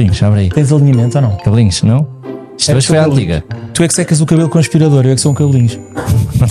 [0.00, 0.48] Cabelinhos, abre aí.
[0.48, 1.36] Tens alinhamento ou não?
[1.36, 2.08] Cabelinhos, não?
[2.56, 3.44] Isto hoje foi a antiga.
[3.74, 5.78] Tu é que secas o cabelo com aspirador, eu é que sou um cabelinhos.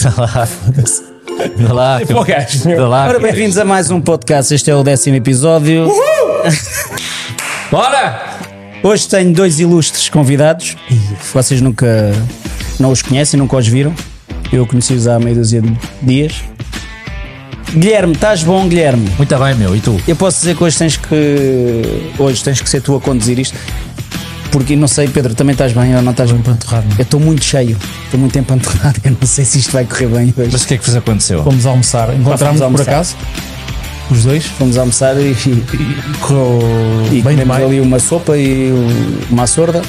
[0.03, 0.47] Dá lá.
[1.57, 1.99] Dá lá.
[1.99, 2.77] Gajo, meu.
[2.77, 3.07] Dá lá.
[3.07, 4.53] Ora, bem-vindos a mais um podcast.
[4.53, 5.87] Este é o décimo episódio.
[7.71, 8.37] Bora!
[8.83, 10.77] Hoje tenho dois ilustres convidados.
[11.33, 12.13] Vocês nunca
[12.79, 13.95] não os conhecem, nunca os viram.
[14.53, 16.43] Eu conheci-os há meia dúzia de dias.
[17.75, 19.07] Guilherme, estás bom, Guilherme?
[19.17, 19.75] Muito bem, meu.
[19.75, 19.99] E tu?
[20.07, 22.13] Eu posso dizer que hoje tens que.
[22.17, 23.55] Hoje tens que ser tu a conduzir isto.
[24.51, 26.39] Porque não sei, Pedro, também estás bem ou não estás bem?
[26.39, 26.87] Empanturrado.
[26.97, 28.99] Eu estou muito cheio, estou muito empanturrado.
[29.05, 30.49] Eu não sei se isto vai correr bem hoje.
[30.51, 31.43] Mas o que é que vos aconteceu?
[31.43, 32.13] Fomos almoçar.
[32.15, 32.89] Encontramos por almoçar.
[32.89, 33.15] acaso
[34.09, 34.45] os dois.
[34.45, 35.35] Fomos almoçar e,
[36.19, 36.59] Correu
[37.05, 37.63] e bem comemos demais.
[37.63, 38.71] ali uma sopa e
[39.29, 39.83] uma sorda.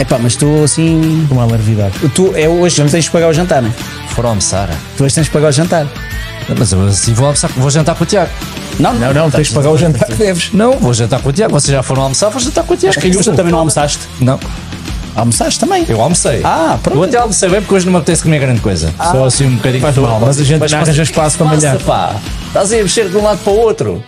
[0.00, 1.26] Epá, mas tu assim.
[1.28, 1.94] Com uma larvidade.
[2.14, 3.72] Tu é hoje que tens de pagar o jantar, não é?
[4.14, 4.70] Foram almoçar.
[4.96, 5.86] Tu hoje tens de pagar o jantar.
[6.58, 8.30] Mas eu assim vou almoçar, vou jantar com o Tiago.
[8.78, 10.50] Não, Não, não, tens de pagar o jantar que deves.
[10.52, 11.52] Não, vou jantar com o Tiago.
[11.52, 13.00] Vocês já foram almoçar, vou jantar com o Tiago.
[13.00, 14.00] Tu também não almoçaste?
[14.20, 14.38] Não,
[15.16, 15.84] Almoçaste também?
[15.88, 16.40] eu almocei.
[16.42, 16.98] Ah, pronto.
[16.98, 18.92] Eu até almocei bem porque hoje não me apetece comer grande coisa.
[18.98, 19.80] Só assim um bocadinho.
[19.82, 21.78] Faz mal, mas a gente não arranja espaço para malhar.
[21.80, 22.16] Pá.
[22.48, 24.02] Estás aí a mexer de um lado para o outro.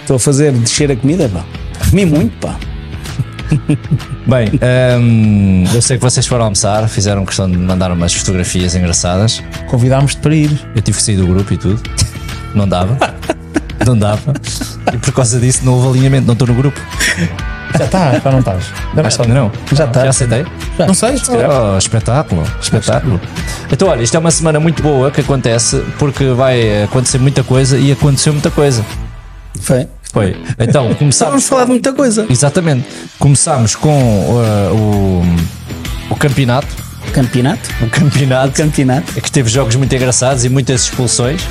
[0.00, 1.44] Estou a fazer descer a comida, pá.
[1.88, 2.56] Comi muito, pá.
[4.26, 4.50] Bem,
[5.00, 9.42] hum, eu sei que vocês foram almoçar, fizeram questão de mandar umas fotografias engraçadas.
[9.68, 10.50] Convidámos-te para ir.
[10.74, 11.82] Eu tive que sair do grupo e tudo.
[12.54, 12.96] Não dava.
[13.86, 14.34] Não dava.
[14.92, 16.80] E por causa disso não houve alinhamento, não estou no grupo.
[17.78, 18.66] Já está, já não estás.
[18.94, 19.52] Mas ainda não.
[19.72, 20.04] Já está.
[20.04, 20.46] Já aceitei.
[20.78, 21.30] Não sei, se.
[21.30, 23.20] Oh, espetáculo, espetáculo.
[23.70, 27.78] Então, olha, isto é uma semana muito boa que acontece porque vai acontecer muita coisa
[27.78, 28.84] e aconteceu muita coisa.
[29.60, 29.86] Foi.
[30.12, 30.36] Foi.
[30.58, 31.44] Então, Estávamos começámos.
[31.44, 32.26] a falar de muita coisa.
[32.28, 32.86] Exatamente.
[33.18, 35.22] Começámos com uh, o,
[36.10, 36.68] o campeonato.
[37.12, 37.68] Campeonato?
[37.82, 38.52] O campeonato.
[38.52, 39.12] Campeonato.
[39.20, 41.42] Que teve jogos muito engraçados e muitas expulsões.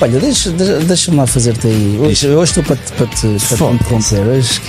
[0.00, 1.98] Olha, deixa- deixa- deixa-me lá fazer-te aí.
[2.00, 4.20] Hoje, hoje estou para te, para te, para te interromper.
[4.26, 4.60] Hoje,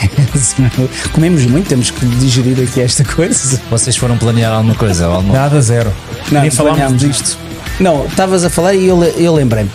[1.11, 3.59] comemos muito, temos que digerir aqui esta coisa.
[3.69, 5.05] Vocês foram planear alguma coisa?
[5.07, 5.91] alguma- Nada, zero.
[6.31, 7.37] Não, Nem falámos planeámos disto.
[7.79, 9.69] Não, estavas a falar e eu, eu lembrei-me.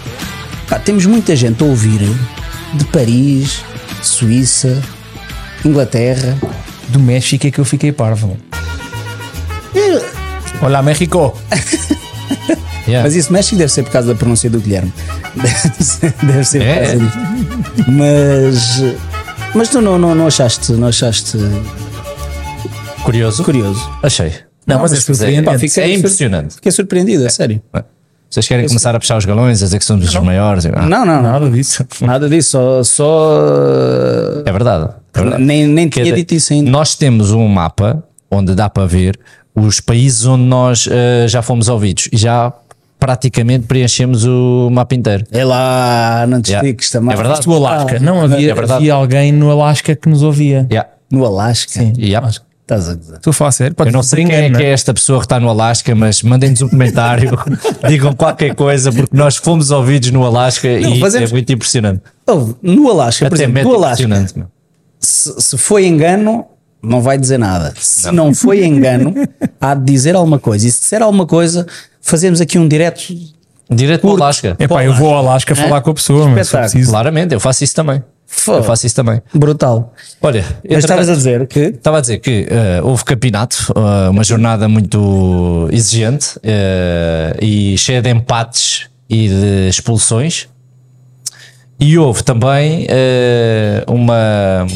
[0.68, 2.00] Pá, temos muita gente a ouvir
[2.74, 3.62] de Paris,
[4.02, 4.82] Suíça,
[5.64, 6.36] Inglaterra.
[6.88, 8.36] Do México é que eu fiquei parvo.
[10.60, 11.36] Olá, México.
[12.84, 13.04] Yeah.
[13.04, 14.92] Mas isso México deve ser por causa da pronúncia do Guilherme.
[15.40, 16.80] Deve ser, deve ser por É?
[16.80, 17.18] causa disso.
[17.92, 19.54] Mas.
[19.54, 21.38] Mas tu não, não, não achaste, não achaste
[23.04, 23.44] Curioso?
[23.44, 23.88] curioso?
[24.02, 24.34] Achei.
[24.66, 25.44] Não, mas é surpreendente.
[25.44, 26.54] Pá, fiquei- É impressionante.
[26.56, 27.62] Fiquei surpreendido, a sério.
[28.32, 30.64] Vocês querem começar a puxar os galões, a dizer que somos os maiores?
[30.64, 31.20] Ah, Não, não.
[31.22, 31.84] Nada disso.
[32.00, 32.82] Nada disso, só.
[32.82, 34.88] só É verdade.
[35.14, 35.42] É verdade.
[35.44, 36.70] nem nem tinha dito isso ainda.
[36.70, 39.18] Nós temos um mapa onde dá para ver
[39.54, 42.50] os países onde nós eh, já fomos ouvidos e já
[42.98, 45.26] praticamente preenchemos o mapa inteiro.
[45.30, 46.66] É lá, não te Yeah.
[46.66, 47.12] expliques também.
[47.12, 47.46] É verdade.
[47.46, 47.98] Alasca.
[48.00, 48.72] Não, havia, É verdade.
[48.72, 50.66] havia alguém no Alasca que nos ouvia.
[50.70, 50.88] Yeah.
[51.10, 51.70] No Alasca.
[51.72, 51.92] Sim.
[51.98, 52.30] Yeah.
[52.74, 53.16] Estás a gozar.
[53.16, 53.74] Estou a falar sério.
[53.74, 55.48] Pode Eu não sei quem é, engano, que é não esta pessoa que está no
[55.48, 57.38] Alasca, mas mandem-nos um comentário,
[57.88, 62.00] digam qualquer coisa, porque nós fomos ouvidos no Alasca e fazemos- é muito impressionante.
[62.62, 64.06] No Alasca, por exemplo, no Alasca,
[64.98, 66.46] se, se foi engano,
[66.82, 67.74] não vai dizer nada.
[67.78, 69.14] Se não, foi engano,
[69.60, 70.66] há de dizer alguma coisa.
[70.66, 71.66] E se disser alguma coisa,
[72.00, 73.02] fazemos aqui um direto.
[73.70, 74.56] Direto para o Alasca.
[74.58, 76.90] É pá, eu vou ao Alasca falar com a pessoa, mas preciso.
[76.90, 78.02] Claramente, eu faço isso também.
[78.46, 79.20] Eu faço isso também.
[79.34, 79.92] Brutal.
[80.20, 81.60] Olha, Mas estavas a dizer que.
[81.60, 88.00] Estava a dizer que eh, houve campeonato, eh, uma jornada muito exigente eh, e cheia
[88.02, 90.48] de empates e de expulsões.
[91.78, 92.86] E houve também
[93.88, 94.66] uma,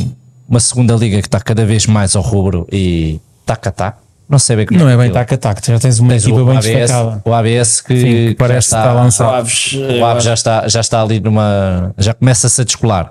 [0.48, 3.98] uma segunda liga que está cada vez mais ao rubro e taca-tac.
[4.28, 5.14] Não sei bem como Não é bem aquilo.
[5.14, 7.22] tac-a-tac, já tens uma Tens equipa o bem ABS, destacada.
[7.24, 9.34] o ABS que, Sim, que parece que está lançado.
[9.36, 11.94] Aves, o Aves já está, já está ali numa.
[11.96, 13.10] já começa-se a descolar.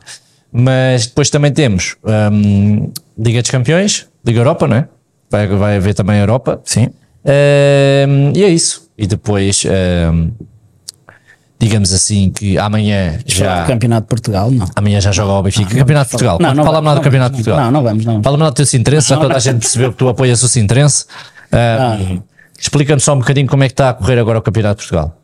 [0.57, 1.97] Mas depois também temos
[2.31, 4.87] hum, Liga dos Campeões, Liga Europa, não é?
[5.29, 6.61] Vai, vai haver também a Europa.
[6.63, 6.91] Sim.
[7.25, 8.89] Hum, e é isso.
[8.97, 10.31] E depois, hum,
[11.59, 13.65] digamos assim, que amanhã já.
[13.65, 14.65] Campeonato de Portugal, não.
[14.77, 15.75] Amanhã já joga o Benfica.
[15.75, 16.37] Campeonato de Portugal.
[16.39, 17.65] Não, não Fala-me lá do não Campeonato de Portugal.
[17.65, 18.23] Não, não vamos, não.
[18.23, 21.05] Fala-me lá do teu interesse, já toda a gente percebeu que tu apoias o Sintrense.
[21.51, 21.97] Ah,
[22.59, 25.15] Explica-me só um bocadinho como é que está a correr agora o Campeonato de Portugal.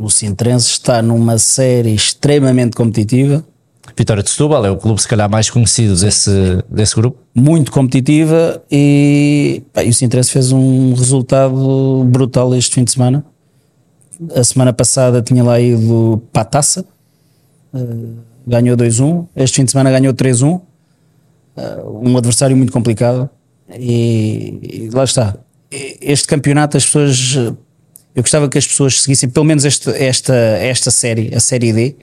[0.00, 3.44] O Sintrense está numa série extremamente competitiva,
[3.96, 7.18] Vitória de Setúbal é o clube se calhar mais conhecido desse, desse grupo.
[7.34, 13.24] muito competitiva e, pá, e o Sintrense fez um resultado brutal este fim de semana.
[14.34, 16.84] A semana passada tinha lá ido para a taça,
[17.74, 17.78] eh,
[18.46, 19.26] ganhou 2-1.
[19.34, 20.46] Este fim de semana ganhou 3-1.
[20.54, 20.62] uh,
[22.02, 23.28] um adversário muito complicado.
[23.70, 25.36] E, e lá está.
[25.70, 27.36] Este campeonato, as pessoas.
[28.14, 31.72] Uh, Eu gostava que as pessoas seguissem pelo menos este, esta, esta série, a série
[31.72, 31.96] D.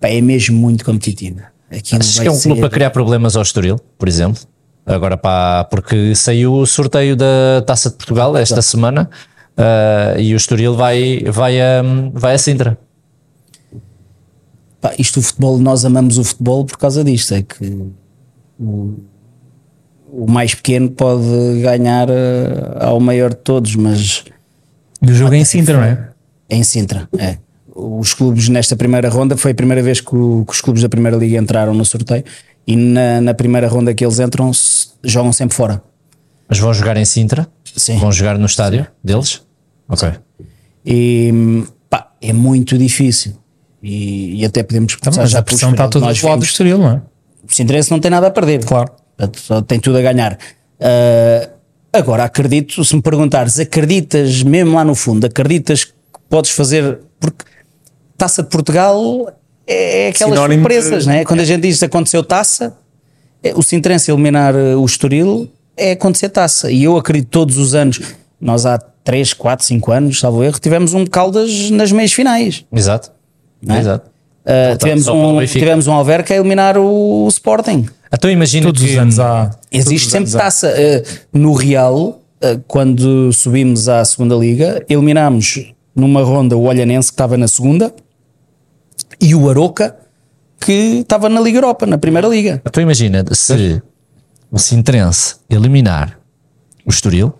[0.00, 1.42] Pá, é mesmo muito competitiva.
[1.70, 4.40] Aquilo Achas que é um clube para criar problemas ao Estoril, por exemplo?
[4.86, 9.10] Agora pá, porque saiu o sorteio da Taça de Portugal esta semana
[9.58, 11.82] ah, e o Estoril vai, vai, a,
[12.14, 12.78] vai a Sintra.
[14.80, 17.34] Pá, isto o futebol, nós amamos o futebol por causa disto.
[17.34, 17.90] É que
[18.58, 18.94] o,
[20.10, 22.12] o mais pequeno pode ganhar uh,
[22.80, 24.24] ao maior de todos, mas
[25.02, 26.08] E o jogo é em Sintra, não é?
[26.48, 27.08] é em Sintra.
[27.18, 27.38] É.
[27.74, 30.88] Os clubes nesta primeira ronda foi a primeira vez que, o- que os clubes da
[30.88, 32.24] primeira liga entraram no sorteio
[32.66, 34.50] e na, na primeira ronda que eles entram
[35.04, 35.80] jogam sempre fora.
[36.48, 37.46] Mas vão jogar em Sintra?
[37.76, 37.98] Sim.
[37.98, 39.42] Vão jogar no estádio deles?
[39.88, 40.10] Ok.
[40.84, 43.34] E pá, é muito difícil.
[43.82, 46.44] E, e até podemos Tá, começar mas já a pressão está toda do lado do
[46.44, 47.02] Estoril, não é?
[47.48, 48.64] o Sintrense não tem nada a perder.
[48.64, 48.90] Claro.
[49.66, 50.36] Tem tudo a ganhar.
[50.80, 51.48] Ah,
[51.92, 55.92] agora, acredito, se me perguntares, acreditas mesmo lá no fundo, acreditas que
[56.28, 56.98] podes fazer.
[57.20, 57.44] Porque
[58.16, 59.32] taça de Portugal
[59.66, 61.24] é, é aquelas Sinónimo de- surpresas, não é?
[61.24, 62.76] Quando a gente diz aconteceu taça,
[63.42, 66.70] é, o Sintrense eliminar eh, o Estoril é acontecer taça.
[66.70, 68.00] E eu acredito todos os anos,
[68.40, 72.64] nós há 3, 4, 5 anos, salvo erro, tivemos um Caldas nas meias finais.
[72.72, 73.10] Exato.
[73.68, 73.78] é?
[73.78, 74.10] Exato.
[74.44, 77.86] Falta tivemos, um, tivemos um Alverca a eliminar o, o Sporting.
[78.12, 79.50] Então imagina Todos que os anos há.
[79.70, 80.38] Existe sempre há.
[80.38, 80.68] taça.
[80.68, 87.14] Eh, no Real, eh, quando subimos à segunda liga, eliminámos numa ronda o Olhanense que
[87.14, 87.92] estava na segunda
[89.20, 89.96] e o Aroca
[90.60, 92.60] que estava na Liga Europa, na primeira liga.
[92.64, 93.82] Então imagina se
[94.50, 96.18] o Sintrense eliminar
[96.84, 97.34] o Estoril,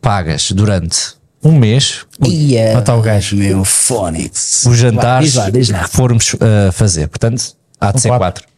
[0.00, 3.36] pagas durante um mês Ia, matar o gajo.
[3.36, 4.64] Meu Fónix.
[4.66, 5.84] os jantares Diz lá, diz lá.
[5.84, 7.08] que formos uh, fazer.
[7.08, 8.44] Portanto, há de ser quatro.
[8.44, 8.55] quatro.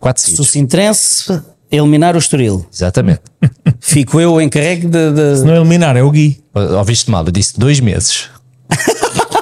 [0.00, 0.50] Quatro Se o seguidos.
[0.50, 3.20] Sintrense eliminar o Estoril, Exatamente.
[3.80, 5.12] fico eu encarregue de.
[5.12, 6.42] de- Se não eliminar, é o Gui.
[6.54, 8.28] Ouviste mal, eu disse dois meses.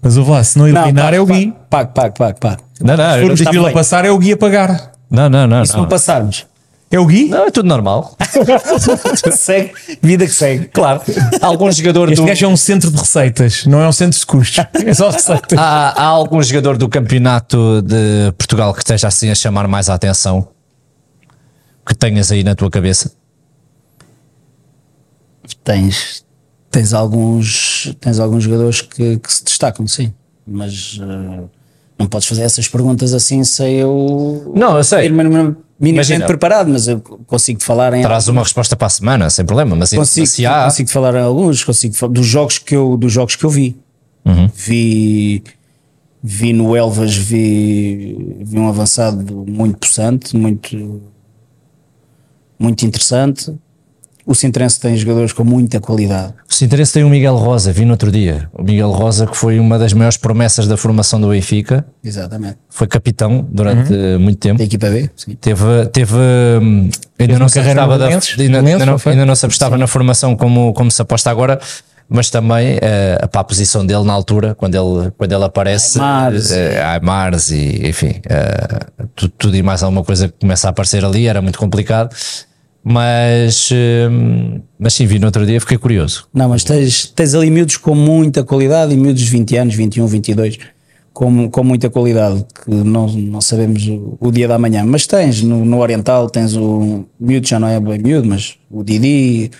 [0.00, 1.54] Mas o lá, se não eliminar, pago, é o Gui.
[1.70, 2.62] Pago, pago, pago, pago.
[2.80, 4.92] Não, não, Se formos não, de Vila passar, é o Gui a pagar.
[5.10, 5.88] não, não, não, E se não não.
[5.88, 6.46] passarmos?
[6.92, 7.28] É o Gui?
[7.28, 8.14] Não, é tudo normal.
[9.32, 9.72] segue,
[10.02, 10.66] vida que segue.
[10.66, 11.00] Claro.
[11.40, 12.26] Algum jogador Este do.
[12.26, 14.62] gajo é um centro de receitas, não é um centro de custos.
[14.84, 15.58] É só receitas.
[15.58, 19.94] Há, há algum jogador do campeonato de Portugal que esteja assim a chamar mais a
[19.94, 20.46] atenção?
[21.86, 23.10] Que tenhas aí na tua cabeça?
[25.64, 26.24] Tens,
[26.70, 30.12] tens, alguns, tens alguns jogadores que, que se destacam, sim.
[30.46, 31.44] Mas eh,
[31.98, 35.08] não podes fazer essas perguntas assim sem eu Não, eu sei.
[35.82, 39.44] Minimamente preparado, mas eu consigo te falar em Traz uma resposta para a semana, sem
[39.44, 39.74] problema.
[39.74, 40.64] Mas consigo, se há.
[40.64, 43.50] consigo te falar em alguns, consigo falar dos jogos que eu, dos jogos que eu
[43.50, 43.76] vi.
[44.24, 44.48] Uhum.
[44.54, 45.42] Vi
[46.22, 51.02] vi no Elvas vi, vi um avançado muito possante, muito
[52.56, 53.52] muito interessante.
[54.24, 56.32] O Sintrense tem jogadores com muita qualidade.
[56.48, 58.48] O Sinterense tem o Miguel Rosa, vi no outro dia.
[58.52, 62.56] O Miguel Rosa, que foi uma das maiores promessas da formação do Benfica, Exatamente.
[62.70, 64.14] foi capitão durante Uhum.
[64.14, 64.58] eh, muito tempo.
[64.58, 65.34] Da equipa B, sim.
[65.40, 66.14] Teve, teve
[67.18, 67.64] ainda, não se no
[67.98, 71.58] da, ainda, ainda não, ainda não se apostava na formação como, como se aposta agora,
[72.08, 76.50] mas também eh, para a posição dele na altura, quando ele, quando ele aparece, Aymars.
[76.52, 78.80] eh, Aymars e enfim, eh,
[79.16, 82.14] tudo, tudo e mais alguma coisa que começa a aparecer ali, era muito complicado.
[82.84, 83.70] Mas,
[84.10, 86.26] hum, mas sim, vi no outro dia, fiquei curioso.
[86.34, 90.06] Não, mas tens, tens ali miúdos com muita qualidade e miúdos de 20 anos, 21,
[90.06, 90.58] 22,
[91.12, 94.82] com, com muita qualidade, que não, não sabemos o, o dia da manhã.
[94.84, 98.82] Mas tens no, no Oriental, tens o miúdo, já não é bem miúdo, mas o
[98.82, 99.52] Didi,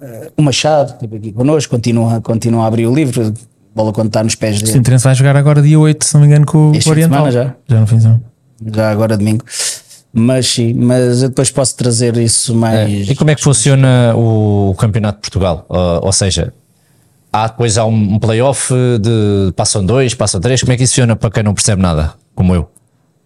[0.00, 3.34] eh, o Machado, esteve aqui connosco, continua, continua a abrir o livro,
[3.74, 6.22] bola quando está nos pés O dele, Sintrense vai jogar agora dia 8, se não
[6.22, 7.30] me engano, com Este o Oriental.
[7.30, 7.54] semana já.
[7.68, 8.22] Já no fim de semana.
[8.72, 9.44] já agora domingo.
[10.12, 13.08] Mas sim, mas eu depois posso trazer isso mais.
[13.08, 15.64] E como é que funciona o Campeonato de Portugal?
[15.70, 16.52] Uh, ou seja,
[17.32, 21.14] há depois há um, playoff de passam dois, passam três, como é que isso funciona
[21.14, 22.68] para quem não percebe nada, como eu?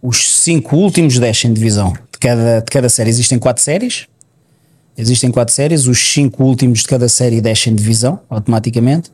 [0.05, 3.09] os cinco últimos descem divisão de cada, de cada série.
[3.09, 4.07] Existem quatro séries.
[4.99, 5.87] Existem quatro séries.
[5.87, 9.11] Os cinco últimos de cada série descem divisão automaticamente.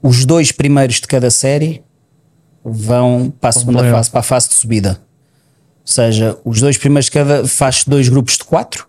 [0.00, 1.82] Os dois primeiros de cada série
[2.64, 5.00] vão para a segunda fase, para a fase de subida.
[5.90, 8.86] Ou seja, os dois primeiros de cada faz dois grupos de quatro.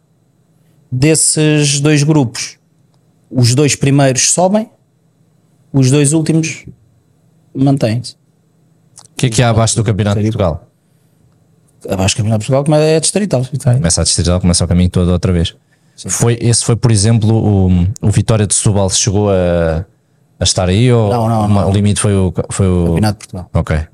[0.91, 2.59] Desses dois grupos,
[3.27, 4.69] os dois primeiros sobem,
[5.73, 6.63] os dois últimos
[7.55, 8.13] mantêm-se.
[8.13, 10.67] O que é que há abaixo do Campeonato de Portugal?
[11.89, 13.43] Abaixo do Campeonato de Portugal, como é distrital.
[13.63, 15.55] Começa a distrital, começa o caminho todo outra vez.
[16.07, 19.85] Foi, esse foi, por exemplo, o, o Vitória de Setúbal chegou a,
[20.39, 21.69] a estar aí ou Não, não, não.
[21.69, 23.49] o limite foi o, foi o Campeonato de Portugal.
[23.55, 23.87] Ok.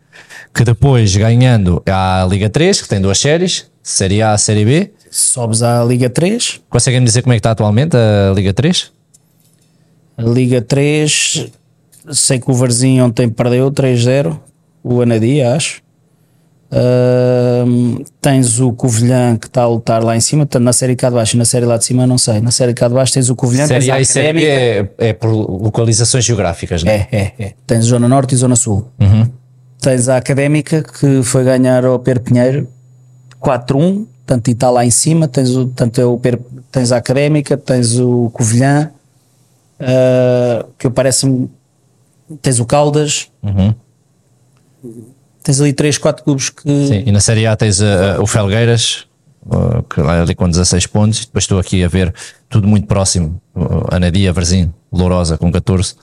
[0.58, 4.92] Que depois ganhando a Liga 3, que tem duas séries, Série A, Série B.
[5.12, 6.62] Sobes à Liga 3.
[6.68, 8.92] Conseguem dizer como é que está atualmente a Liga 3?
[10.18, 11.48] A Liga 3,
[12.12, 14.36] sei que o Varzinho ontem perdeu 3-0,
[14.84, 15.84] o Anadia, acho.
[16.72, 21.10] Ahm, tens o Covilhã que está a lutar lá em cima, portanto, na série cá
[21.10, 22.42] de baixo e na série lá de cima, não sei.
[22.42, 24.48] Na série cá de baixo tens o Covilhã, Série tens A a e Académica.
[24.48, 27.08] é, é por localizações geográficas, não é?
[27.12, 27.54] É, é, é.
[27.66, 28.88] Tens Zona Norte e Zona Sul.
[29.80, 32.68] Tens a Académica que foi ganhar ao Per Pinheiro
[33.42, 35.28] 4-1, tanto e está lá em cima.
[35.28, 36.40] Tens, o, tanto é o Per,
[36.72, 38.92] tens a Académica, tens o Covilhã,
[39.80, 41.50] ah, que parece-me.
[42.42, 43.32] Tens o Caldas.
[45.44, 46.88] Tens ali 3, 4 clubes que.
[46.88, 49.08] Sim, e na Série A tens uh, o Felgueiras,
[49.46, 52.14] uh, que lá ali com 16 pontos, depois estou aqui a ver
[52.50, 55.96] tudo muito próximo, uh, Anadia, Varzim, Lourosa com 14,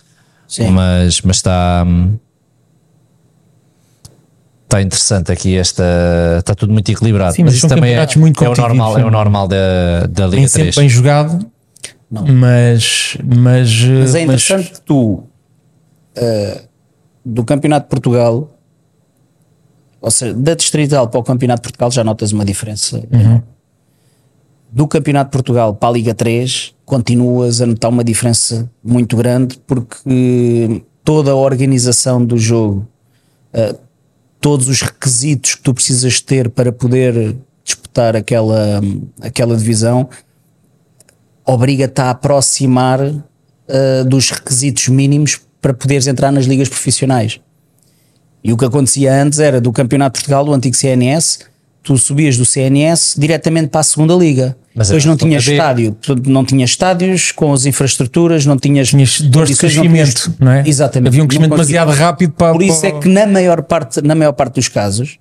[0.49, 0.71] Sim.
[0.71, 2.19] mas, mas está hum,
[4.75, 5.85] está interessante aqui esta
[6.39, 9.03] está tudo muito equilibrado, Sim, mas mas isso também é, muito é o normal, é
[9.03, 9.11] o sim.
[9.11, 10.77] normal da, da Nem Liga sempre 3.
[10.77, 11.47] bem jogado,
[12.11, 15.25] mas, mas, Mas é interessante que tu,
[16.15, 16.63] eh,
[17.25, 18.51] do Campeonato de Portugal,
[20.01, 23.03] ou seja, da Distrital para o Campeonato de Portugal, já notas uma diferença.
[24.71, 29.59] Do Campeonato de Portugal para a Liga 3, continuas a notar uma diferença muito grande,
[29.67, 32.87] porque toda a organização do jogo,
[33.53, 33.75] eh,
[34.45, 37.35] todos os requisitos que tu precisas ter para poder
[37.65, 38.79] disputar aquela,
[39.23, 40.07] aquela divisão,
[41.47, 47.41] obriga-te a aproximar uh, dos requisitos mínimos para poderes entrar nas ligas profissionais.
[48.45, 51.39] E o que acontecia antes era do Campeonato de Portugal, do antigo CNS,
[51.83, 54.55] tu subias do CNS diretamente para a segunda liga.
[54.77, 58.89] Mas Depois não tinhas a ver- estádio, não tinhas estádios com as infraestruturas, não tinhas,
[58.89, 60.65] tinhas dores de condições, não tinhas- crescimento, não é?
[60.67, 61.09] Exatamente.
[61.09, 62.53] Havia um crescimento demasiado rápido para.
[62.53, 65.19] por isso é para- que na maior parte, na maior parte dos casos,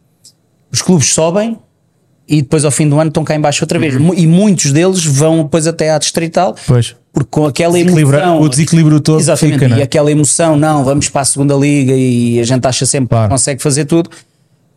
[0.72, 1.58] os clubes sobem
[2.28, 3.82] e depois ao fim do ano estão cá em baixo outra Uhum.
[3.84, 3.96] vez.
[3.98, 6.96] Mu- E muitos deles vão depois até à distrital, Pois.
[7.14, 8.42] porque com aquela emoção.
[8.42, 9.60] o desequilíbrio todo Exatamente.
[9.60, 9.80] fica, é?
[9.80, 13.28] E aquela emoção, não, vamos para a segunda liga e a gente acha sempre Claro.
[13.28, 14.10] que consegue fazer tudo.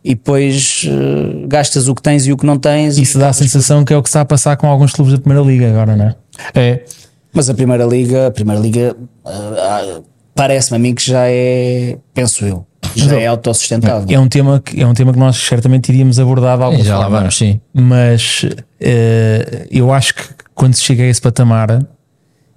[0.09, 2.97] E depois eh, gastas o que tens e o que não tens.
[2.97, 5.11] Isso e- dá a sensação que é o que está a passar com alguns clubes
[5.13, 6.15] da Primeira Liga agora, não é?
[6.55, 6.85] É,
[7.33, 8.95] Mas a primeira liga, a primeira liga
[9.25, 10.01] ah, ah,
[10.33, 14.07] parece-me a mim que já é, penso eu, já é autossustentável.
[14.09, 16.95] É um tema que, é um tema que nós certamente iríamos abordar de alguma já
[16.97, 17.17] lá forma.
[17.19, 17.59] vamos, sim.
[17.73, 18.45] Mas
[18.79, 20.23] eh, eu acho que
[20.55, 21.85] quando se chega a esse patamar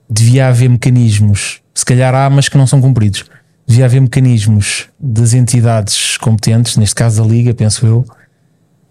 [0.09, 3.25] devia haver mecanismos, se calhar há, mas que não são cumpridos.
[3.71, 8.05] Devia haver mecanismos das entidades competentes, neste caso da Liga, penso eu,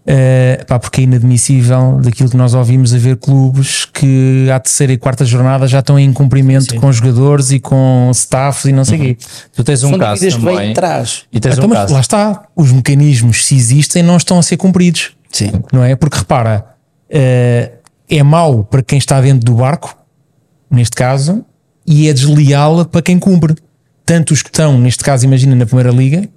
[0.06, 4.96] eh, pá, porque é inadmissível daquilo que nós ouvimos haver clubes que à terceira e
[4.96, 9.00] quarta jornada já estão em cumprimento com jogadores e com staffs e não sei o
[9.02, 9.18] quê.
[9.54, 11.24] Tu tens um São caso também, de trás.
[11.30, 11.92] e tens Então, um mas caso.
[11.92, 15.52] lá está, os mecanismos, se existem, não estão a ser cumpridos Sim.
[15.70, 15.94] não é?
[15.94, 16.64] Porque repara,
[17.10, 17.72] eh,
[18.08, 19.94] é mau para quem está dentro do barco,
[20.70, 21.44] neste caso,
[21.86, 23.54] e é desleal para quem cumpre.
[24.10, 26.28] Tanto os que estão, neste caso, imagina na primeira liga,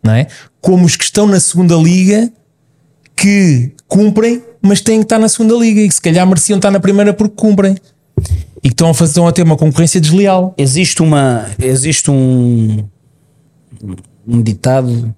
[0.00, 0.28] não é?
[0.60, 2.30] Como os que estão na segunda liga
[3.16, 6.70] que cumprem, mas têm que estar na segunda liga e que se calhar mereciam estar
[6.70, 7.74] na primeira porque cumprem.
[8.62, 10.54] E que estão a, fazer, estão a ter uma concorrência desleal.
[10.56, 11.46] Existe uma.
[11.58, 12.84] Existe um.
[14.24, 15.12] Um ditado.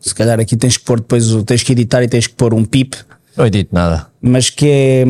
[0.00, 1.30] Se calhar aqui tens que pôr depois.
[1.32, 2.96] o- Tens que editar e tens que pôr um pip.
[3.36, 4.08] Não edito nada.
[4.20, 5.04] Mas que é.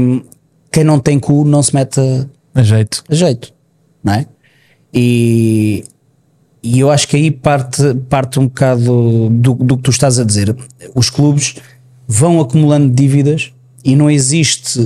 [0.70, 2.26] Quem não tem cu não se mete a,
[2.60, 3.02] A jeito.
[3.08, 3.50] a jeito.
[4.04, 4.26] Não é?
[4.92, 5.84] E.
[6.62, 10.24] E eu acho que aí parte, parte um bocado do, do que tu estás a
[10.24, 10.54] dizer.
[10.94, 11.54] Os clubes
[12.06, 13.50] vão acumulando dívidas
[13.82, 14.78] e não existe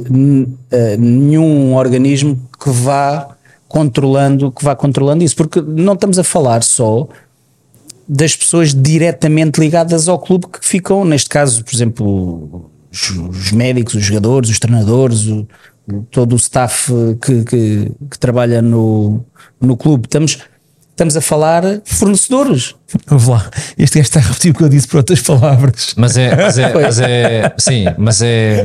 [0.71, 3.35] eh, nenhum organismo que vá
[3.67, 7.09] controlando, que vá controlando isso, porque não estamos a falar só
[8.07, 13.95] das pessoas diretamente ligadas ao clube que ficam, neste caso, por exemplo, os, os médicos,
[13.95, 15.45] os jogadores, os treinadores, o-
[16.11, 19.25] todo o staff que, que, que trabalha no,
[19.61, 20.05] no clube.
[20.07, 20.39] Estamos,
[20.95, 22.75] estamos a falar fornecedores.
[23.11, 25.95] Ouve lá, este gajo está a repetir o que eu disse por outras palavras.
[25.97, 28.65] Mas é, mas é, mas é, sim, mas é,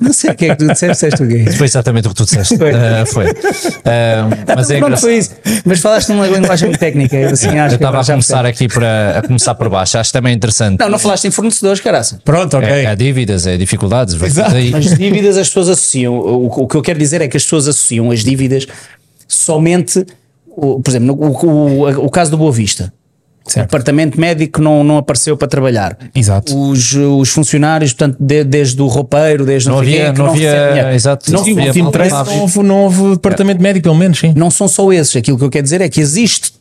[0.00, 1.52] Não sei o que é que tu disseste, disseste o quê?
[1.52, 2.58] foi exatamente o que tu disseste.
[2.58, 2.70] Foi.
[2.72, 3.26] Ah, foi.
[3.84, 5.00] Ah, mas é engraçado.
[5.00, 5.30] foi isso.
[5.64, 7.16] Mas falaste numa linguagem muito técnica.
[7.16, 9.98] Eu, assim, acho Eu que estava a começar aqui para, a começar por baixo.
[9.98, 10.80] Acho também interessante.
[10.80, 12.20] Não, não falaste em fornecedores, caraça.
[12.24, 12.68] Pronto, ok.
[12.68, 14.20] É, é dívidas, é dificuldades.
[14.20, 14.50] Exato.
[14.50, 14.74] daí.
[14.74, 16.14] As dívidas as pessoas associam.
[16.14, 18.66] O, o que eu quero dizer é que as pessoas associam as dívidas
[19.28, 20.04] somente,
[20.56, 22.92] por exemplo, no- o, o, o caso do Boa Vista.
[23.44, 23.66] O Certo.
[23.68, 25.96] departamento médico não, não apareceu para trabalhar.
[26.12, 26.52] Exato.
[26.58, 31.44] Os, os funcionários, portanto, de- desde o roupeiro, desde Não havia- não havia- exato, Não,
[31.44, 32.24] não havia o lá.
[32.24, 34.32] não houve, não houve departamento médico, pelo menos, sim.
[34.36, 35.14] não são só esses.
[35.14, 36.54] Aquilo que eu quero dizer é que existe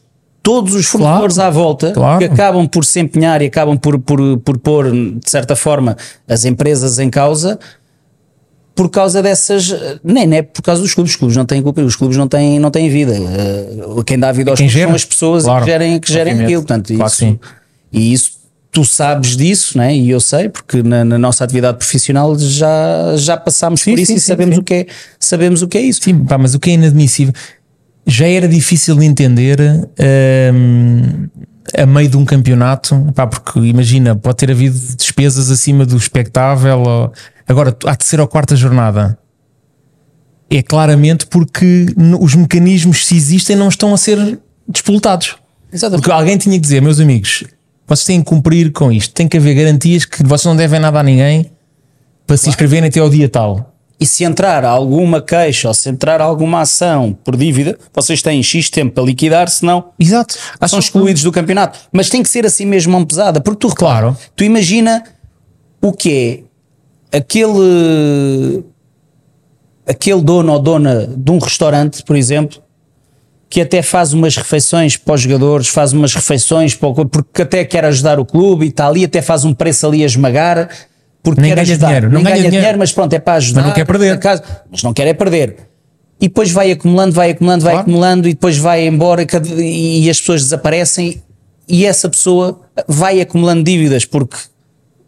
[0.44, 2.20] todos os fornecedores Claro, à volta claro.
[2.20, 5.98] que acabam por se empenhar e acabam por, por, por pôr, de certa forma,
[6.28, 7.58] as empresas em causa
[8.76, 9.74] por causa dessas.
[10.04, 11.14] Nem, nem é por causa dos clubes.
[11.14, 13.14] Os clubes não têm culpa, os clubes não têm, não têm vida.
[13.16, 14.88] Eh, Quem dá vida aos Quem clubes gera.
[14.90, 16.62] são as pessoas Claro, que gerem, que gerem aquilo.
[16.62, 17.40] Portanto, Claro isso,
[17.92, 18.32] e isso
[18.72, 19.96] tu sabes disso, né?
[19.96, 24.12] e eu sei, porque na, na nossa atividade profissional já, já passámos Sim, por isso
[24.12, 24.60] sim, e sabemos, sim.
[24.62, 26.02] O que é, sabemos o que é isso.
[26.04, 27.34] Sim, pá, mas o que é inadmissível
[28.06, 29.58] já era difícil de entender
[30.54, 31.28] hum,
[31.78, 36.80] a meio de um campeonato, pá, porque imagina, pode ter havido despesas acima do expectável.
[36.82, 37.14] Ou,
[37.48, 39.18] agora, à terceira ou quarta jornada
[40.50, 41.88] é claramente porque
[42.20, 45.36] os mecanismos, se existem, não estão a ser despoletados.
[45.72, 46.02] Exatamente.
[46.02, 47.44] Porque alguém tinha que dizer, meus amigos,
[47.88, 51.00] vocês têm que cumprir com isto, tem que haver garantias que vocês não devem nada
[51.00, 51.52] a ninguém
[52.26, 53.72] para se inscreverem até ao dia tal.
[54.00, 58.70] E se entrar alguma queixa ou se entrar alguma ação por dívida, vocês têm X
[58.70, 60.36] tempo para liquidar, senão Exato.
[60.68, 61.80] são excluídos do campeonato.
[61.94, 64.16] Mas tem que ser assim mesmo mão pesada, porque tu, Claro.
[64.36, 65.02] tu imagina
[65.82, 66.44] o que é
[67.16, 68.64] aquele,
[69.88, 72.62] aquele dono ou dona de um restaurante, por exemplo,
[73.50, 77.64] que até faz umas refeições para os jogadores, faz umas refeições para o, porque até
[77.64, 80.70] quer ajudar o clube e está ali, até faz um preço ali a esmagar.
[81.24, 81.88] Porque Nem quer ganha ajudar.
[81.88, 82.78] dinheiro, não ganha ganha dinheiro.
[82.78, 83.62] mas pronto, é para ajudar.
[83.62, 84.10] Mas não quer perder.
[84.10, 85.56] por acaso, mas não quer é perder.
[86.22, 87.82] E depois vai acumulando, vai acumulando, vai Claro.
[87.90, 89.26] acumulando e depois vai embora
[89.58, 91.22] e as pessoas desaparecem
[91.68, 94.38] e essa pessoa vai acumulando dívidas porque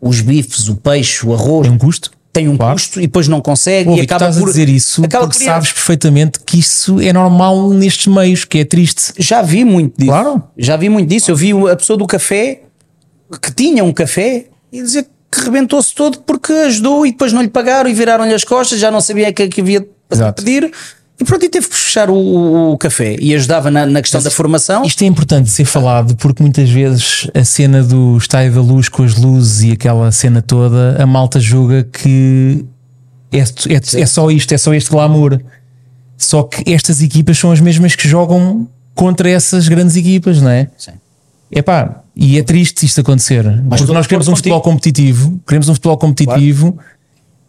[0.07, 2.11] os bifes, o peixe, o arroz Tem um custo.
[2.33, 2.73] tem um Claro.
[2.73, 5.39] custo e depois não consegue Ouve, e acaba estás por a dizer isso acaba porque
[5.39, 9.13] por- sabes perfeitamente que isso é normal nestes meios, que é triste.
[9.17, 10.11] Já vi muito disso.
[10.11, 10.43] Claro.
[10.57, 11.31] Já vi muito disso.
[11.31, 12.61] Eu vi a pessoa do café
[13.41, 17.47] que tinha um café e dizer que rebentou-se todo porque ajudou e depois não lhe
[17.49, 20.71] pagaram e viraram-lhe as costas, já não sabia o que, é que havia para pedir.
[21.19, 24.29] E pronto, e teve que fechar o, o- café e ajudava na, na questão da
[24.29, 24.83] formação.
[24.83, 29.01] Isto é importante ser falado porque muitas vezes a cena do estádio da luz com
[29.03, 32.63] as luzes e aquela cena toda, a malta julga que
[33.31, 35.39] é, é, é só isto, é só este glamour.
[36.17, 40.67] Só que estas equipas são as mesmas que jogam contra essas grandes equipas, não é?
[40.77, 40.91] Sim.
[41.51, 43.43] Epá, e é triste isto acontecer.
[43.69, 46.77] porque estou nós queremos um futebol competitivo, queremos um futebol competitivo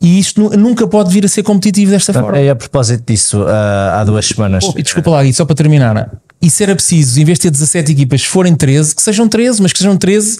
[0.00, 2.38] e isto nu- nunca pode vir a ser competitivo desta forma.
[2.38, 4.64] É a propósito disso, ah, há duas semanas.
[4.76, 7.50] E desculpa lá, e só para terminar, e se era preciso, em vez de ter
[7.50, 10.38] 17 equipas, se forem 13, que sejam 13, mas que sejam 13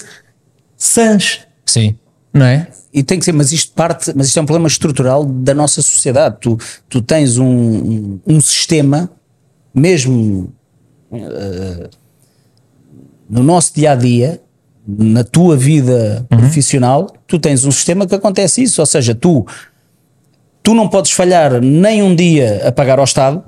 [0.77, 1.97] sãs, Sim.
[2.33, 2.67] não é?
[2.93, 5.81] E tem que ser, mas isto parte, mas isto é um problema estrutural da nossa
[5.81, 6.37] sociedade.
[6.41, 9.11] Tu, tu tens um, um, sistema,
[9.75, 10.51] mesmo
[11.11, 11.89] eh,
[13.29, 14.41] no nosso dia a dia,
[14.97, 18.81] na tua vida profissional, tu tens um sistema que acontece isso.
[18.81, 19.45] Ou seja, tu,
[20.63, 23.43] tu não podes falhar nem um dia a pagar ao Estado,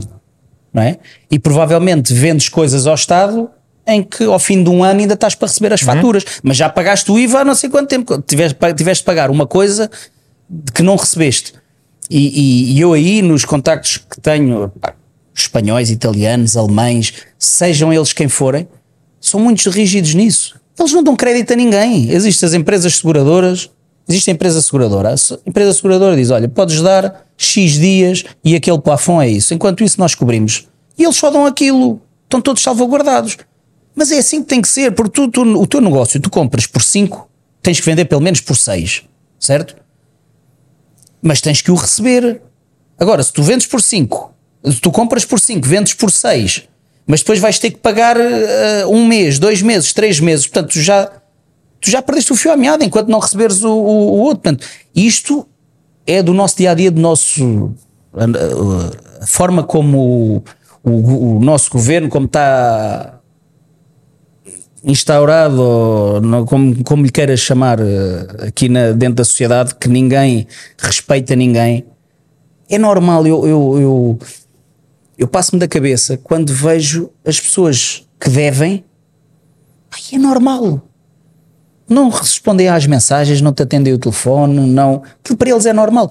[0.74, 0.98] não é?
[1.30, 3.50] E provavelmente vendes coisas ao Estado
[3.88, 6.70] em que ao fim de um ano ainda estás para receber as faturas, mas já
[6.70, 8.22] pagaste o IVA há não sei quanto tempo.
[8.22, 9.90] Tiveste, tiveste de pagar uma coisa
[10.74, 11.54] que não recebeste.
[12.10, 14.94] E, e- e eu aí, nos contactos que tenho, pá,
[15.34, 18.68] espanhóis, italianos, alemães, sejam eles quem forem,
[19.20, 20.61] são muito rígidos nisso.
[20.82, 22.10] Eles não dão crédito a ninguém.
[22.12, 23.70] Existem as empresas seguradoras,
[24.10, 25.10] existe a empresa seguradora.
[25.14, 29.54] A empresa seguradora diz: olha, podes dar X dias e aquele plafond é isso.
[29.54, 30.68] Enquanto isso, nós cobrimos.
[30.98, 32.02] E eles só dão aquilo.
[32.24, 33.38] Estão todos salvaguardados.
[33.94, 36.66] Mas é assim que tem que ser, porque tu, tu- o teu negócio, tu compras
[36.66, 37.30] por 5,
[37.62, 39.04] tens que vender pelo menos por 6,
[39.38, 39.76] certo?
[41.22, 42.42] Mas tens que o receber.
[42.98, 44.34] Agora, se tu vendes por 5,
[44.66, 46.64] se tu compras por 5, vendes por 6,
[47.08, 50.80] mas depois vais ter que pagar eh, um mês, dois meses, três meses, portanto, tu
[50.80, 51.06] já,
[51.80, 54.42] tu já perdeste o fio à meada enquanto não receberes o, o- o outro.
[54.44, 55.48] Portanto, isto
[56.06, 57.74] é do nosso dia a dia, do nosso.
[58.14, 58.24] a,
[59.24, 60.44] a- forma como
[60.84, 63.20] o, o- o nosso governo, como está
[64.84, 70.48] instaurado, ou como, como lhe queiras chamar, eh, aqui na, dentro da sociedade, que ninguém
[70.78, 71.86] respeita ninguém.
[72.68, 74.20] É normal, eu, eu, eu,
[75.22, 78.84] eu passo-me da cabeça quando vejo as pessoas que devem,
[79.92, 80.82] ai, é normal.
[81.88, 85.04] Não respondem às mensagens, não te atendem o telefone, não.
[85.24, 86.10] Aquilo para eles é normal.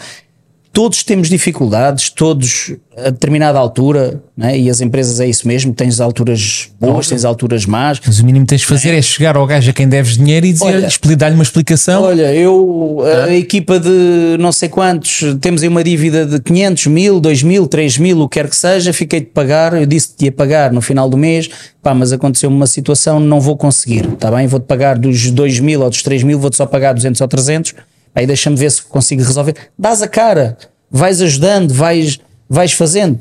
[0.73, 4.59] Todos temos dificuldades, todos a determinada altura, né?
[4.59, 8.01] e as empresas é isso mesmo: tens alturas boas, tens alturas más.
[8.05, 10.47] Mas o mínimo que tens de fazer é chegar ao gajo a quem deves dinheiro
[10.47, 12.05] e dizer, dar-lhe uma explicação.
[12.05, 16.87] Olha, eu, a, a equipa de não sei quantos, temos aí uma dívida de 500
[16.87, 20.15] mil, 2 mil, 3 mil, o que quer que seja, fiquei de pagar, eu disse
[20.17, 21.51] que ia pagar no final do mês,
[21.83, 24.47] pá, mas aconteceu-me uma situação, não vou conseguir, está bem?
[24.47, 27.75] Vou-te pagar dos 2 mil ou dos 3 mil, vou-te só pagar 200 ou 300,
[28.15, 29.55] aí deixa-me ver se consigo resolver.
[29.79, 30.57] Dás a cara,
[30.91, 32.19] vais ajudando, vais,
[32.49, 33.21] vais fazendo.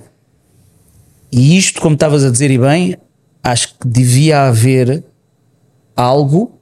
[1.31, 2.97] E isto, como estavas a dizer e bem,
[3.43, 5.03] acho que devia haver
[5.95, 6.53] algo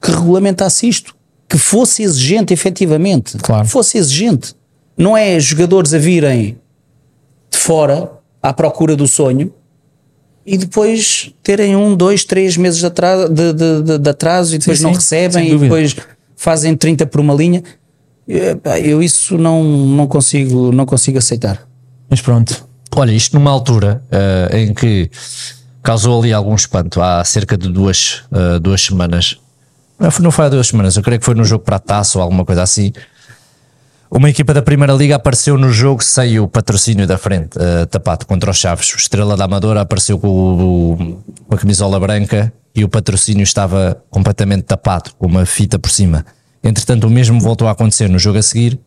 [0.00, 1.14] que regulamentasse isto,
[1.48, 3.66] que fosse exigente efetivamente, Claro.
[3.68, 4.54] fosse exigente.
[4.96, 6.58] Não é jogadores a virem
[7.50, 8.10] de fora
[8.42, 9.52] à procura do sonho
[10.44, 14.58] e depois terem um, dois, três meses de atraso, de, de- de- de atraso e
[14.58, 15.96] depois Sim, não sim, recebem e depois
[16.42, 17.62] fazem 30 por uma linha.
[18.82, 21.62] Eu isso não, não, consigo, não consigo aceitar.
[22.10, 22.66] Mas pronto.
[22.96, 25.08] Olha, isto numa altura eh, em que
[25.82, 29.38] causou ali algum espanto há cerca de duas, eh, duas semanas.
[29.98, 31.78] Não foi- Não foi há duas semanas, eu creio que foi no jogo para a
[31.78, 32.92] taça ou alguma coisa assim.
[34.14, 38.26] Uma equipa da Primeira Liga apareceu no jogo sem o patrocínio da frente, eh, tapado
[38.26, 38.92] contra os Chaves.
[38.92, 44.02] O Estrela da Amadora apareceu com, o- com a camisola branca e o patrocínio estava
[44.10, 46.26] completamente tapado, com uma fita por cima.
[46.62, 48.78] Entretanto, o mesmo voltou a acontecer no jogo a seguir,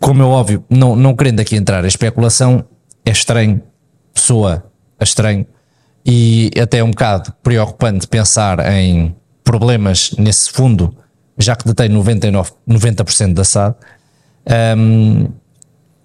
[0.00, 2.64] como é óbvio, não, não querendo aqui entrar em especulação,
[3.04, 3.60] é estranho,
[4.14, 4.64] soa
[4.98, 5.46] a estranho
[6.04, 10.96] e até é um bocado preocupante pensar em problemas nesse fundo,
[11.38, 13.74] já que detém 99, 90% da SAD.
[14.76, 15.28] Um,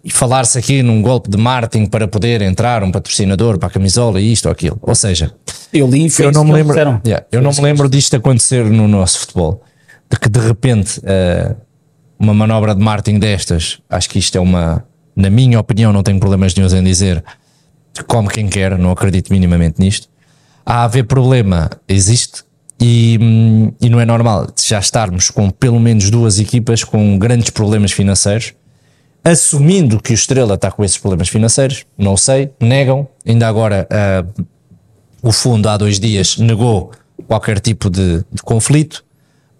[0.04, 4.22] e falar-se aqui num golpe de marketing para poder entrar um patrocinador para a camisola
[4.22, 4.80] e isto ou aquilo.
[4.82, 5.34] Ou seja,
[5.74, 7.02] Eu li, foi eu não me lembro, disseram.
[7.06, 9.64] Yeah, eu não me lembro disto acontecer no nosso futebol.
[10.10, 11.54] De que de repente eh,
[12.18, 14.86] uma manobra de marketing destas, acho que isto é uma,
[15.16, 17.24] na minha opinião, não tenho problemas nenhum em dizer,
[18.08, 20.08] come quem quer, não acredito minimamente nisto.
[20.66, 22.44] Há a haver problema, existe,
[22.80, 27.50] e, hum, e não é normal já estarmos com pelo menos duas equipas com grandes
[27.50, 28.54] problemas financeiros,
[29.24, 34.26] assumindo que o Estrela está com esses problemas financeiros, não sei, negam, ainda agora ah,
[35.22, 36.92] o fundo há dois dias negou
[37.28, 39.04] qualquer tipo de, de conflito.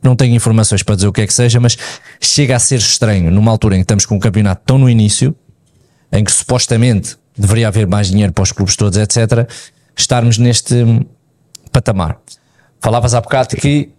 [0.02, 1.78] Não tenho informações para dizer o que é que seja, mas
[2.22, 5.36] chega a ser estranho numa altura em que estamos com um campeonato tão no início,
[6.12, 9.50] em que supostamente deveria haver mais dinheiro para os clubes todos, etc.,
[9.96, 11.02] estarmos neste hum,
[11.72, 12.20] patamar.
[12.82, 13.92] Falavas há bocado que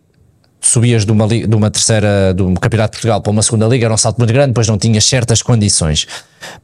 [0.61, 3.95] subias de uma, de uma terceira, do Campeonato de Portugal para uma segunda liga, era
[3.95, 6.07] um salto muito grande, depois não tinhas certas condições.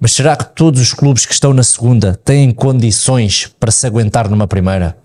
[0.01, 4.29] Mas será que todos os clubes que estão na segunda têm condições para se aguentar
[4.29, 4.97] numa primeira?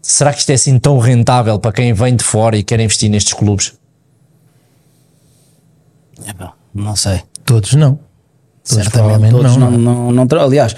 [0.00, 3.10] Será que isto é assim tão rentável para quem vem de fora e quer investir
[3.10, 3.74] nestes clubes?
[6.26, 7.22] É, pá, não sei.
[7.44, 7.98] Todos não.
[8.66, 10.74] Todos Certamente todos não, não, não, não tra- Aliás,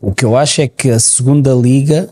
[0.00, 2.08] o que eu acho é que a segunda liga,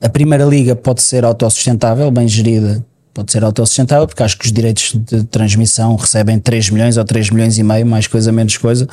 [0.00, 4.52] a primeira liga pode ser autossustentável, bem gerida, pode ser autossustentável, porque acho que os
[4.52, 8.86] direitos de transmissão recebem 3 milhões ou 3 milhões e meio, mais coisa, menos coisa.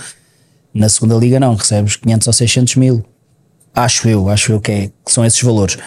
[0.73, 3.03] Na segunda liga não, recebes 500 ou 600 mil.
[3.75, 5.77] Acho eu, acho eu que, é, que são esses valores.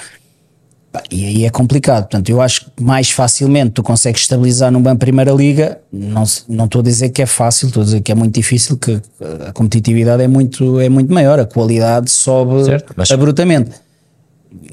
[1.10, 2.02] E aí é complicado.
[2.04, 5.80] Portanto, eu acho que mais facilmente tu consegues estabilizar numa primeira liga.
[5.92, 8.76] Não não estou a dizer que é fácil, estou a dizer que é muito difícil,
[8.76, 9.00] que
[9.48, 13.72] a competitividade é muito, é muito maior, a qualidade sobe Certo, mas- abruptamente.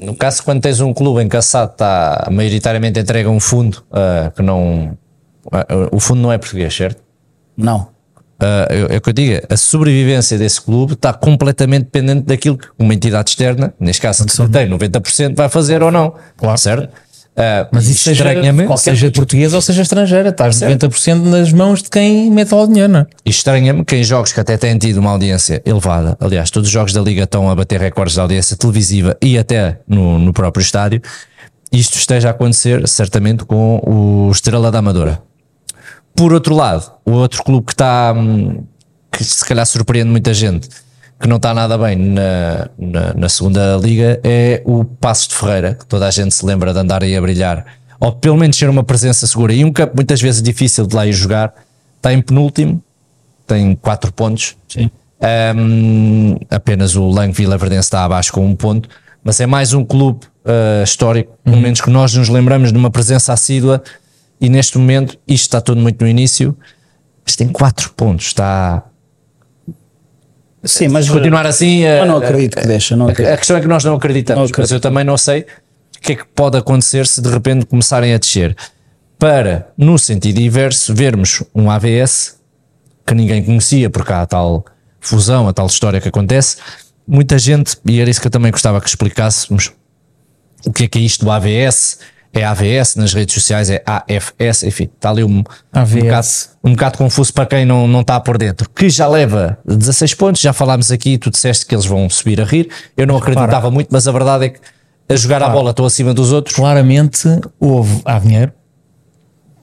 [0.00, 3.82] No caso, quando tens um clube em que a SAD está maioritariamente entrega um fundo
[3.92, 4.96] ah, que não.
[5.50, 7.02] ah, o fundo não é português, certo?
[7.56, 7.88] Não.
[8.38, 12.66] Ah, é o que eu digo, a sobrevivência desse clube está completamente dependente daquilo que
[12.78, 16.14] uma entidade externa, neste caso que tem 90%, vai fazer ou não.
[16.36, 16.58] Claro.
[16.58, 16.88] Certo?
[17.34, 18.24] Ah, Mas isso seja,
[18.76, 22.92] seja portuguesa ou seja estrangeira, estás 90% nas mãos de quem mete lá o dinheiro,
[22.92, 23.06] não é?
[23.24, 26.92] Estranha-me que em jogos que até têm tido uma audiência elevada, aliás, todos os jogos
[26.92, 31.00] da Liga estão a bater recordes de audiência televisiva e até no, no próprio estádio,
[31.72, 35.22] isto esteja a acontecer certamente com o Estrela da Amadora.
[36.14, 38.62] Por outro lado, o outro clube que está, hum,
[39.10, 40.68] que se calhar surpreende muita gente,
[41.22, 45.74] que não está nada bem na, na, na segunda liga, é o Passos de Ferreira,
[45.74, 47.64] que toda a gente se lembra de andar aí a brilhar,
[48.00, 49.52] ou pelo menos ser uma presença segura.
[49.54, 51.54] E um campo muitas vezes difícil de lá ir jogar,
[51.96, 52.82] está em penúltimo,
[53.46, 54.56] tem 4 pontos.
[55.56, 58.88] Um, apenas o Lang Vila Verdense está abaixo com um ponto,
[59.22, 62.90] mas é mais um clube uh, histórico, pelo menos que nós nos lembramos de uma
[62.90, 63.80] presença assídua.
[64.40, 66.56] E neste momento, isto está tudo muito no início,
[67.24, 68.26] mas tem 4 pontos.
[68.26, 68.82] Está
[70.64, 71.80] Sim, mas se continuar assim.
[71.80, 72.94] eu não acredito que deixa.
[72.94, 73.34] Não a, acredito.
[73.34, 76.12] a questão é que nós não acreditamos, Não mas eu também não sei o que
[76.12, 78.56] é que pode acontecer se de repente começarem a descer.
[79.18, 82.36] Para, no sentido inverso, vermos um AVS
[83.06, 84.64] que ninguém conhecia, porque há a tal
[85.00, 86.56] fusão, a tal história que acontece.
[87.06, 89.72] Muita gente, e era isso que eu também gostava que explicássemos,
[90.64, 91.98] o que é que é isto do AVS?
[92.34, 95.94] É AVS nas redes sociais, é AFS, enfim, está ali um, AVS.
[95.94, 96.26] um, bocado,
[96.64, 98.70] um bocado confuso para quem não, não está por dentro.
[98.70, 102.44] Que já leva 16 pontos, já falámos aqui, tu disseste que eles vão subir a
[102.44, 102.70] rir.
[102.96, 104.60] Eu não acreditava muito, mas a verdade é que
[105.10, 106.56] a jogar a bola estou acima dos outros.
[106.56, 107.28] Claramente
[107.60, 108.52] houve, há dinheiro,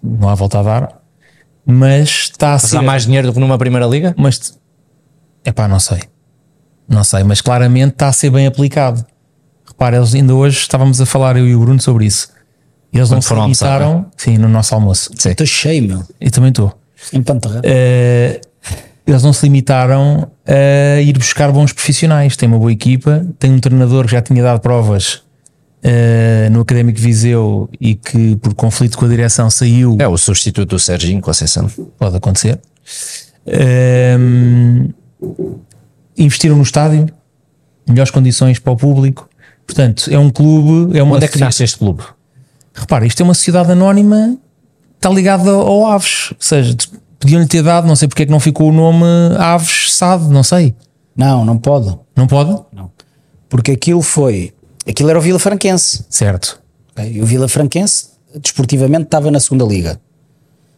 [0.04, 1.00] não há volta a dar,
[1.66, 2.78] mas está a Mas ser.
[2.78, 4.14] há mais dinheiro do que numa primeira liga?
[4.16, 4.60] Mas
[5.44, 6.02] é pá, não sei,
[6.88, 9.04] não sei, mas claramente está a ser bem aplicado.
[9.68, 12.30] Repara, eles ainda hoje estávamos a falar, eu e o Bruno, sobre isso.
[12.92, 15.12] Eles não se limitaram, sim, no nosso almoço.
[15.16, 15.30] Sim.
[15.30, 16.04] Estou cheio, meu.
[16.20, 16.74] Eu também estou.
[17.14, 17.24] Em.
[17.64, 18.42] Eh,
[19.06, 22.36] eles não se limitaram a ir buscar bons profissionais.
[22.36, 25.22] Tem uma boa equipa, tem um treinador que já tinha dado provas
[25.84, 29.96] eh, no Académico Viseu e que, por conflito com a direção, saiu.
[30.00, 31.70] É o substituto do Serginho Conceição.
[31.98, 32.60] Pode acontecer.
[33.46, 34.90] Ehm,
[36.18, 37.08] investiram no estádio,
[37.88, 39.30] melhores condições para o público.
[39.66, 40.98] Portanto, é um clube.
[40.98, 42.04] É uma Onde é que nasce este clube?
[42.80, 44.38] Repara, isto é uma sociedade anónima,
[44.96, 46.32] está ligada ao Aves.
[46.32, 46.76] Ou seja,
[47.20, 49.06] podiam-lhe ter dado, não sei porque é que não ficou o nome
[49.38, 50.74] Aves SAD, não sei.
[51.16, 51.98] Não, não pode.
[52.16, 52.58] Não pode?
[52.72, 52.90] Não.
[53.50, 54.54] Porque aquilo foi.
[54.88, 56.06] Aquilo era o Vila Franquense.
[56.10, 56.60] Certo.
[57.12, 58.10] E o Vila Franquense,
[58.42, 60.00] desportivamente, estava na segunda Liga.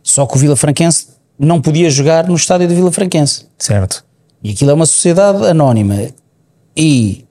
[0.03, 3.45] Só que o Vila Franquense não podia jogar no estádio do Vila Franquense.
[3.57, 4.03] Certo.
[4.43, 6.07] E aquilo é uma sociedade anónima.
[6.75, 7.25] E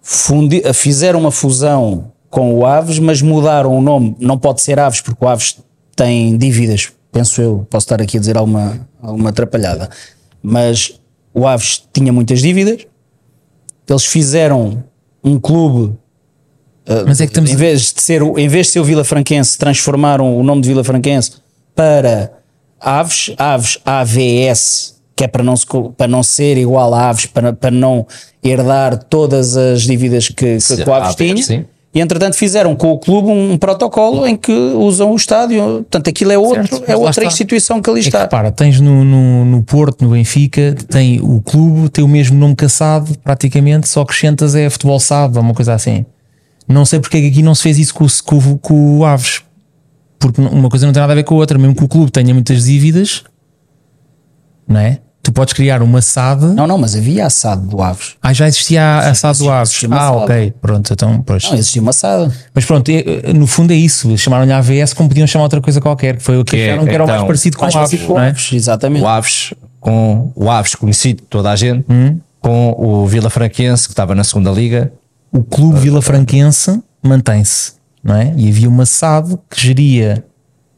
[0.00, 4.14] fundi- fizeram uma fusão com o Aves, mas mudaram o nome.
[4.20, 5.56] Não pode ser Aves, porque o Aves
[5.96, 7.66] tem dívidas, penso eu.
[7.70, 9.88] Posso estar aqui a dizer alguma, alguma atrapalhada.
[10.42, 11.00] Mas
[11.32, 12.86] o Aves tinha muitas dívidas.
[13.88, 14.84] Eles fizeram
[15.24, 15.94] um clube.
[16.86, 18.84] uh, Mas é que estamos em, vez de ser, o- em vez de ser o
[18.84, 21.32] Vila Franquense, transformaram o nome de Vila Franquense
[21.74, 22.32] para
[22.78, 25.64] Aves, Aves AVS, que é para não, se
[25.96, 28.06] para não ser igual a Aves, para, para não
[28.44, 31.42] herdar todas as dívidas que, que, que o Aves tinha.
[31.42, 31.64] sim.
[31.96, 35.62] E entretanto fizeram com o clube um protocolo em que usam o estádio.
[35.62, 38.20] Portanto, aquilo é, outro, Certo, é outra instituição que ali É que está.
[38.20, 42.54] repara, tens no, no, no Porto, no Benfica, tem o clube, tem o mesmo nome
[42.54, 46.04] caçado, praticamente, só acrescentas é futebol SAD ou uma coisa assim.
[46.68, 49.40] Não sei porque é que aqui não se fez isso com, com, com o Aves.
[50.18, 52.12] Porque uma coisa não tem nada a ver com a outra, mesmo que o clube
[52.12, 53.24] tenha muitas dívidas,
[54.68, 54.98] não é?
[55.26, 56.54] Tu podes criar uma SAD.
[56.54, 58.14] Não, não, mas havia assado do Aves.
[58.22, 59.72] Ah, já existia a, a SAD do Aves.
[59.90, 60.16] Ah, SAD.
[60.22, 61.42] ok, pronto, então, pois.
[61.42, 62.32] Não, existia uma assado.
[62.54, 64.16] Mas pronto, é- no fundo é isso.
[64.16, 66.84] Chamaram-lhe AVS como podiam chamar outra coisa qualquer, que foi o que, Que é, acharam
[66.86, 68.00] que era o mais então, parecido com Mais o Aves.
[68.02, 68.28] com não é?
[68.28, 69.02] Aves, exatamente.
[69.02, 72.20] O Aves, com o Aves conhecido de toda a gente, Hum.
[72.40, 74.92] com o Vila Franquense, que estava na segunda Liga.
[75.32, 78.32] o clube Vila Franquense mantém-se, não é?
[78.36, 80.24] E havia uma SAD que geria,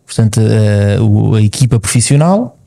[0.07, 2.58] portanto, a, o- a equipa profissional,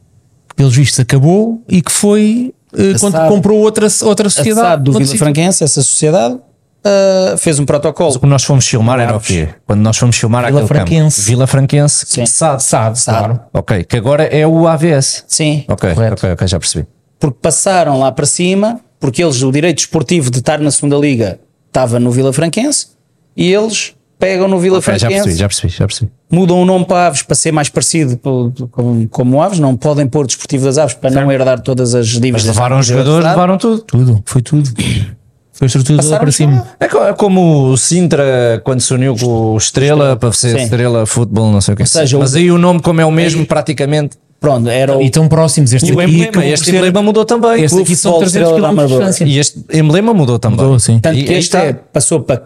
[0.62, 3.30] pelos vistos acabou e que foi A quando SAD.
[3.30, 4.67] comprou outra, outra A sociedade.
[4.67, 5.17] SAD do Vila.
[5.17, 6.38] Franquense, essa sociedade,
[6.84, 8.19] ah, fez um protocolo.
[8.19, 9.50] Quando nós fomos filmar era o quê?
[9.65, 11.17] Quando nós fomos filmar Vila Franquense.
[11.17, 11.28] campo.
[11.28, 12.06] Vila Franquense.
[12.08, 12.26] Sim.
[12.26, 12.63] SAD.
[12.63, 13.17] SAD, SAD.
[13.19, 13.39] claro.
[13.54, 15.24] Ok, que agora é o AVS.
[15.28, 16.13] Sim, Ok, Correto.
[16.13, 16.88] ok, ok, já percebi.
[17.19, 21.39] porque passaram lá para cima, porque eles, o direito esportivo de estar na segunda Liga
[21.67, 22.88] estava no Vila Franquense
[23.36, 26.12] e eles pegam no Vila Ok, já Franquense, percebi, já percebi, já percebi.
[26.31, 28.53] mudam o nome para Aves para ser mais parecido po-
[29.10, 32.45] como, Aves, não podem pôr Desportivo das Aves para não herdar todas as dívidas.
[32.45, 33.81] Mas levaram os jogadores, levaram tudo.
[33.81, 34.69] Tudo, foi tudo.
[35.53, 36.67] Foi a estrutura toda Passaram para cima.
[36.79, 40.63] É é como o Sintra quando se uniu com o Estrela para ser Sim.
[40.63, 41.86] Estrela Futebol, não sei o que.
[41.86, 44.17] seja, Mas o- aí o nome, como é o mesmo, praticamente.
[44.39, 45.71] Pronto, era o, E tão próximos.
[45.71, 47.63] Este o aqui emblema, este ser- emblema mudou também.
[47.63, 49.25] Este aqui são Futebol 300 Estrela da km de distância.
[49.25, 50.57] E este emblema mudou também.
[50.60, 50.97] Mudou, sim.
[50.99, 51.60] tanto E que este está.
[51.65, 52.41] é, passou para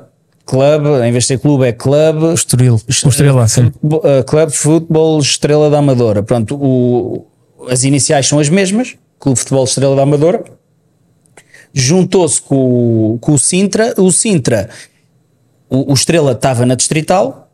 [0.45, 2.75] clube, em vez de ser clube é clube, Estoril.
[2.75, 3.71] O Estrela, sim.
[3.83, 6.21] Uh, Clube de Futebol Estrela da Amadora.
[6.23, 7.25] Pronto, o-
[7.69, 10.43] as iniciais são as mesmas, Clube de Futebol Estrela da Amadora.
[11.73, 13.93] Juntou-se com, o- com o Sintra.
[13.97, 14.69] O Sintra,
[15.69, 17.44] o, o Estrela estava na Distrital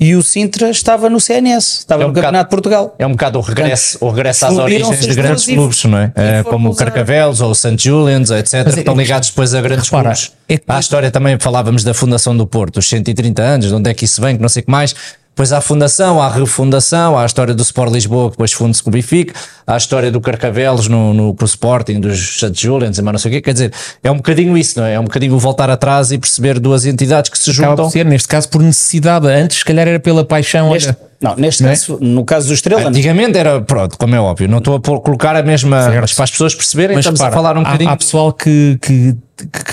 [0.00, 2.94] e o Sintra estava no CNS, estava É um no bocado- Campeonato de Portugal.
[2.98, 6.12] É um bocado o regresso, o regresso às origens de grandes clubes, não é?
[6.16, 7.76] É, como o Carcavelos ou o St.
[7.78, 8.66] Julian's, etc.
[8.66, 10.32] É- estão ligados depois a grandes Repara, clubes.
[10.48, 13.74] é que- Há a história também, falávamos da fundação do Porto, os 130 anos, de
[13.74, 14.94] onde é que isso vem, que não sei o que mais.
[15.40, 18.52] Depois há a fundação, há a refundação, há a história do Sport Lisboa, que depois
[18.52, 19.32] funde-se com o Benfica,
[19.66, 22.52] há a história do Carcavelos no, no, com o Sporting, dos St.
[22.54, 23.40] Julian's e mais não sei o quê.
[23.40, 23.72] Quer dizer,
[24.04, 24.92] é um bocadinho isso, não é?
[24.96, 27.84] É um bocadinho voltar atrás e perceber duas entidades que se Acaba juntam.
[27.86, 29.26] por ser, neste caso, por necessidade.
[29.28, 30.72] Antes, se calhar, era pela paixão.
[30.74, 31.72] Neste, olha, não, neste Não é?
[31.72, 35.34] caso, no caso do Estrela, Antigamente era, pronto, como é óbvio, não estou a colocar
[35.36, 36.00] a mesma, Certo.
[36.02, 37.88] mas para as pessoas perceberem, Mas estamos repara, a falar um há- bocadinho.
[37.90, 39.16] Há, pessoal que, que,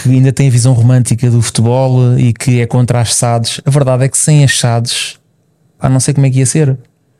[0.01, 3.60] que ainda tem a visão romântica do futebol e que é contra as SADs.
[3.65, 5.16] A verdade é que sem as SADs,
[5.79, 6.77] pá, não sei como é que ia ser,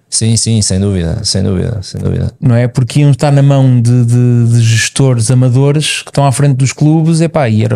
[0.09, 2.31] Sim, sim, sem dúvida, sem dúvida, sem dúvida.
[2.39, 2.65] não é?
[2.69, 6.71] Porque iam estar na mão de, de- de gestores amadores que estão à frente dos
[6.71, 7.75] clubes, e pá, e era.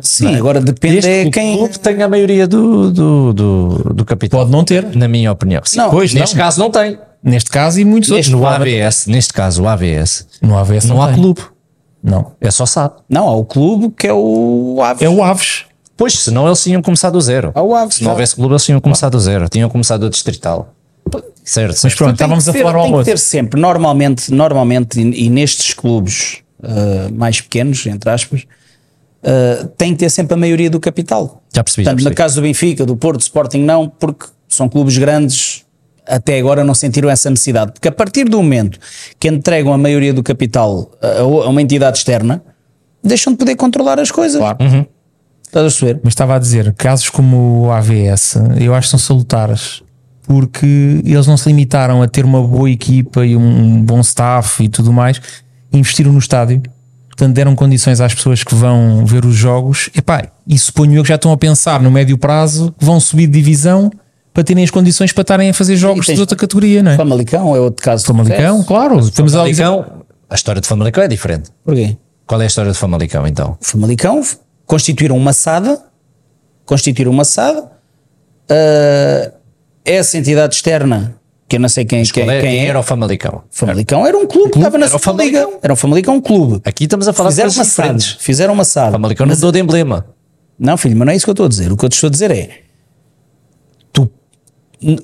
[0.00, 1.54] sim, agora depende Desde é que quem.
[1.54, 4.40] o clube tem a maioria do, do, do, do capital.
[4.40, 5.60] Pode não ter, Na minha opinião.
[5.64, 6.20] Sim, Não, pois, não.
[6.22, 6.98] neste caso não tem.
[7.22, 8.56] neste caso, e muitos Neste outros.
[8.58, 11.16] No AVS, neste caso, o AVS, No AVS não, há tem.
[11.16, 11.42] clube,
[12.02, 12.32] Não.
[12.40, 12.94] é só SAD.
[13.10, 15.02] Não, há o clube que é o Aves.
[15.02, 15.64] É o Aves.
[15.96, 17.52] Pois, senão eles tinham começado do zero.
[17.54, 17.96] Há o Aves.
[17.96, 20.74] Se não houvesse clube, eles tinham começado do zero, tinham começado do distrital.
[21.42, 25.30] Certo, Mas pronto, estávamos a falar ao tem que ter sempre, normalmente, normalmente e, e
[25.30, 28.42] nestes clubes uh, mais pequenos, entre aspas,
[29.22, 31.40] uh, tem que ter sempre a maioria do capital.
[31.54, 32.10] Já percebi, já Portanto, percebi.
[32.10, 35.64] no caso do Benfica, do Porto, do Sporting, não, porque são clubes grandes,
[36.04, 37.70] até agora não sentiram essa necessidade.
[37.72, 38.80] Porque a partir do momento
[39.20, 42.42] que entregam a maioria do capital a, a uma entidade externa,
[43.04, 44.40] deixam de poder controlar as coisas.
[44.40, 44.58] Claro.
[45.46, 46.00] Estás a perceber?
[46.02, 49.82] Mas estava a dizer, casos como o AVS, eu acho que são salutares,
[50.26, 54.68] porque eles não se limitaram a ter uma boa equipa e um bom staff e
[54.68, 55.20] tudo mais,
[55.72, 56.62] investiram no estádio,
[57.08, 61.08] portanto deram condições às pessoas que vão ver os jogos, Epá, e suponho eu que
[61.08, 63.90] já estão a pensar no médio prazo que vão subir de divisão
[64.34, 66.96] para terem as condições para estarem a fazer jogos de outra categoria, não é?
[66.96, 68.04] Famalicão é outro caso.
[68.04, 71.50] Famalicão, claro, estamos a dizer, Famalicão, a história de Famalicão é diferente.
[71.64, 71.96] Porquê?
[72.26, 73.56] Qual é a história de Famalicão então?
[73.62, 74.20] Famalicão
[74.66, 75.78] constituíram uma SAD,
[76.64, 79.32] constituíram uma SAD, uh,
[79.84, 81.16] essa entidade externa,
[81.48, 83.44] que eu não sei quem, quem, é- quem é, era o Famalicão?
[83.50, 85.48] Famalicão era um clube que estava na Era segunda liga.
[85.62, 86.60] Era o Famalicão um clube.
[86.64, 88.16] Aqui estamos a falar de Fizeram uma coisas SAD.
[88.18, 88.92] Fizeram uma SAD.
[88.92, 90.06] Famalicão não mudou de emblema.
[90.58, 91.70] Não, filho, mas não é isso que eu estou a dizer.
[91.70, 92.62] O que eu te estou a dizer é:
[93.92, 94.10] tu,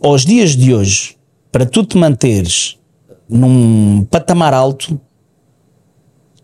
[0.03, 1.16] aos dias de hoje,
[1.53, 2.79] para tu te manteres
[3.29, 5.01] num patamar alto,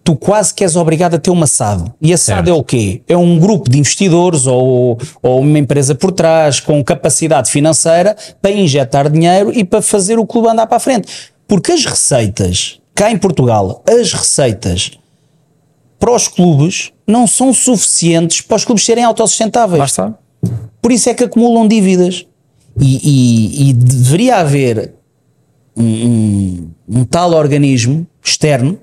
[0.08, 1.92] tu quase que és obrigado a ter uma SAD.
[2.00, 2.48] E a SAD Certo.
[2.48, 3.02] é o quê?
[3.06, 8.50] É um grupo de investidores ou, ou uma empresa por trás com capacidade financeira para
[8.50, 11.12] injetar dinheiro e para fazer o clube andar para a frente.
[11.46, 14.92] Porque as receitas, cá em Portugal, as receitas
[15.98, 19.78] para os clubes não são suficientes para os clubes serem autossustentáveis.
[19.78, 20.14] lá está.
[20.80, 22.24] Por isso é que acumulam dívidas.
[22.80, 24.94] E, e- e deveria haver
[25.76, 28.78] um, um- um tal organismo externo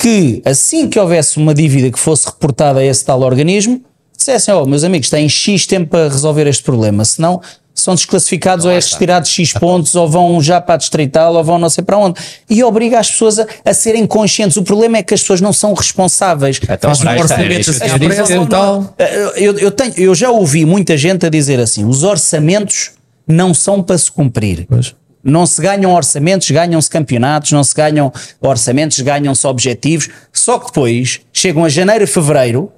[0.00, 3.82] que, assim que houvesse uma dívida que fosse reportada a esse tal organismo,
[4.16, 7.40] dissessem: Oh, meus amigos, têm X tempo para resolver este problema, senão
[7.74, 11.58] são desclassificados ou é retirados X pontos, ou vão já para a distrital, ou vão
[11.58, 12.20] não sei para onde.
[12.48, 14.56] E obriga as pessoas a, a serem conscientes.
[14.56, 16.58] O problema é que as pessoas não são responsáveis.
[16.62, 18.94] Então, um ora, isto é- orçamento isto assim, é- à pressa e tal.
[19.36, 22.92] Eu, eu, tenho, eu já ouvi muita gente a dizer assim: os orçamentos
[23.26, 24.66] não são para se cumprir.
[24.68, 24.94] Pois.
[25.22, 30.08] Não se ganham orçamentos, ganham-se campeonatos, não se ganham orçamentos, ganham-se objetivos.
[30.32, 32.72] Só que depois chegam a janeiro e fevereiro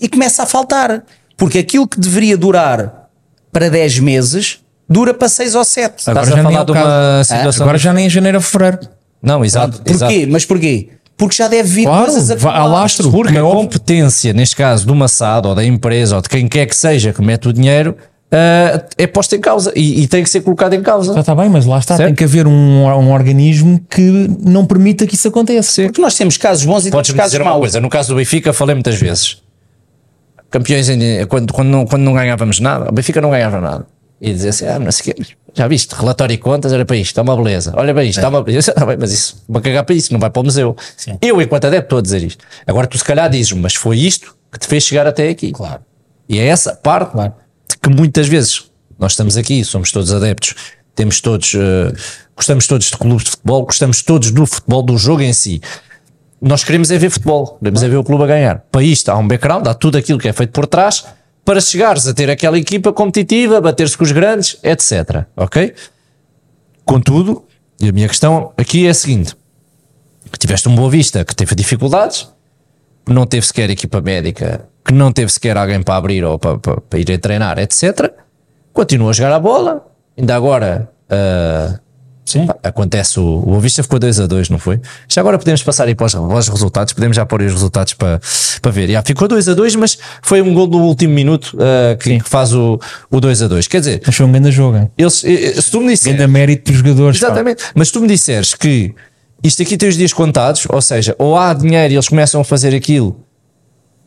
[0.00, 1.02] e começa a faltar.
[1.36, 3.08] Porque aquilo que deveria durar
[3.52, 5.98] para 10 meses dura para 6 ou 7.
[5.98, 7.62] Estás Agora a já nem é de uma situação.
[7.64, 8.78] Agora já nem em janeiro a fevereiro.
[9.22, 9.80] Não, exato.
[9.84, 10.12] exato.
[10.12, 10.26] Porquê?
[10.30, 10.88] Mas porquê?
[11.16, 12.66] Porque já deve vir Claro, coisas acumuladas.
[12.66, 13.10] alastro.
[13.10, 16.66] Porque é a competência, neste caso, do Massado ou da empresa ou de quem quer
[16.66, 17.96] que seja que mete o dinheiro,
[18.32, 21.12] ah, é posta em causa e, e tem que ser colocado em causa.
[21.14, 22.08] Já está bem, mas lá está, Certo.
[22.08, 22.52] tem que haver um,
[22.86, 24.00] um organismo que
[24.44, 25.82] não permita que isso aconteça.
[25.84, 27.60] Porque nós temos casos bons e temos Podes-me casos dizer uma maus.
[27.60, 29.42] coisa, no caso do Benfica, falei muitas vezes.
[30.50, 33.86] Campeões, em- quando, quando, não, quando não ganhávamos nada, o Benfica não ganhava nada.
[34.20, 35.22] E dizia assim: ah, não sei o quê,
[35.54, 37.72] já viste, relatório e contas, olha para isto, está uma beleza.
[37.76, 38.72] Olha para isto, está uma beleza.
[38.76, 40.76] Ah, bem, mas isso, vou cagar para isso, não vai para o museu.
[41.20, 42.44] Eu, enquanto adepto, estou a dizer isto.
[42.66, 45.50] Agora, tu se calhar dizes mas foi isto que te fez chegar até aqui.
[45.52, 45.80] Claro.
[46.28, 47.32] E é essa parte Claro.
[47.80, 50.54] Que muitas vezes nós estamos aqui, somos todos adeptos,
[50.94, 51.92] temos todos, eh,
[52.36, 55.60] gostamos todos de clubes de futebol, gostamos todos do futebol, do jogo em si.
[56.40, 58.58] Nós queremos é ver futebol, queremos é ver o clube a ganhar.
[58.70, 61.04] Para isto há um background, há tudo aquilo que é feito por trás
[61.44, 65.26] para chegares a ter aquela equipa competitiva, bater-se com os grandes, etc.
[65.36, 65.74] Ok?
[66.84, 67.44] Contudo,
[67.80, 69.34] e a minha questão aqui é a seguinte:
[70.38, 72.28] tiveste um Boa Vista que teve dificuldades,
[73.06, 76.80] não teve sequer equipa médica, que não teve sequer alguém para abrir ou para, para,
[76.80, 78.10] para ir a treinar, etc.
[78.72, 79.86] Continua a jogar a bola,
[80.18, 81.78] ainda agora ah,
[82.24, 82.46] Sim.
[82.62, 84.80] acontece o, o Boa Vista ficou 2 a 2 não foi?
[85.08, 87.92] Já agora podemos passar aí para os, para os resultados, podemos já pôr os resultados
[87.94, 88.20] para,
[88.62, 88.88] para ver.
[88.90, 92.28] Já, ficou 2 a 2 mas foi um gol do último minuto ah, que, que
[92.28, 94.76] faz o, o 2 a 2 Quer dizer, Mas foi um grande jogo.
[94.78, 94.90] hein?
[94.96, 97.20] eles, eh, eh, se tu me disseres, Grande mérito dos jogadores.
[97.20, 97.26] pá.
[97.26, 97.64] Exatamente.
[97.74, 98.94] Mas tu me disseres que
[99.42, 102.44] isto aqui tem os dias contados, ou seja, ou há dinheiro e eles começam a
[102.44, 103.20] fazer aquilo,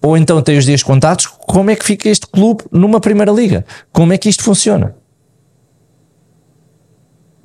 [0.05, 3.65] ou então tem os dias contados, como é que fica este clube numa primeira liga?
[3.91, 4.95] Como é que isto funciona?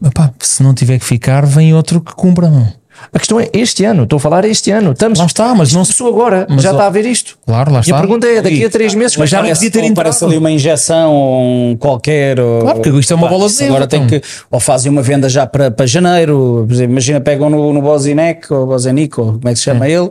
[0.04, 2.48] Epá, se não tiver que ficar, vem outro que cumpra.
[2.48, 2.66] Não.
[3.12, 4.92] A questão é este ano, estou a falar este ano.
[4.92, 7.38] Estamos, Lá está, mas não se- começou agora, mas já ó- está a ver isto.
[7.46, 7.96] Claro, lá E está.
[7.96, 10.24] a pergunta é: daqui a três meses, Mas já é não que podia ter parece
[10.24, 12.38] ali uma injeção ou um qualquer.
[12.40, 14.20] ou- Claro, porque isto é uma Pá, bola de Agora neve, tem então.
[14.20, 14.26] que.
[14.50, 16.66] Ou fazem uma venda já para, para janeiro.
[16.70, 20.10] Imagina, pegam no, no Bozinec ou Bozenic, ou como é que se chama ele,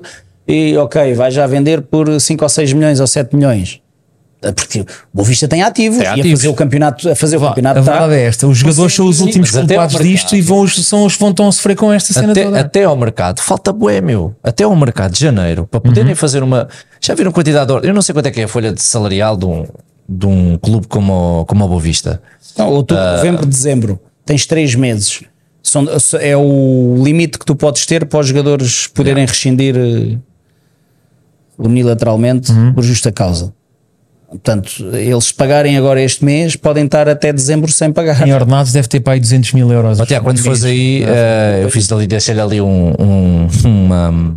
[0.52, 3.80] e ok, vai já vender por 5 ou 6 milhões ou 7 milhões.
[4.56, 6.32] Porque o Boa Vista tem ativos, Tem e a ativos.
[6.40, 9.06] fazer o campeonato, a fazer o A campeonato tá- verdade é esta: os jogadores são
[9.06, 12.14] os últimos culpados disto e vão, são os que vão estão a sofrer com esta
[12.14, 12.60] cena até, toda.
[12.62, 14.34] até ao mercado, falta bué, meu.
[14.42, 16.70] Até ao mercado de janeiro, para poderem fazer uma.
[17.02, 17.88] Já viram quantidade de.
[17.90, 19.66] Eu não sei quanto é que é a folha de salarial de um,
[20.08, 22.22] de um clube como, o- como o Boa Vista.
[22.58, 23.18] Não, outubro, Ah.
[23.18, 24.00] novembro, dezembro.
[24.26, 25.22] Tens 3 meses.
[25.62, 25.86] São,
[26.22, 29.76] é o limite que tu podes ter para os jogadores poderem rescindir.
[31.60, 33.54] Unilateralmente por justa causa.
[34.30, 38.28] Portanto, eles se pagarem agora este mês, podem estar até dezembro sem pagar.
[38.28, 39.98] Em ordenados deve ter para aí 200 mil euros.
[40.06, 44.36] Tiago, quando fores aí, eh, eu fiz ali, deixei ali um, um- uma,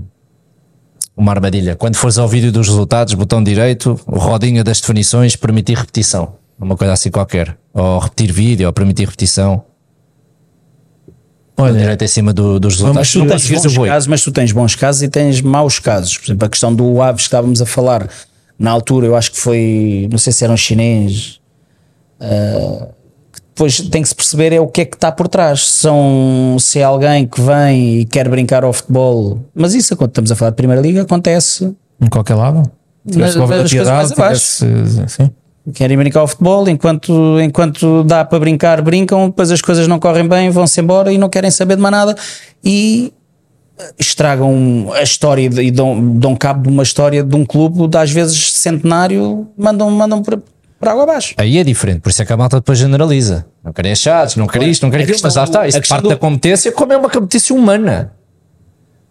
[1.15, 1.77] uma armadilha.
[1.77, 6.37] Quando fores ao vídeo dos resultados, botão direito, rodinha das definições, permitir repetição.
[6.59, 7.55] Uma coisa assim qualquer.
[7.75, 9.63] Ou repetir vídeo, ou permitir repetição.
[11.57, 12.97] Olha, Direito em cima do- dos resultados.
[12.97, 16.17] Mas tu tens bons casos, mas tu tens bons casos e tens maus casos.
[16.19, 18.09] Por exemplo, a questão do Aves que estávamos a falar
[18.59, 21.41] na altura, eu acho que foi, não sei se era um chinês.
[23.33, 25.67] que depois tem que se perceber é o que é que está por trás.
[25.67, 30.33] São, se é alguém que vem e quer brincar ao futebol, mas isso quando estamos
[30.33, 31.75] a falar de Primeira Liga acontece.
[32.01, 32.63] em qualquer lado.
[33.11, 35.31] Tivesse Cova da Piedade, mais tivesse, sim.
[35.75, 40.27] Querem brincar ao futebol, enquanto, enquanto dá para brincar, brincam, depois as coisas não correm
[40.27, 42.17] bem, vão-se embora e não querem saber de mais nada
[42.65, 43.13] e
[43.99, 48.11] estragam a história e dão, dão cabo de uma história de um clube, de, às
[48.11, 50.39] vezes centenário, mandam, mandam para,
[50.81, 51.35] para água abaixo.
[51.39, 53.47] Aí é diferente, por isso é que a malta depois generaliza.
[53.65, 55.67] Não querem chatos, não querem isto, não querem aquilo, mas lá está.
[55.67, 58.13] Isso parte do- da competência, como é uma competência humana.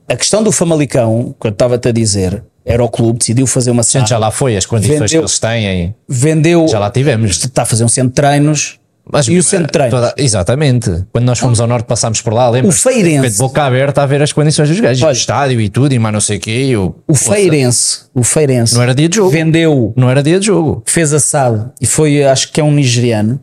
[0.08, 3.82] A questão do Famalicão, que eu estava-te a dizer, era o clube, decidiu fazer uma
[3.82, 7.32] A gente já lá foi, as condições que Vendeu- eles têm, vendeu, já lá tivemos.
[7.44, 8.80] está a fazer um centro de treinos
[9.12, 9.94] Mas, e o centro de treinos.
[10.00, 11.04] toda- exatamente.
[11.12, 12.70] Quando nós fomos ao norte, passámos por lá, lembra?
[12.70, 13.32] O Feirense.
[13.32, 15.98] De boca aberta a ver as condições dos gajos, Olha, o estádio e tudo, e
[16.00, 16.66] mais não sei o quê.
[16.68, 19.32] e O Poça, Feirense, o Feirense Não era dia de jogo.
[19.32, 20.84] vendeu Não era dia de jogo.
[20.86, 23.40] fez assado e foi, acho que é um nigeriano.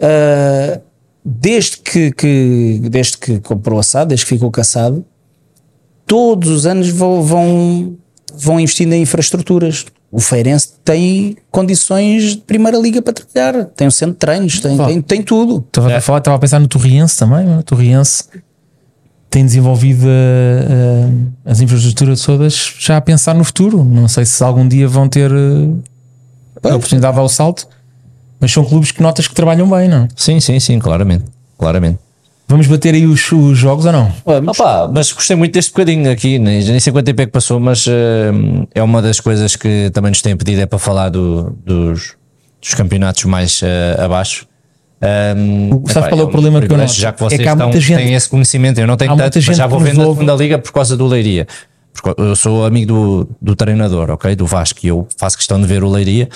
[0.00, 0.80] ah,
[1.24, 5.04] desde que, que- desde que comprou assado, desde que ficou caçado,
[6.06, 7.96] todos os anos vão, vão,
[8.34, 9.86] vão investindo em infraestruturas.
[10.10, 14.76] O Feirense tem condições de primeira liga para trabalhar, tem um centro de treinos, tem,
[14.76, 15.64] tem, tem tudo.
[15.66, 17.44] Estava, a falar, estava a pensar no Torriense também.
[17.44, 17.58] não é?
[17.58, 18.24] O Torriense
[19.30, 23.84] tem desenvolvido uh, uh, as infraestruturas todas já a pensar no futuro.
[23.84, 25.82] Não sei se algum dia vão ter uh,
[26.62, 27.68] a oportunidade ao salto,
[28.40, 30.08] mas são clubes que notas que trabalham bem, não?
[30.16, 31.24] Sim, sim, sim, claramente.
[31.58, 31.98] Claramente.
[32.48, 34.10] Vamos bater aí os, os jogos ou não?
[34.24, 37.60] Opa, mas gostei muito deste bocadinho aqui, nem, nem sei quanto tempo é que passou,
[37.60, 38.30] mas eh,
[38.74, 42.14] é uma das coisas que também nos têm pedido é para falar do- dos,
[42.60, 44.46] dos campeonatos mais eh, abaixo.
[45.36, 46.92] Um, Sabes qual é o problema que eu noto?
[46.92, 49.20] Já que É vocês que há estão, gente- têm esse conhecimento, eu não tenho tanto,
[49.20, 50.20] muita mas gente já vou que vendo a ouve.
[50.20, 51.46] segunda liga por causa do Leiria.
[51.92, 54.34] Porque eu sou amigo do, do treinador, ok?
[54.34, 56.28] Do Vasco, e eu faço questão de ver o Leiria.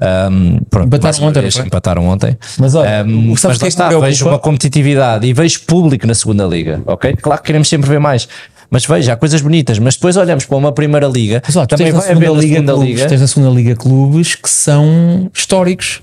[0.00, 2.36] Um, pronto, Empataram ontem, vez, empataram ontem.
[2.58, 4.06] Mas olha, Um, mas que é que está, preocupa?
[4.08, 7.16] vejo uma competitividade e vejo público na segunda liga, ok?
[7.16, 8.28] Claro que queremos sempre ver mais,
[8.70, 11.76] mas veja, há coisas bonitas, mas depois olhamos para uma primeira liga, Mas, ó, tu
[11.76, 13.08] também vai haver segunda na liga, segunda clubes, liga.
[13.08, 16.00] tens na segunda liga clubes que são históricos.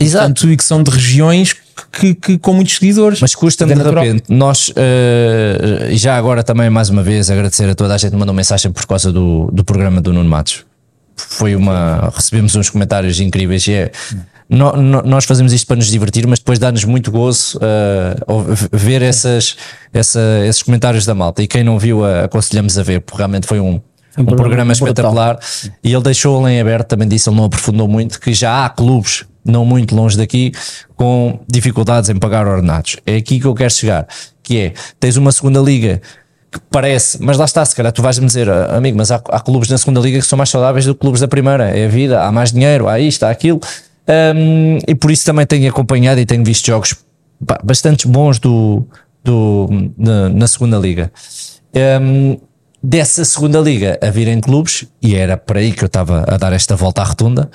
[0.00, 0.24] Exato.
[0.26, 1.54] Portanto, e que são de regiões
[1.92, 3.20] que, que- com muitos seguidores.
[3.20, 4.72] Mas custa-me É de repente, nós,
[5.90, 8.72] e já agora também mais uma vez agradecer a toda a gente que mandou mensagem
[8.72, 10.64] por causa do, do programa do Nuno Matos.
[11.34, 12.12] Foi uma.
[12.14, 13.90] Recebemos uns comentários incríveis e é.
[14.48, 17.58] no- no- nós fazemos isto para nos divertir, mas depois dá-nos muito gozo
[18.26, 19.56] ou- ver essas,
[19.92, 21.42] essa- esses comentários da malta.
[21.42, 23.80] E quem não viu, eh, aconselhamos a ver, porque realmente foi um,
[24.16, 25.38] um programa, programa espetacular.
[25.82, 29.24] E ele deixou em aberto, também disse, ele não aprofundou muito, que já há clubes,
[29.44, 30.52] não muito longe daqui,
[30.94, 32.96] com dificuldades em pagar ordenados.
[33.04, 34.06] É aqui que eu quero chegar,
[34.42, 36.00] que é, tens uma segunda liga
[36.54, 39.40] que parece, mas lá está, se calhar tu vais-me dizer, "Ah, amigo, mas há, há
[39.40, 41.88] clubes na segunda liga que são mais saudáveis do que clubes da primeira, é a
[41.88, 43.60] vida, há mais dinheiro, há isto, há aquilo,
[44.06, 46.94] Hum, e por isso também tenho acompanhado e tenho visto jogos
[47.62, 48.86] bastante bons do,
[49.22, 51.10] do, na, na segunda liga.
[52.00, 52.38] Hum,
[52.82, 56.52] dessa segunda liga a virem clubes, e era por aí que eu estava a dar
[56.52, 57.50] esta volta à rotunda,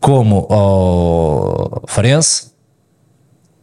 [0.00, 2.52] como o Farense,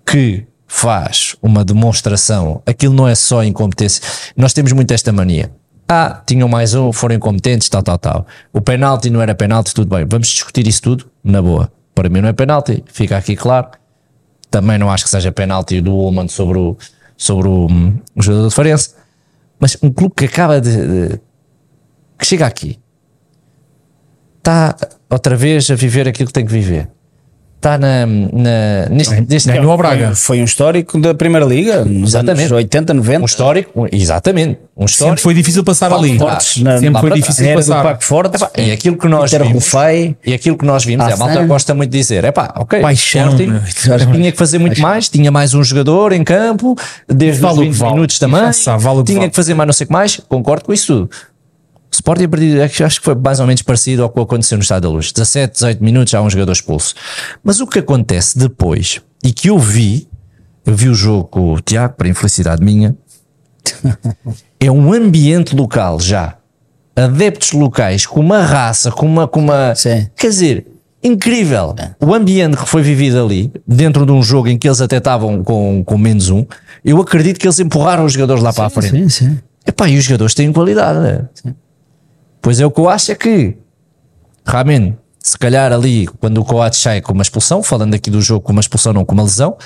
[0.05, 0.45] que
[0.75, 4.03] faz uma demonstração, aquilo não é só incompetência,
[4.35, 5.49] nós temos muito esta mania.
[5.87, 8.27] Ah, tinham mais um, foram incompetentes, tal, tal, tal.
[8.51, 10.05] O penalti não era penalti, tudo bem.
[10.09, 11.71] Vamos discutir isso tudo na boa.
[11.93, 13.69] Para mim não é penalti, fica aqui claro.
[14.51, 16.75] Também não acho que seja penalti do Ullman sobre o,
[17.15, 18.95] sobre o, hum, o jogador de Farense.
[19.57, 21.19] Mas um clube que acaba de, de-
[22.19, 22.77] que chega aqui
[24.39, 24.75] está
[25.09, 26.89] outra vez a viver aquilo que tem que viver.
[27.65, 30.13] Está na, na, neste, neste Ganhou ao Braga.
[30.13, 32.41] Foi um histórico da Primeira Liga, nos Exatamente.
[32.41, 33.21] anos 80, 90.
[33.23, 35.21] um histórico, um- exatamente, um Sempre histórico.
[35.21, 36.15] foi difícil passar ali.
[36.19, 37.43] Fortes na- Sempre foi difícil.
[37.43, 37.81] Era do passar.
[37.83, 40.15] Paco Fortes, E aquilo que nós vimos, Rufai.
[40.23, 42.81] e aquilo que nós vimos, é, a malta gosta muito de dizer, é pá, ok,
[42.81, 44.13] Paixão, Sporting, meu.
[44.13, 46.75] tinha que fazer muito mais, tinha mais um jogador em campo,
[47.07, 47.93] desde Vale os o que 20 vale.
[47.95, 49.29] minutos também, vale tinha vale.
[49.31, 51.09] que fazer mais não sei o que mais, concordo com isso tudo.
[51.95, 54.61] Sporting a partir acho acho que foi mais ou menos parecido ao que aconteceu no
[54.61, 55.11] Estado da Luz.
[55.11, 56.95] 17, 18 minutos já há um jogador expulso.
[57.43, 60.07] Mas o que acontece depois, e que eu vi,
[60.65, 62.95] eu vi o jogo com o Tiago, para infelicidade minha,
[64.59, 66.37] é um ambiente local já
[66.95, 69.27] adeptos locais, com uma raça, com uma.
[69.27, 70.07] Com uma Sim.
[70.15, 70.67] Quer dizer,
[71.03, 71.75] incrível.
[71.99, 75.43] O ambiente que foi vivido ali, dentro de um jogo em que eles até estavam
[75.43, 76.45] com, com menos um,
[76.83, 78.91] eu acredito que eles empurraram os jogadores lá para a frente.
[78.91, 79.39] Sim, sim.
[79.67, 80.99] Epá, e os jogadores têm qualidade.
[80.99, 81.53] né?
[82.45, 83.57] Pois é, o que eu acho é que
[84.45, 88.41] realmente, se calhar ali, quando o Coates sai com uma expulsão, falando aqui do jogo
[88.41, 89.57] com uma expulsão, não com uma lesão,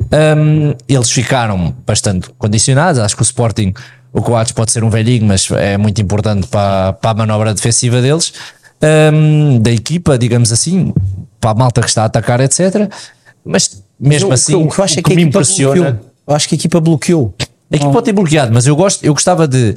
[0.00, 2.98] hum, eles ficaram bastante condicionados.
[3.02, 3.74] Acho que o Sporting,
[4.14, 8.00] o Coates pode ser um velhinho, mas é muito importante para, para a manobra defensiva
[8.00, 8.32] deles,
[9.12, 10.94] hum, da equipa, digamos assim,
[11.38, 12.90] para a malta que está a atacar, etc.
[13.44, 15.74] Mas mesmo Eu- assim, o que eu acho é o que a me equipa impressiona.
[15.82, 16.10] bloqueou.
[16.28, 17.34] Eu acho que a equipa bloqueou.
[17.70, 19.74] A equipa pode ter bloqueado, mas eu gosto, eu gostava de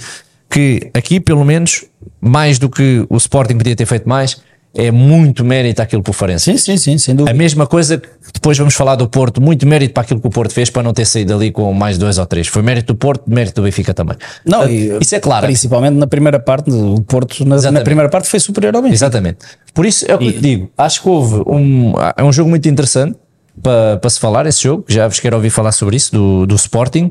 [0.55, 1.83] que aqui, pelo menos,
[2.21, 4.37] mais do que o Sporting podia ter feito mais,
[4.73, 6.45] é muito mérito aquilo que o Farense.
[6.45, 7.37] Sim, sim, sim, sem A dúvida.
[7.37, 10.53] mesma coisa que depois vamos falar do Porto, muito mérito para aquilo que o Porto
[10.53, 12.47] fez para não ter saído ali com mais dois ou três.
[12.47, 14.15] Foi mérito do Porto, mérito do Benfica também.
[14.45, 15.45] Não, Portanto, e, isso é claro.
[15.45, 18.95] Principalmente na primeira parte, o Porto na, na primeira parte foi superior ao Benfica.
[18.95, 19.39] Exatamente.
[19.73, 20.71] Por isso é o que eu te digo.
[20.77, 23.17] Acho que houve um, é um jogo muito interessante
[23.61, 24.85] para, para se falar, esse jogo.
[24.87, 27.09] Já vos quero ouvir falar sobre isso, do, do Sporting.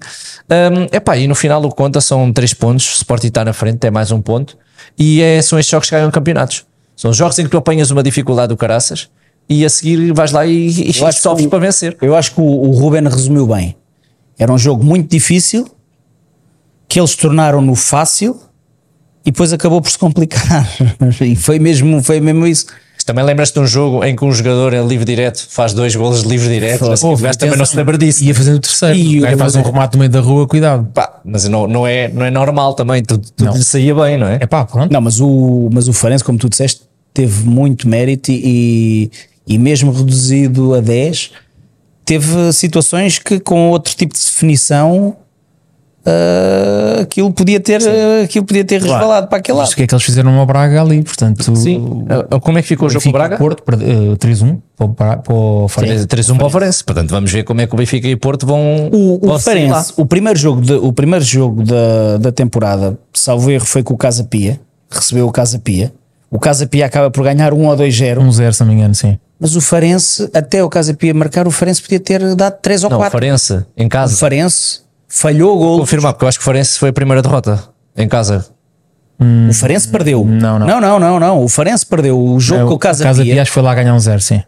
[0.50, 2.94] Um, epá, e no final o conta são três pontos.
[2.94, 4.56] O Sporting está na frente, tem mais um ponto.
[4.98, 6.64] E é, são estes jogos que ganham campeonatos.
[6.96, 9.08] São jogos em que tu apanhas uma dificuldade do caraças
[9.48, 11.96] e a seguir vais lá e, e que sofres para vencer.
[12.00, 13.76] Eu acho que o, o Ruben resumiu bem.
[14.38, 15.68] Era um jogo muito difícil,
[16.88, 18.40] que eles tornaram-no fácil
[19.24, 20.68] e depois acabou por se complicar.
[21.20, 22.66] e foi mesmo, foi mesmo isso.
[23.04, 26.22] Também lembras-te de um jogo em que um jogador é livre direto, faz dois golos
[26.22, 28.24] de livre direto, mas o gajo também não se lembra disso.
[28.24, 28.96] Ia fazendo o terceiro.
[28.96, 30.88] E o gajo faz um remate no meio da rua, cuidado.
[30.94, 33.56] Pá, mas não, não, é, não é normal também, tudo, tudo Não.
[33.56, 34.38] lhe saía bem, não é?
[34.40, 34.90] É pá, pronto.
[34.90, 36.80] Não, mas o, mas o Farense, como tu disseste,
[37.12, 39.10] teve muito mérito e,
[39.46, 41.30] e mesmo reduzido a 10,
[42.06, 45.16] teve situações que com outro tipo de definição
[46.06, 49.66] ah, aquilo podia ter, ah, aquilo podia ter resvalado para aquele lado.
[49.66, 51.56] Isto que é que eles fizeram ao Braga ali, portanto.
[51.56, 52.04] Sim.
[52.30, 53.36] Ah, Como é que ficou o jogo com o Braga?
[53.36, 56.06] Porto, eh, 3-1 para o para o Farense.
[56.06, 56.84] 3-1 para o Farense.
[56.84, 58.88] Portanto, vamos ver como é que o Benfica e o Porto vão.
[58.92, 59.38] O, o.
[59.38, 63.94] Farense, o primeiro jogo, de- o primeiro jogo da, da temporada, salvo erro, foi com
[63.94, 65.92] o Casa Pia, recebeu o Casa Pia.
[66.30, 69.16] O Casa Pia acaba por ganhar 1 ou 2-0, 1-0, se não me engano, sim.
[69.38, 72.90] mas o Farense, até o Casa Pia marcar, o Farense podia ter dado 3 ou
[72.90, 73.12] Não, o 4.
[73.16, 74.16] Farense, em O casa.
[74.16, 74.80] Farense
[75.16, 75.78] falhou o gol.
[75.80, 77.62] Confirmar, porque eu acho que o Farense foi a primeira derrota.
[77.96, 78.46] Em casa.
[79.48, 80.24] O Farense perdeu.
[80.24, 80.66] Não, não.
[80.66, 81.44] Não, não, não, não.
[81.44, 83.44] O Farense perdeu o jogo É, com o Casa, Casa Pia.
[83.44, 84.42] Que foi lá ganhar um 0, sim.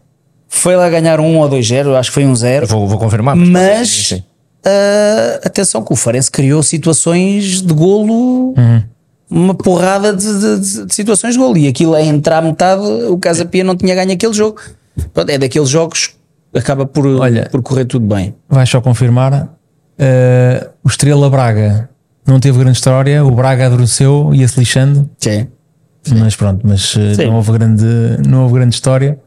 [0.48, 2.66] Foi lá ganhar 1 ou 2-0, acho que foi um 0.
[2.66, 3.34] Vou, vou confirmar.
[3.36, 4.24] Mas Sim, sim.
[4.64, 8.54] ah, atenção que o Farense criou situações de golo,
[9.30, 10.24] uma porrada de,
[10.60, 11.56] de- de situações de golo.
[11.56, 14.60] E aquilo a entrar metade, o Casa Pia não tinha ganho aquele jogo.
[15.14, 16.14] Pronto, é daqueles jogos
[16.52, 17.48] que acaba por, Olha.
[17.50, 18.34] por correr tudo bem.
[18.48, 19.48] Vais só confirmar.
[19.98, 21.88] Eh, o Estrela Braga
[22.26, 23.24] não teve grande história.
[23.24, 25.08] O Braga adormeceu, ia-se lixando.
[25.18, 25.48] Sim.
[26.18, 27.26] Mas pronto, mas eh, Sim.
[27.26, 27.84] não houve, grande,
[28.26, 29.18] não houve grande história.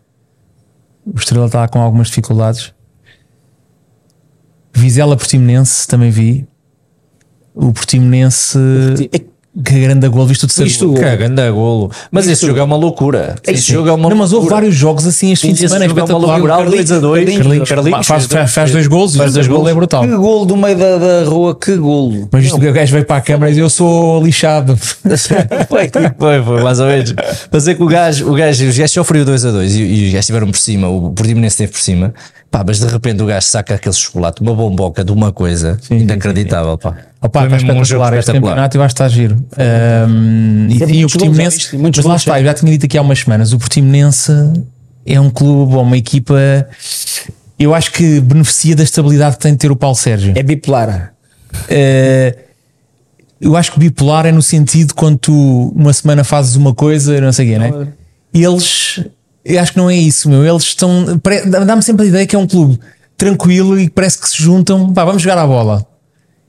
[1.05, 2.74] O Estrela está com algumas dificuldades.
[4.74, 6.47] Vizela Portimonense também vi.
[7.53, 8.57] O Portimonense,
[9.66, 10.95] que grande gol, viste o terceiro Viste o gol.
[10.95, 11.04] gol.
[11.04, 11.91] Cagando a golo.
[12.12, 13.36] Mas esse jogo é uma loucura.
[13.47, 15.86] Esse jogo é uma Não, mas houve vários jogos assim este fim de semana.
[15.86, 16.58] É jogo é uma loucura.
[16.58, 17.38] Carlinhos, 2 a 2.
[17.38, 19.70] Carlinhos, Carlinhos faz, faz, faz dois gols e Faz dois gol gols.
[19.72, 20.02] é brutal.
[20.04, 22.30] Que golo do meio da, da rua, que golo.
[22.32, 24.78] Mas isto o gajo veio para a câmara e Eu sou lixado.
[25.68, 27.14] Foi, foi, foi, mais ou menos.
[27.52, 29.93] Mas é que o gajo, o gajo, os gajos sofreu 2 a 2 e, e
[30.08, 32.14] os gajos estiveram por cima, o Portimonense esteve por cima.
[32.52, 36.78] Pá, mas de repente o gajo saca aquele chocolate, uma bomboca de uma coisa inacreditável,
[36.78, 36.95] pá.
[37.22, 39.36] Opa, Foi está mesmo um jogo este campeonato e vai estar giro.
[40.08, 41.78] Um, e, Tem e o Portimonense?
[41.78, 42.39] Muitos mas lá está, já.
[42.39, 44.32] eu já tinha dito aqui há umas semanas: o Portimonense
[45.06, 46.36] é um clube ou uma equipa.
[47.60, 50.34] Eu acho que beneficia da estabilidade que tem de ter o Paulo Sérgio.
[50.36, 51.14] É bipolar.
[51.68, 52.36] Eh,
[53.41, 57.32] eu acho que bipolar é no sentido quando tu uma semana fazes uma coisa, não
[57.32, 57.88] sei o quê, né?
[58.34, 59.06] Eles,
[59.50, 60.45] eu acho que não é isso, meu.
[60.45, 61.06] Eles estão,
[61.66, 62.80] dá-me sempre a ideia que é um clube
[63.18, 65.86] tranquilo e parece que se juntam, pá, vamos jogar à bola.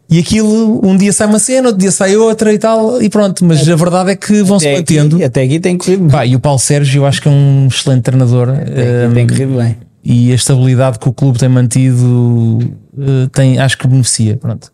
[0.08, 3.44] E aquilo, um dia sai uma cena, outro dia sai outra e tal, e pronto.
[3.44, 5.16] Mas a verdade é que vão-se Até batendo.
[5.16, 6.10] aqui, até aqui tem corrido bem.
[6.10, 8.48] Pá, e o Paulo Sérgio, eu acho que é um excelente treinador.
[8.50, 9.76] eh, Tem corrido bem.
[10.04, 12.58] e a estabilidade que o clube tem mantido
[12.98, 14.36] eh, tem, acho que beneficia.
[14.36, 14.72] Pronto.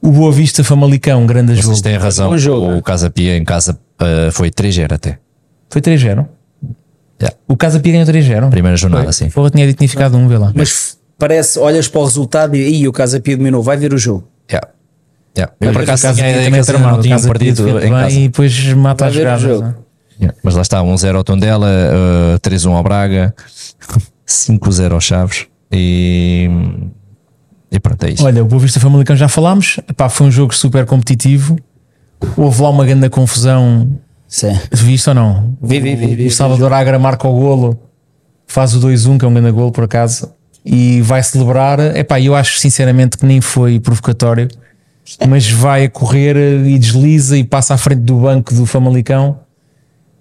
[0.00, 1.68] O Boa Vista Famalicão, grande jogo.
[1.68, 2.30] Vocês têm razão.
[2.30, 2.76] Bom jogo.
[2.76, 5.18] O Casa Pia em casa eh, foi 3-0 até.
[5.68, 6.26] Foi 3-0.
[7.22, 7.36] Yeah.
[7.48, 8.50] O Casa Pia ganhou 3-0.
[8.50, 9.12] Primeira jornada, Foi.
[9.12, 9.30] sim.
[9.30, 10.52] Porra, tinha dito que tinha ficado um, vê lá.
[10.54, 13.98] Mas parece, olhas para o resultado e "Ih, o Casa Pia dominou, vai ver o
[13.98, 14.26] jogo.
[14.50, 14.68] Yeah.
[15.36, 15.54] Yeah.
[15.60, 18.10] Eu por o acaso Casa tinha ideia que é não Pia perdido em casa.
[18.16, 19.42] E depois mata Vai as ver o jogadas.
[19.42, 19.62] jogo.
[19.64, 19.74] né?
[20.20, 20.38] Yeah.
[20.42, 21.66] Mas lá está, 1-0 ao Tondela,
[22.36, 23.34] uh, 3-1 ao Braga,
[24.26, 26.50] 5-0 ao Chaves e,
[27.70, 28.24] e pronto, é isso.
[28.24, 29.78] Olha, o Boa Vista Famalicão já falámos.
[29.88, 31.56] Epá, foi um jogo super competitivo.
[32.36, 33.88] houve lá uma grande confusão.
[34.32, 34.58] Sim.
[34.72, 35.54] Viste ou não?
[35.60, 37.78] Vi, vi, vi, vi, o Salvador Agra marca o golo,
[38.46, 40.32] faz o 2-1, que é um grande golo por acaso,
[40.64, 41.78] e vai celebrar.
[41.94, 44.48] Epá, eu acho sinceramente que nem foi provocatório,
[45.28, 49.38] mas vai a correr e desliza e passa à frente do banco do Famalicão.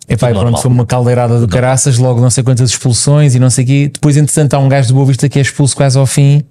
[0.10, 3.50] Epá, e pronto, foi uma caldeirada do caraças, logo não sei quantas expulsões e não
[3.50, 3.92] sei o quê.
[3.94, 6.44] Depois, entretanto, há um gajo de Boa Vista que é expulso quase ao fim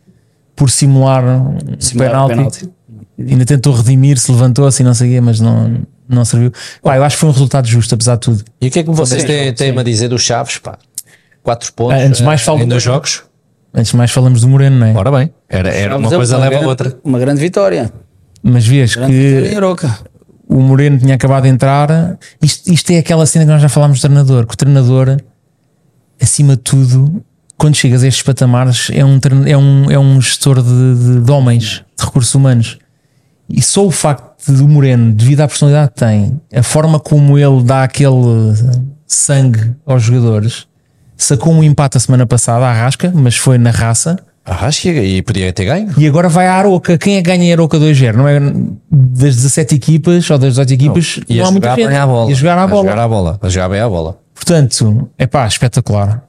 [0.56, 2.60] por simular um Simular penalti.
[2.60, 2.70] penalti.
[3.18, 6.52] Ainda tentou redimir-se, levantou-se e não sei o quê, mas não, não serviu.
[6.82, 8.44] Pá, eu acho que foi um resultado justo, apesar de tudo.
[8.60, 10.58] E o que é que vocês têm, têm a dizer dos Chaves?
[10.58, 10.78] Pá?
[11.42, 13.22] Quatro pontos Ah, antes de mais, eh, falo em do dois jogos.
[13.72, 14.94] Antes de mais, falamos do Moreno, não é?
[14.94, 16.98] Ora bem, era, era uma a coisa leva a grande- outra.
[17.04, 17.92] Uma grande vitória.
[18.42, 19.56] Mas Grande em que
[20.48, 22.18] o Moreno tinha acabado de entrar.
[22.42, 25.16] Isto, isto é aquela cena que nós já falámos do treinador, que o treinador,
[26.20, 27.22] acima de tudo,
[27.56, 31.30] quando chegas a estes patamares, é um, é um, é um gestor de, de- de
[31.30, 32.78] homens, de recursos humanos.
[33.50, 37.62] E só o facto do Moreno, devido à personalidade que tem, a forma como ele
[37.62, 38.54] dá aquele
[39.06, 40.66] sangue aos jogadores,
[41.16, 44.16] sacou um empate a semana passada à rasca, mas foi na raça.
[44.72, 45.90] Chega, e podia ter ganho.
[45.96, 46.96] E agora vai à Aroca.
[46.98, 48.14] Quem é que ganha a Aroca 2-0?
[48.14, 48.40] Não é
[48.90, 51.20] das 17 equipas ou das 18 equipas?
[51.28, 51.94] E não a há muita jogar gente.
[51.96, 52.30] à bola.
[52.30, 52.82] E a jogar à A bola.
[52.82, 53.38] jogar à bola.
[53.42, 54.18] A jogar bem à bola.
[54.34, 56.24] Portanto, é pá, espetacular.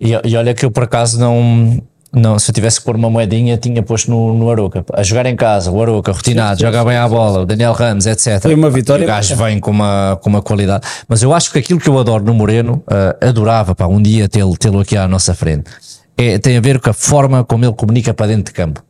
[0.00, 1.82] E, e olha que eu por acaso não,
[2.12, 2.38] não.
[2.38, 4.84] Se eu tivesse que pôr uma moedinha, tinha posto no, no Aroca.
[4.92, 8.40] A jogar em casa, o Aroca, rotinado, joga bem à bola, o Daniel Ramos, etc.
[8.40, 9.02] Foi uma vitória.
[9.02, 10.86] E o gajo vem com uma, com uma qualidade.
[11.06, 14.28] Mas eu acho que aquilo que eu adoro no Moreno, ah, adorava pá, um dia
[14.28, 15.70] tê-lo tê-lo aqui à nossa frente,
[16.16, 18.82] é, tem a ver com a forma como ele comunica para dentro de campo.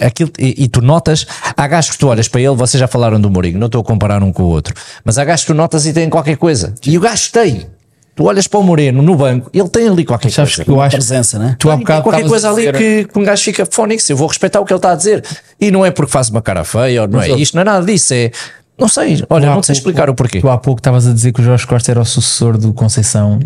[0.00, 3.20] Aquilo, e, e tu notas, há gajos que tu olhas para ele, vocês já falaram
[3.20, 4.74] do Mourinho, não estou a comparar um com o outro,
[5.04, 6.74] mas há gajos que tu notas e têm qualquer coisa.
[6.86, 7.66] E o gajo tem.
[8.16, 10.64] Tu olhas para o Moreno no banco, ele tem ali qualquer Sabes coisa.
[10.64, 11.56] que eu acho Presença, né?
[11.58, 14.28] tu há bocado qualquer coisa ali dizer- que, que um gajo fica fónix, eu vou
[14.28, 15.24] respeitar o que ele está a dizer.
[15.60, 17.64] E não é porque faz uma cara feia, ou não é ele- isto, não é
[17.64, 18.30] nada disso, é.
[18.78, 20.40] Não sei, olha, não sei pouco- explicar o porquê.
[20.40, 23.40] Tu há pouco estavas a dizer que o Jorge Costa era o sucessor do Conceição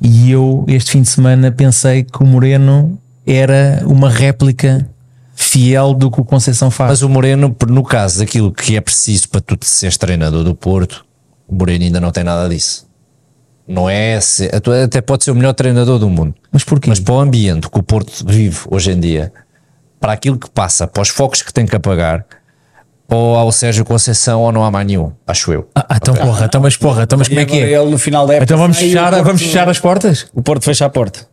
[0.00, 2.96] e eu, este fim de semana, pensei que o Moreno
[3.26, 4.86] era uma réplica
[5.34, 6.90] fiel do que o Conceição faz.
[6.90, 11.04] Mas o Moreno, no caso daquilo que é preciso para tu seres treinador do Porto,
[11.48, 12.86] o Moreno ainda não tem nada disso.
[13.66, 14.20] Não é.
[14.20, 14.50] se-
[14.84, 16.34] Até pode ser o melhor treinador do mundo.
[16.52, 16.88] Mas porquê?
[16.88, 19.32] Mas para o ambiente que o Porto vive hoje em dia,
[20.00, 22.24] para aquilo que passa, para os focos que tem que apagar,
[23.08, 25.68] ou ao Sérgio Conceição ou não há mais nenhum, acho eu.
[25.74, 27.70] Ah, ah, então porra, então mas porra, então mas como é que é?
[27.72, 28.44] Ele no final da época.
[28.44, 30.26] Então vamos fechar, Porto- vamos fechar as portas?
[30.34, 31.26] O Porto fecha a porta.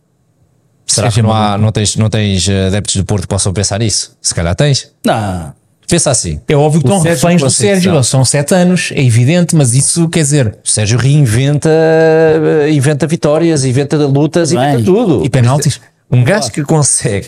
[0.85, 3.79] Será que não, há, não, tens, não tens eh, adeptos do Porto que possam pensar
[3.79, 4.17] nisso?
[4.21, 4.91] Se calhar tens.
[5.05, 5.53] Não.
[5.91, 6.39] Pensa assim.
[6.47, 7.49] É óbvio que estão reféns do.
[7.49, 12.71] Sérgio, eles são sete anos, é evidente, mas isso quer dizer, O Sérgio reinventa eh,
[12.71, 14.59] inventa vitórias, inventa lutas, Bem.
[14.75, 15.25] inventa tudo.
[15.25, 15.81] E penaltis?
[16.09, 17.27] Um gajo que consegue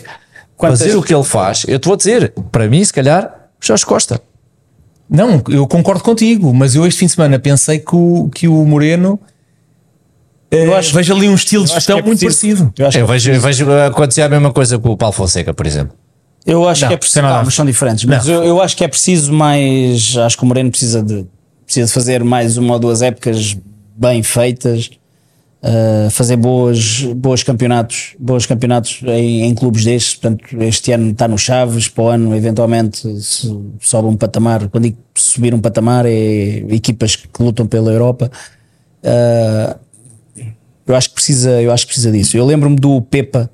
[0.56, 3.84] Quantas- fazer o que ele faz, eu te vou dizer, para mim, se calhar, Jorge
[3.84, 4.20] Costa.
[5.10, 8.64] Não, eu concordo contigo, mas eu este fim de semana pensei que o, que o
[8.64, 9.20] Moreno
[10.50, 12.72] eh, Eu acho- vejo ali um estilo de gestão que é muito parecido.
[12.78, 15.52] Eu acho, Eu que, vejo, eu vejo acontecer a mesma coisa com o Paulo Fonseca,
[15.52, 15.94] por exemplo.
[16.46, 17.22] Eu acho Não, que é preciso.
[17.22, 18.04] mas são diferentes.
[18.04, 20.16] Mas eu, eu acho que é preciso mais.
[20.16, 21.26] Acho que o Moreno precisa de,
[21.64, 23.56] precisa de fazer mais uma ou duas épocas
[23.96, 24.90] bem feitas.
[25.62, 30.14] uh, fazer boas, boas campeonatos, boas campeonatos em, em clubes destes.
[30.16, 33.48] Portanto, este ano está no Chaves, para o ano, eventualmente, se
[33.80, 34.68] sobe um patamar.
[34.68, 36.10] Quando digo subir um patamar, é
[36.68, 38.30] equipas que lutam pela Europa.
[39.02, 39.78] Uh,
[40.86, 42.36] eu acho que precisa, eu acho que precisa disso.
[42.36, 43.48] Eu lembro-me do Pepa.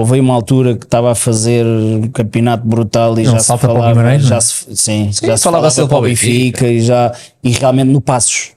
[0.00, 3.88] Houve uma altura que estava a fazer um campeonato brutal e Não, já se falava,
[3.88, 4.40] Guimarães, já não?
[4.40, 7.12] se, sim, já se falava dele para o Benfica e já
[7.44, 8.52] e realmente no Passos.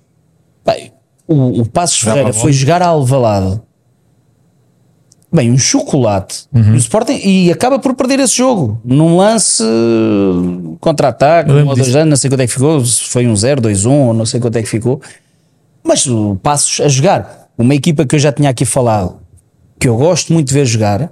[0.65, 0.91] Bem,
[1.27, 3.61] o, o Passos Jogava Ferreira foi jogar a Alvalade.
[5.33, 6.45] Bem, um chocolate.
[6.53, 6.73] Uhum.
[6.73, 8.79] E, o Sporting, e acaba por perder esse jogo.
[8.85, 13.03] Num lance uh, contra-ataque, um ou dois anos, não sei quanto é que ficou, se
[13.05, 15.01] foi um 0, 2, 1, ou não sei quanto é que ficou.
[15.83, 19.17] Mas o Passos a jogar, uma equipa que eu já tinha aqui falado,
[19.79, 21.11] que eu gosto muito de ver jogar,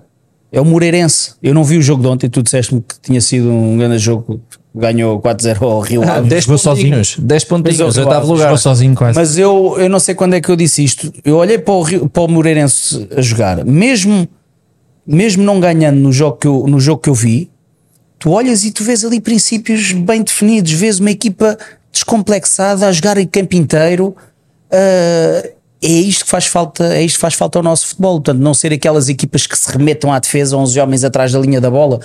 [0.52, 1.34] é o Moreirense.
[1.42, 4.42] Eu não vi o jogo de ontem, tu disseste-me que tinha sido um grande jogo,
[4.76, 6.30] ganhou 4-0 ao Rio Ave.
[6.30, 8.58] 10 pontinhos, 10 pontinhos, Mas eu- oitavo lugar.
[8.58, 9.18] Sozinho quase.
[9.18, 11.12] Mas eu, eu não sei quando é que eu disse isto.
[11.24, 14.28] Eu olhei para o, Rio- para o Moreirense a jogar, mesmo,
[15.08, 17.50] mesmo não ganhando no jogo, que eu, no jogo que eu vi,
[18.20, 21.58] tu olhas e tu vês ali princípios bem definidos, vês uma equipa
[21.92, 24.16] descomplexada a jogar em campo inteiro.
[24.72, 25.50] Ah,
[25.82, 28.14] é isto que faz falta, é isto que faz falta ao nosso futebol.
[28.22, 31.60] Portanto, não ser aquelas equipas que se remetam à defesa, 11 homens atrás da linha
[31.62, 32.00] da bola.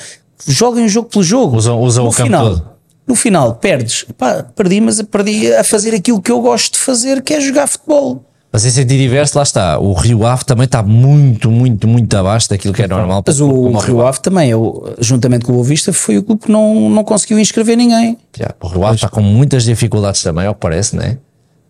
[0.47, 1.57] Joguem o jogo pelo jogo.
[1.57, 2.63] Usam- usam no o campo final, todo.
[3.07, 4.05] No final, perdes.
[4.19, 7.67] Pá, perdi, mas perdi a fazer aquilo que eu gosto de fazer, que é jogar
[7.67, 8.23] futebol.
[8.53, 9.79] Mas em sentido diverso, lá está.
[9.79, 13.23] O Rio Ave também está muito, muito, muito abaixo daquilo que é normal.
[13.27, 16.51] Mas o, como Rio Ave também, eu, juntamente com o Vista, foi o clube que
[16.51, 18.17] não, não conseguiu inscrever ninguém.
[18.37, 21.19] Já, o Rio Ave está com muitas dificuldades também, ao que parece, né?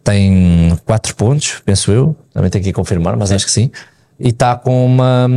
[0.06, 2.14] Tem 4 pontos, penso eu.
[2.32, 3.72] Também tenho que ir confirmar, mas acho que sim.
[4.20, 5.28] E está com uma.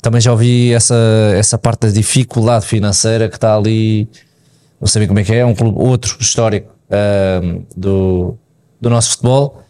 [0.00, 0.96] Também já ouvi essa,
[1.34, 4.08] essa parte da dificuldade financeira que está ali.
[4.80, 5.38] Não bem como é que é.
[5.40, 6.72] É um clube, outro histórico
[7.76, 8.38] do,
[8.80, 9.62] do nosso futebol.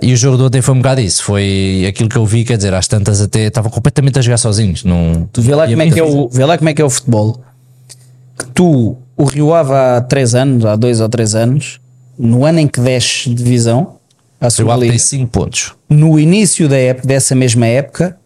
[0.00, 1.22] E o jogo do ontem foi um bocado isso.
[1.22, 4.82] Foi aquilo que eu vi, quer dizer, às tantas até estavam completamente a jogar sozinhos.
[4.82, 6.84] Não, Tu vê lá, como é que é o, vê lá como é que é
[6.84, 7.38] o futebol.
[8.36, 11.80] Que tu, o Rio Ave há 3 anos, há 2 ou 3 anos,
[12.18, 13.96] no ano em que desce de divisão,
[14.40, 15.74] O Rio segunda liga, tem 5 pontos.
[15.88, 18.16] no início da época, dessa mesma época,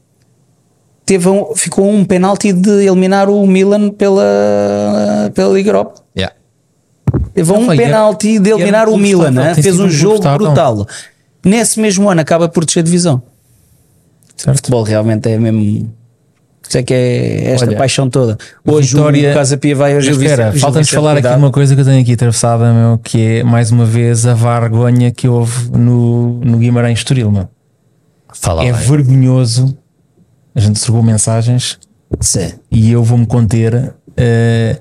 [1.06, 6.02] teve um- ficou um penalti de eliminar o Milan pela, pela Liga Europa.
[6.16, 6.34] Yeah.
[7.34, 9.62] Teve um foi, era- penalti de eliminar um o Milan, estável, né?
[9.62, 10.46] fez um um jogo estável.
[10.46, 10.86] brutal.
[11.44, 13.22] Nesse mesmo ano acaba por descer divisão.
[14.36, 14.56] O Certo?
[14.56, 15.92] futebol realmente é mesmo.
[16.68, 18.36] Isso é que é esta Olha, paixão toda.
[18.66, 21.38] Hoje Vitória- o Casa Pia vai Gil espera, falta-nos falar aqui cuidado.
[21.38, 25.10] uma coisa que eu tenho aqui atravessada, meu, que é mais uma vez a vergonha
[25.10, 27.48] que houve no, no Guimarães Estoril, meu.
[28.34, 28.82] Fala é bem.
[28.82, 29.76] vergonhoso.
[30.54, 31.78] A gente trocou mensagens
[32.20, 32.52] Sim.
[32.70, 33.94] e eu vou-me conter.
[34.16, 34.78] eh,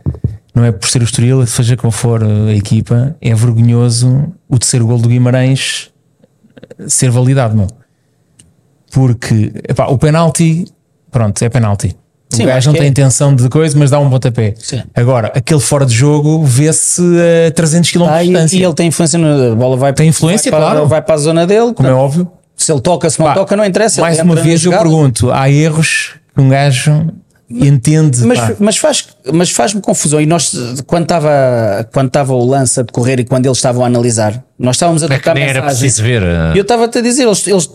[0.54, 4.88] não é por ser o Estoril, seja qual for a equipa, é vergonhoso o terceiro
[4.88, 5.92] gol do Guimarães
[6.80, 7.68] eh, ser validado, meu.
[8.92, 10.66] Porque epá, o penalti,
[11.12, 11.96] pronto, é penalti.
[12.30, 12.90] Sim, o gajo não tem é.
[12.90, 14.54] intenção de coisa, mas dá um pontapé.
[14.58, 14.84] Sim.
[14.94, 17.02] Agora, aquele fora de jogo vê-se
[17.48, 18.58] a 300 km Ah, de e, distância.
[18.58, 20.88] e ele tem influência na bola vai Tem influência, vai para, claro.
[20.88, 22.30] vai para a zona dele como é óbvio.
[22.56, 25.50] se ele toca se não Pá, toca não interessa Mais uma vez eu pergunto: há
[25.50, 27.08] erros que um gajo
[27.50, 28.26] entende?
[28.26, 28.52] mas, pá.
[28.60, 30.52] mas faz mas faz-me confusão e nós
[30.86, 34.76] quando estava quando estava o lance a decorrer e quando eles estavam a analisar nós
[34.76, 36.22] estávamos a É trocar nem era mensagens preciso ver.
[36.24, 37.70] uh, E eu estava-te a dizer, eles, eles-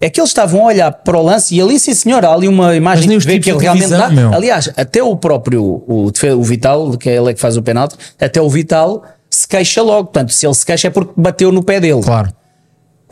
[0.00, 2.48] é que eles estavam a olhar para o lance e ali, sim senhor, há ali
[2.48, 4.14] uma imagem que vê que ele realmente televisão, dá.
[4.14, 4.32] meu.
[4.34, 8.40] Aliás, até o próprio o, o Vital, que é ele que faz o penalti, até
[8.40, 10.04] o Vital se queixa logo.
[10.04, 12.00] Portanto, se ele se queixa é porque bateu no pé dele.
[12.02, 12.32] Claro.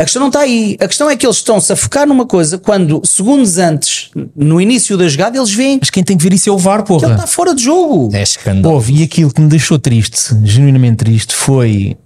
[0.01, 0.77] A questão não está aí.
[0.81, 4.97] A questão é que eles estão-se a focar numa coisa quando, segundos antes, no início
[4.97, 6.87] da jogada, eles veem que Mas quem tem que ver isso é o VAR, ele
[6.87, 7.11] porra.
[7.15, 8.09] está fora de jogo.
[8.15, 8.75] É escândalo.
[8.75, 11.97] Houve, e aquilo que me deixou triste, genuinamente triste, foi.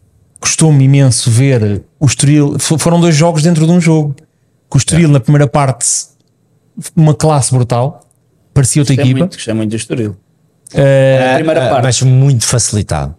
[0.40, 2.56] Custou-me imenso ver o Estoril.
[2.58, 4.16] fo- Foram dois jogos dentro de um jogo.
[4.72, 5.84] Que o Estoril, na primeira parte,
[6.96, 8.00] uma classe brutal.
[8.54, 9.18] Parecia outra Gostei equipa.
[9.20, 10.16] muito, gostei muito do Estoril.
[10.74, 11.82] Eh, A primeira Ah, parte.
[11.84, 13.14] Mas muito facilitado.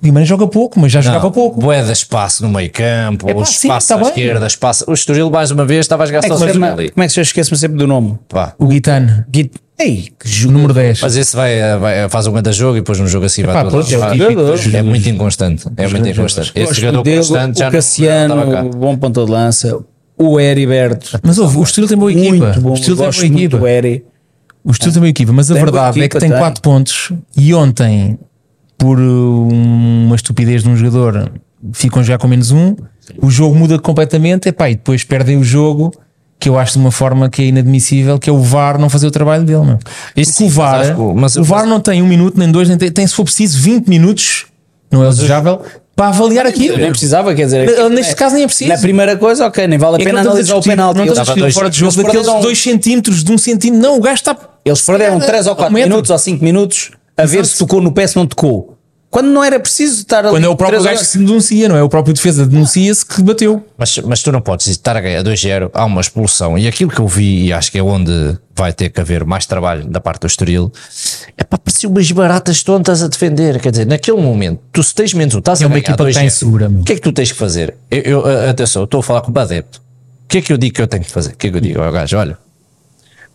[0.00, 1.60] o Guimarães joga pouco, mas já jogava pouco.
[1.60, 4.08] Boé de espaço no meio campo, o sim, espaço tá à bem.
[4.08, 4.84] esquerda, espaço.
[4.88, 6.90] O Estoril, mais uma vez, estava a jogar é que se sozinho chama- ali.
[6.90, 8.18] como é que se eu esqueço-me sempre do nome?
[8.28, 8.54] Pá.
[8.58, 10.52] O Guitano, Gui- Ei, que o jogo.
[10.54, 11.00] número 10.
[11.02, 13.62] Mas esse vai, vai- faz um grande jogo e depois no jogo assim Epá, vai
[13.64, 13.72] todo.
[13.86, 15.66] pronto, é típico é muito inconstante.
[15.76, 16.52] É muito inconstante.
[16.54, 19.78] Esse jogador dele, constante já o não- Cassiano, não bom ponta de lança,
[20.18, 22.46] o Heriberto, Mas houve, o Estoril tem boa equipa.
[22.46, 24.02] muito bom, o Estoril tem boa equipa.
[24.64, 26.38] O Estoril tem boa equipa, mas a Tem verdade é que tem tem.
[26.38, 28.18] 4 pontos e ontem,
[28.76, 31.30] por uma estupidez de um jogador,
[31.72, 32.74] ficam já com menos um.
[33.22, 35.92] O jogo muda completamente epá, e depois perdem o jogo.
[36.40, 39.08] Que eu acho de uma forma que é inadmissível, que é o VAR não fazer
[39.08, 39.64] o trabalho dele.
[39.64, 39.78] Meu.
[40.16, 42.48] Isso sim, o mas VAR, acho que- mas- o VAR não tem um minuto, nem
[42.52, 44.46] dois, nem tem, tem se for preciso 20 minutos,
[44.88, 45.60] não é desejável,
[45.98, 46.76] para avaliar aquilo.
[46.78, 48.70] Nem precisava, quer dizer, Mas, Neste caso nem é preciso.
[48.70, 50.96] na primeira coisa, ok, nem vale a É pena analisar o penalti.
[50.96, 53.82] Não a dois- fora de jogo eles daqueles perderam- 2 centímetros, de um centímetro.
[53.88, 54.36] Não, o gajo está.
[54.64, 55.90] eles perderam 3 ou 4 um metro.
[55.90, 58.77] minutos ou 5 minutos a ver se tocou no pé, se não tocou.
[59.10, 60.28] Quando não era preciso estar ali.
[60.30, 61.82] Quando é o próprio gajo horas- que se denuncia, não é?
[61.82, 63.64] O próprio defesa denuncia-se que bateu.
[63.78, 66.58] Mas, mas tu não podes estar a ganhar 2-0, há uma expulsão.
[66.58, 69.46] E aquilo que eu vi, e acho que é onde vai ter que haver mais
[69.46, 70.70] trabalho da parte do Estoril,
[71.38, 73.58] é para parecer umas baratas tontas a defender.
[73.60, 76.10] Quer dizer, naquele momento, tu se tens menos um, estás É a uma equipa que
[76.10, 76.80] está 2-0, insegura, meu.
[76.82, 77.74] O que é que tu tens que fazer?
[77.90, 79.78] Eu, eu- atenção, eu estou a falar com o adepto.
[80.24, 81.30] O que é que eu digo que eu tenho que fazer?
[81.30, 82.14] O que é que eu digo ao gajo?
[82.18, 82.36] Olha,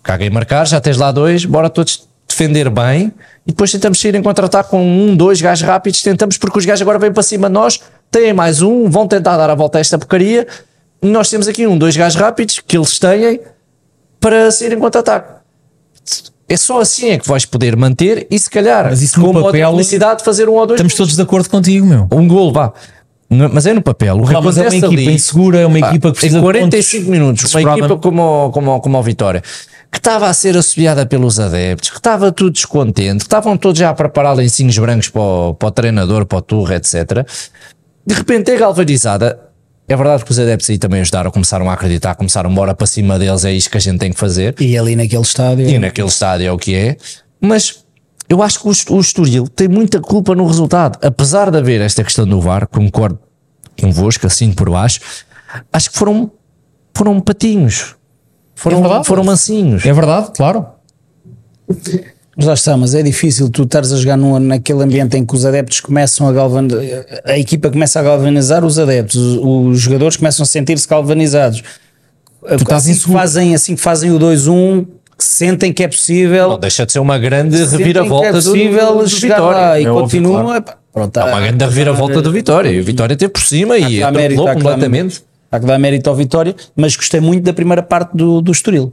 [0.04, 3.12] caguei marcar, já tens lá dois, bora todos defender bem
[3.46, 6.82] e depois tentamos sair em contra-ataque com um, dois gajos rápidos, tentamos porque os gajos
[6.82, 7.80] agora vêm para cima de nós,
[8.12, 10.48] têm mais um, vão tentar dar a volta a esta porcaria.
[11.02, 13.40] Nós temos aqui um, dois gajos rápidos que eles têm
[14.20, 15.34] para sair em contra-ataque.
[16.48, 19.32] É só assim é que vais poder manter e se calhar Mas isso no com
[19.32, 20.98] uma papel- felicidade de fazer um ou dois Estamos golos.
[20.98, 22.08] todos de acordo contigo, meu.
[22.12, 22.74] um gol, vá.
[23.30, 24.18] No- Mas é no papel.
[24.18, 26.46] O mas é uma equipa ali, insegura, é uma pá, equipa que precisa em de
[26.46, 29.42] 45 pontos minutos, uma equipa como, como, como a Vitória,
[29.94, 33.92] que estava a ser assobiada pelos adeptos, que estava tudo descontente, que estavam todos já
[33.92, 37.24] a preparar lencinhos brancos para o, para o treinador, para o turro, etc.
[38.04, 39.40] De repente é galvanizada.
[39.88, 43.20] É verdade que os adeptos aí também ajudaram, começaram a acreditar, começaram bora para cima
[43.20, 44.56] deles, é isto que a gente tem que fazer.
[44.60, 45.70] E ali naquele estádio.
[45.70, 46.98] E naquele estádio é o que é,
[47.40, 47.86] mas
[48.28, 50.98] eu acho que o, o Estoril tem muita culpa no resultado.
[51.06, 53.20] Apesar de haver esta questão do VAR, concordo
[53.80, 55.02] convosco, assim por baixo,
[55.72, 56.32] acho que foram
[56.96, 57.96] foram patinhos.
[58.64, 59.08] Foram, É verdade.
[59.08, 59.86] foram mansinhos.
[59.86, 60.66] É verdade, claro.
[62.36, 65.36] Mas lá está, mas é difícil tu estares a jogar num, naquele ambiente em que
[65.36, 66.82] os adeptos começam a galvanizar,
[67.26, 71.62] a equipa começa a galvanizar os adeptos, os, os jogadores começam a sentir-se galvanizados.
[72.52, 74.86] estás assim, que fazem, assim que fazem o 2-1,
[75.18, 78.94] que sentem que é possível, Não deixa de ser uma grande reviravolta é do- possível
[78.98, 79.60] do, do chegar Vitória.
[79.62, 80.46] lá e É óbvio, continuam.
[80.46, 80.64] claro.
[80.92, 82.70] pronto, É uma grande reviravolta do Vitória.
[82.72, 85.22] E o Vitória teve por cima e atropelou dar- completamente.
[85.54, 88.92] Há que dar mérito ao Vitória, mas gostei muito da primeira parte do, do Estoril.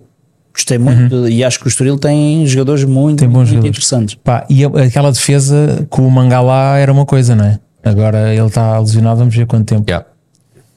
[0.53, 3.17] Gostei muito e acho que o Estoril tem jogadores muito, Uhum.
[3.17, 3.71] Tem bons muito jogadores.
[3.71, 4.15] interessantes.
[4.17, 7.59] Pá, e a- aquela defesa com o Mangalá era uma coisa, não é?
[7.83, 9.85] Agora ele está lesionado, vamos ver quanto tempo.
[9.89, 10.07] Yeah.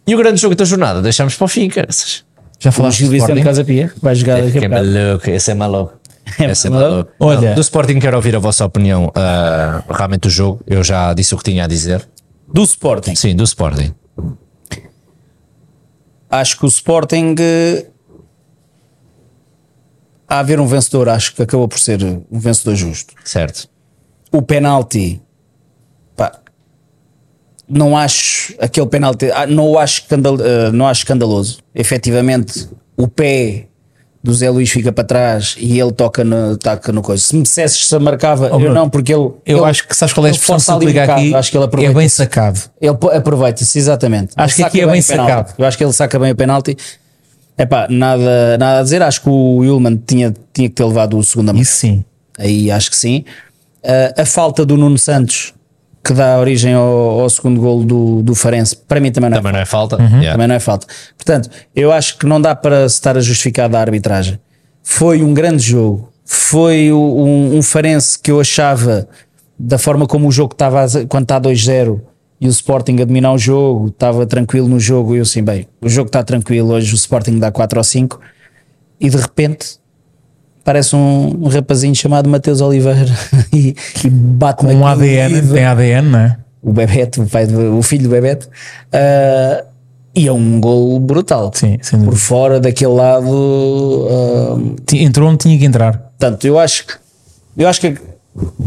[0.07, 2.23] E o grande jogo da jornada, deixamos para o fim, caras.
[2.59, 3.43] Já O falaste Gil do Vicente Sporting?
[3.43, 5.93] Casa Pia vai jogar daqui Que a é maluco, esse é maluco.
[6.39, 7.11] Esse é maluco?
[7.19, 9.11] Olha- Não, do Sporting quero ouvir a vossa opinião.
[9.13, 12.01] ah, realmente o jogo, eu já disse o que tinha a dizer.
[12.47, 13.13] Do Sporting.
[13.15, 13.91] Sim, do Sporting.
[16.33, 17.85] Acho que o Sporting eh,
[20.27, 23.13] a haver um vencedor, acho que acabou por ser um vencedor justo.
[23.23, 23.69] Certo.
[24.31, 25.21] O penalti,
[26.15, 26.39] pá,
[27.69, 31.59] não acho aquele penalti, ah, não o acho, escandal, eh, não acho escandaloso.
[31.75, 32.67] Efetivamente,
[32.97, 33.67] o pé
[34.23, 37.21] do Zé Luís fica para trás e ele toca no, toca no coisa.
[37.21, 39.21] Se me dissesses se marcava, eu Bruno, não, porque ele.
[39.45, 41.35] Eu ele- acho que sabes qual é a expressão se um bocado, aqui?
[41.35, 41.93] Acho que ele é aproveita.
[41.99, 42.59] bem sacado.
[42.79, 44.31] Ele aproveita-se, exatamente.
[44.37, 45.29] Acho Ele que aqui é bem penalti.
[45.31, 45.53] sacado.
[45.57, 46.77] Eu acho que ele saca bem o penalti.
[47.57, 49.01] Epá, nada, nada a dizer.
[49.01, 51.61] Acho que o Willman tinha, tinha que ter levado o segundo a mão.
[51.61, 52.03] Isso sim.
[52.39, 53.25] Aí acho que sim.
[53.83, 55.53] Ah, a falta do Nuno Santos,
[56.03, 59.39] que dá origem ao, ao segundo gol do, do Farense, para mim também não é
[59.39, 59.95] Também não é falta.
[59.97, 60.07] Uhum.
[60.17, 60.31] Yeah.
[60.33, 60.85] também não é falta.
[61.15, 64.39] Portanto, eu acho que não dá para se estar a justificar da arbitragem.
[64.83, 66.09] Foi um grande jogo.
[66.25, 69.07] Foi um, um Farense que eu achava,
[69.57, 72.01] da forma como o jogo estava, a- quando está 2-0
[72.41, 75.15] e o Sporting a dominar o jogo, estava tranquilo no jogo.
[75.15, 76.73] E eu assim, bem, o jogo está tranquilo.
[76.73, 78.19] Hoje o Sporting dá 4 ou 5
[78.99, 79.77] e de repente
[80.63, 83.11] parece um, um rapazinho chamado Mateus Oliveira
[83.53, 86.37] e, e bate Com um ADN, e- tem ADN, não é?
[86.61, 88.47] o Bebeto, o, pai do- o filho do Bebeto,
[88.93, 89.65] ah,
[90.15, 91.51] e é um gol brutal.
[91.53, 94.75] Sim, sem Por fora daquele lado.
[94.85, 95.97] Ti- Entrou onde tinha que entrar.
[95.97, 96.93] portanto, eu acho que
[97.57, 97.97] eu acho que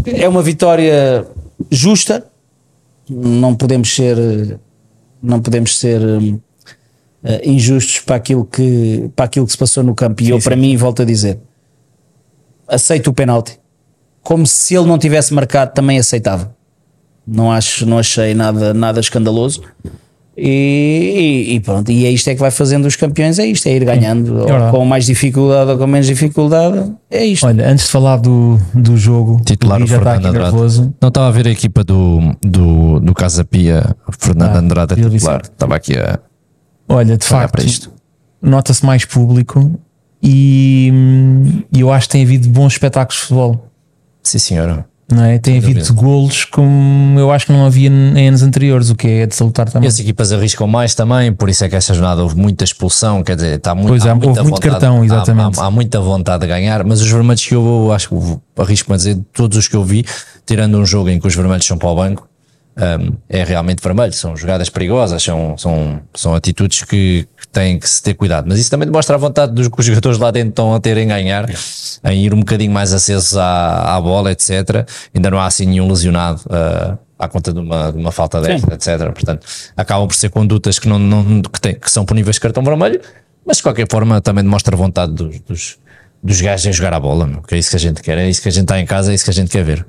[0.06, 1.24] é uma vitória
[1.70, 2.24] justa.
[3.08, 4.58] Não podemos ser
[5.22, 6.00] não podemos ser
[7.24, 10.22] ah, injustos para aquilo que para aquilo que se passou no campo.
[10.22, 11.38] E eu, para mim, volto a dizer,
[12.68, 13.58] aceito o penalti.
[14.22, 16.54] Como se ele não tivesse marcado, também aceitava.
[17.26, 19.62] Não acho, não achei nada, nada escandaloso.
[20.38, 23.66] E, e- e pronto, e é isto é que vai fazendo os campeões, é isto,
[23.68, 24.70] é ir ganhando, verdade.
[24.70, 27.46] com mais dificuldade ou com menos dificuldade, é isto.
[27.46, 30.42] Olha, antes de falar do, do jogo, Titular o Fernando aqui Andrade.
[30.52, 30.94] nervoso.
[31.00, 34.92] Não estava a ver a equipa do, do, do Casa Pia, o Fernando Ah, Andrade
[34.92, 35.40] a Gil titular.
[35.42, 36.18] Estava aqui a
[36.86, 37.90] Olha, de facto,
[38.42, 39.80] nota-se mais público
[40.28, 40.92] e,
[41.72, 43.70] e eu acho que tem havido bons espetáculos de futebol.
[44.22, 44.84] Sim, senhora.
[45.08, 45.38] Não é?
[45.38, 45.94] Tem havido dúvida.
[46.02, 49.68] golos como eu acho que não havia em anos anteriores, o que é de salutar
[49.68, 49.86] E também.
[49.88, 53.36] as equipas arriscam mais também, por isso é que esta jornada houve muita expulsão, quer
[53.36, 55.60] dizer, está muito, Pois é, há muita houve muito vontade- cartão, há- exatamente.
[55.60, 58.16] Há, há muita vontade de ganhar, mas os vermelhos que eu acho que
[58.60, 60.04] arrisco-me a dizer, todos os que eu vi,
[60.44, 62.28] tirando um jogo em que os vermelhos são para o banco,
[62.76, 67.88] hum, é realmente vermelho, são jogadas perigosas, são, são, são atitudes que, que têm que
[67.88, 70.50] se ter cuidado, mas isso também demonstra a vontade dos que os jogadores lá dentro
[70.50, 71.46] estão a ter em ganhar,
[72.04, 74.86] em ir um bocadinho mais acesos à, à bola, etc.
[75.14, 78.74] Ainda não há assim nenhum lesionado ah, à conta de uma, de uma falta desta,
[78.74, 79.10] etc.
[79.12, 79.46] Portanto,
[79.76, 83.00] acabam por ser condutas que, não, não, que, têm- que são puníveis de cartão vermelho,
[83.46, 85.78] mas de qualquer forma também demonstra a vontade dos, dos,
[86.22, 88.28] dos gajos em jogar a bola, meu, que é isso que a gente quer, é
[88.28, 89.86] isso que a gente está em casa, é isso que a gente quer ver.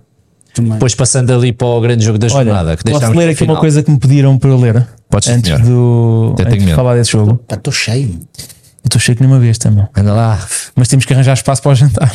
[0.57, 0.73] Também.
[0.73, 3.49] Depois passando ali para o grande jogo da jornada, Olha, que posso ler aqui uma
[3.53, 3.57] final.
[3.59, 5.61] coisa que me pediram para eu ler Podes, antes, senhor.
[5.61, 7.39] do, antes de falar desse jogo.
[7.49, 8.09] Estou cheio.
[8.09, 9.87] Eu estou cheio que nenhuma vez também.
[9.95, 10.47] Anda lá.
[10.75, 12.11] Mas temos que arranjar espaço para o jantar.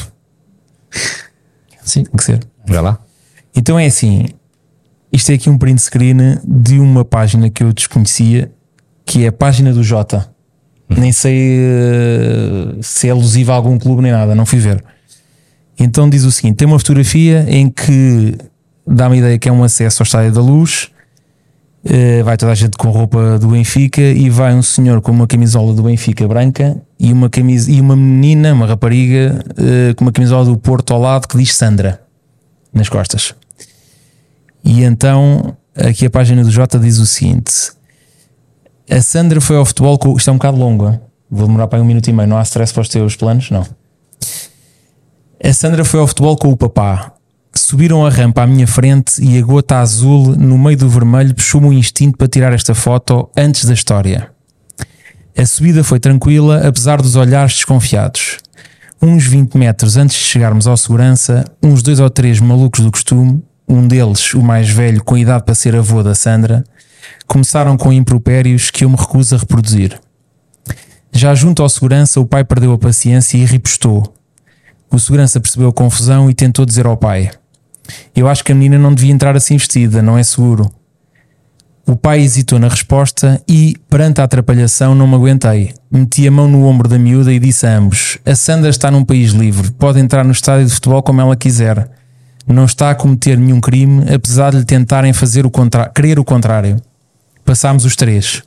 [1.83, 2.41] Sim, Tem que ser.
[2.67, 2.99] vai lá.
[3.55, 4.27] Então é assim:
[5.13, 8.51] isto é aqui um print screen de uma página que eu desconhecia,
[9.05, 10.31] que é a página do Jota.
[10.89, 14.85] Nem sei eh, se é alusiva a algum clube nem nada, não fui ver.
[15.83, 18.37] Então diz o seguinte: tem uma fotografia em que
[18.87, 20.91] dá-me a ideia que é um acesso ao Estádio da Luz.
[21.85, 25.27] eh, vai toda a gente com roupa do Benfica e vai um senhor com uma
[25.27, 30.13] camisola do Benfica branca e uma, camisa, e uma menina, uma rapariga, eh, com uma
[30.13, 32.01] camisola do Porto ao lado que diz Sandra
[32.73, 33.35] nas costas.
[34.65, 37.73] E então, aqui a página do Jota diz o seguinte:
[38.89, 40.17] A Sandra foi ao futebol com.
[40.17, 42.29] Isto é um bocado longo, vou demorar para um minuto e meio.
[42.29, 43.51] Não há stress para os teus planos?
[43.51, 43.67] Não.
[45.45, 47.15] A Sandra foi ao futebol com o papá.
[47.53, 51.67] Subiram a rampa à minha frente e a gota azul no meio do vermelho puxou-me
[51.67, 54.31] o instinto para tirar esta foto antes da história.
[55.37, 58.39] A subida foi tranquila, apesar dos olhares desconfiados.
[59.03, 63.43] Uns 20 metros antes de chegarmos ao segurança, uns dois ou três malucos do costume,
[63.69, 66.63] um deles, o mais velho, com idade para ser avô da Sandra,
[67.27, 69.99] começaram com impropérios que eu me recuso a reproduzir.
[71.11, 74.22] Já junto ao segurança, o pai perdeu a paciência e ripostou.
[74.93, 77.31] O segurança percebeu a confusão e tentou dizer ao pai:
[78.15, 80.71] Eu acho que a menina não devia entrar assim vestida, não é seguro.
[81.87, 85.75] O pai hesitou na resposta e, perante a atrapalhação, não me aguentei.
[85.91, 89.05] Meti a mão no ombro da miúda e disse a ambos: A Sandra está num
[89.05, 91.91] país livre, pode entrar no estádio de futebol como ela quiser.
[92.47, 95.53] Não está a cometer nenhum crime, apesar de lhe tentarem fazer o
[95.95, 96.77] querer o contrário.
[97.45, 98.43] Passámos os três.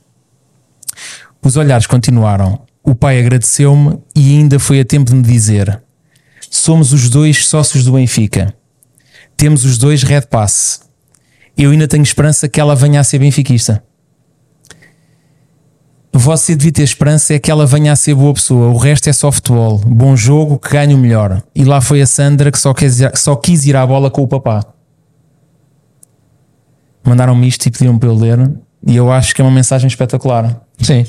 [1.42, 2.60] Os olhares continuaram.
[2.84, 5.82] O pai agradeceu-me e ainda foi a tempo de me dizer:
[6.50, 8.54] Somos os dois sócios do Benfica.
[9.36, 10.80] Temos os dois Red Pass.
[11.56, 13.82] Eu ainda tenho esperança que ela venha a ser benfiquista.
[16.12, 18.68] Você devia ter esperança é que ela venha a ser boa pessoa.
[18.68, 19.78] O resto é só futebol.
[19.78, 21.42] Bom jogo que ganha o melhor.
[21.54, 24.28] E lá foi a Sandra que só quis, só quis ir à bola com o
[24.28, 24.64] papá.
[27.04, 28.50] Mandaram-me isto e pediram para eu ler.
[28.86, 30.60] E eu acho que é uma mensagem espetacular.
[30.80, 31.04] Sim.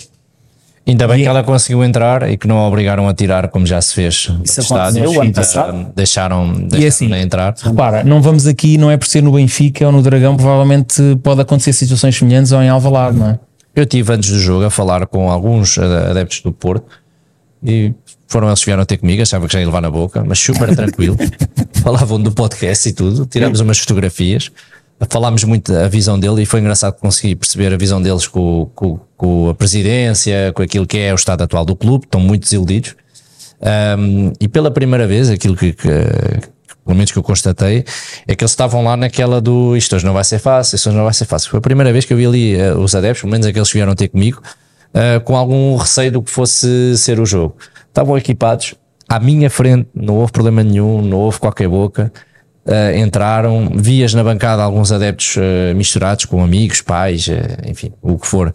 [0.87, 3.65] Ainda bem E- que ela conseguiu entrar e que não a obrigaram a tirar, como
[3.65, 4.13] já se fez.
[4.43, 5.03] Isso no estádio.
[5.03, 5.91] aconteceu o ano passado.
[5.95, 7.53] Deixaram, deixaram assim, entrar.
[7.61, 11.41] Repara, não vamos aqui, não é por ser no Benfica ou no Dragão, provavelmente pode
[11.41, 13.39] acontecer situações semelhantes ou em Alvalade, não é?
[13.75, 16.85] Eu tive antes do jogo a falar com alguns adeptos do Porto
[17.63, 17.93] e
[18.27, 20.75] foram eles que vieram ter comigo, achava que já ia levar na boca, mas super
[20.75, 21.15] tranquilo.
[21.83, 24.51] Falavam do podcast e tudo, tiramos umas fotografias,
[25.09, 28.99] falámos muito da visão dele e foi engraçado conseguir perceber a visão deles com, com,
[29.15, 32.95] com a presidência, com aquilo que é o estado atual do clube, estão muito desiludidos.
[33.61, 35.89] Um, e pela primeira vez, aquilo que, que,
[36.87, 37.83] pelo menos que eu constatei,
[38.27, 40.97] é que eles estavam lá naquela do isto hoje não vai ser fácil, isto hoje
[40.97, 41.49] não vai ser fácil.
[41.49, 43.73] Foi a primeira vez que eu vi ali eh, os adeptos, pelo menos aqueles que
[43.73, 44.41] vieram ter comigo,
[44.93, 47.55] eh, com algum receio do que fosse ser o jogo.
[47.87, 48.75] Estavam equipados,
[49.09, 52.11] à minha frente, não houve problema nenhum, não houve qualquer boca.
[52.67, 58.17] Eh, entraram, vias na bancada alguns adeptos eh, misturados com amigos, pais, eh, enfim, o
[58.17, 58.53] que for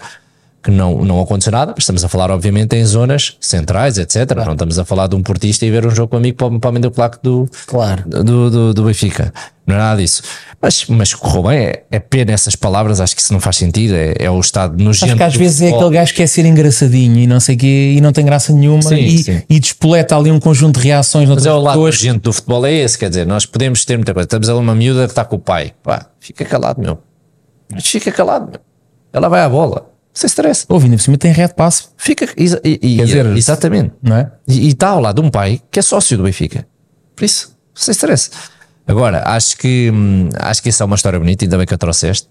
[0.62, 4.30] que não, não aconteceu nada, mas estamos a falar, obviamente, em zonas centrais, etc.
[4.46, 6.72] Não estamos a falar de um portista e ver um jogo com um amigo para,
[6.72, 8.04] para o o placo do, Claro.
[8.06, 9.32] do, do, do Benfica.
[9.66, 10.22] Não é nada disso.
[10.60, 13.94] Mas, mas correu bem, é, é pena essas palavras, acho que isso não faz sentido.
[13.94, 15.06] É, é o estado nojento.
[15.06, 15.80] Acho que às vezes é futebol.
[15.86, 18.52] aquele gajo que quer ser engraçadinho e não sei o quê e não tem graça
[18.52, 19.42] nenhuma Sim, e, sim.
[19.48, 21.94] e despoleta ali um conjunto de reações Mas é o lado pessoas.
[21.96, 22.96] nojento do futebol, é esse.
[22.98, 24.26] Quer dizer, nós podemos ter muita coisa.
[24.26, 25.72] Estamos ali uma miúda que está com o pai.
[25.82, 26.98] Pá, fica calado, meu.
[27.72, 28.60] Mas fica calado, meu.
[29.12, 29.91] Ela vai à bola.
[30.14, 30.66] Sem stress.
[30.68, 32.26] Ouve, ainda por cima tem red pass, Fica.
[32.36, 33.92] E, e- Quer dizer, exatamente.
[34.02, 34.30] não é?
[34.46, 36.66] E está ao lado de um pai que é sócio do Benfica.
[37.16, 38.30] Por isso, sem stress.
[38.86, 41.78] Agora, acho que, hum, acho que isso é uma história bonita, ainda bem que a
[41.78, 42.28] trouxeste.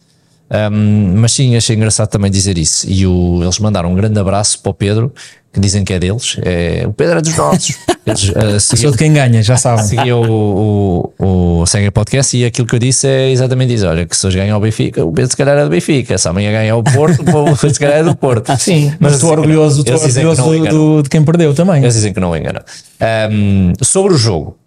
[0.71, 2.85] Hum, mas sim, achei engraçado também dizer isso.
[2.89, 5.13] E o- eles mandaram um grande abraço para o Pedro,
[5.53, 6.37] que dizem que é deles.
[6.43, 7.75] É, o Pedro é dos nossos.
[8.05, 9.85] Eles uh, Sou seguiam, de quem ganha, já sabem.
[9.85, 13.85] seguiam o, o, o Segue Podcast e aquilo que eu disse é exatamente isso.
[13.85, 16.17] Olha, que se hoje ganhar o Benfica, o Pedro se calhar é do Benfica.
[16.17, 18.55] Se amanhã ganhar o Porto, o Pedro se calhar é do Porto.
[18.57, 21.81] Sim, mas estou que orgulhoso, estou que orgulhoso não do- de quem perdeu também.
[21.81, 22.61] Eles dizem que não enganam.
[22.99, 24.57] Ahm, sobre o jogo,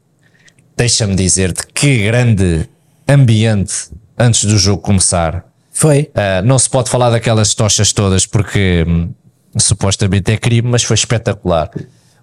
[0.76, 2.68] deixa-me dizer-te que grande
[3.09, 3.74] ambiente
[4.18, 5.45] antes do jogo começar.
[5.72, 6.09] Foi.
[6.14, 9.09] Ah, não se pode falar daquelas tochas todas porque hum,
[9.57, 11.71] supostamente é crime, mas foi espetacular.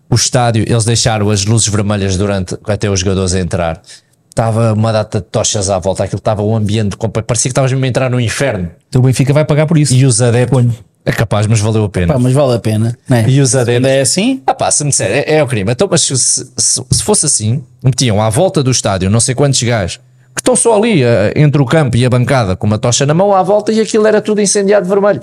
[0.10, 3.82] O estádio, eles deixaram as luzes vermelhas durante até os jogadores entrar.
[4.30, 7.72] Estava uma data de tochas à volta, aquilo estava um ambiente completo, parecia que estavas
[7.72, 8.70] mesmo a entrar no inferno.
[8.88, 9.94] Então o Benfica vai pagar por isso.
[9.94, 10.66] E os adeptos,
[11.04, 12.14] é capaz, mas valeu a pena.
[12.14, 12.98] Pá, mas vale a pena.
[13.10, 13.26] Né?
[13.28, 14.42] E os adeptos, Ainda é assim?
[14.46, 15.72] ah pá, se me disser, é, é o crime.
[15.72, 16.46] Então, mas se, se,
[16.90, 20.00] se fosse assim, metiam à volta do estádio não sei quantos gajos
[20.34, 23.14] que estão só ali eh, entre o campo e a bancada com uma tocha na
[23.14, 25.22] mão à volta e aquilo era tudo incendiado de vermelho.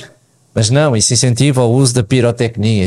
[0.58, 2.84] Mas não, isso incentiva o uso da pirotecnia.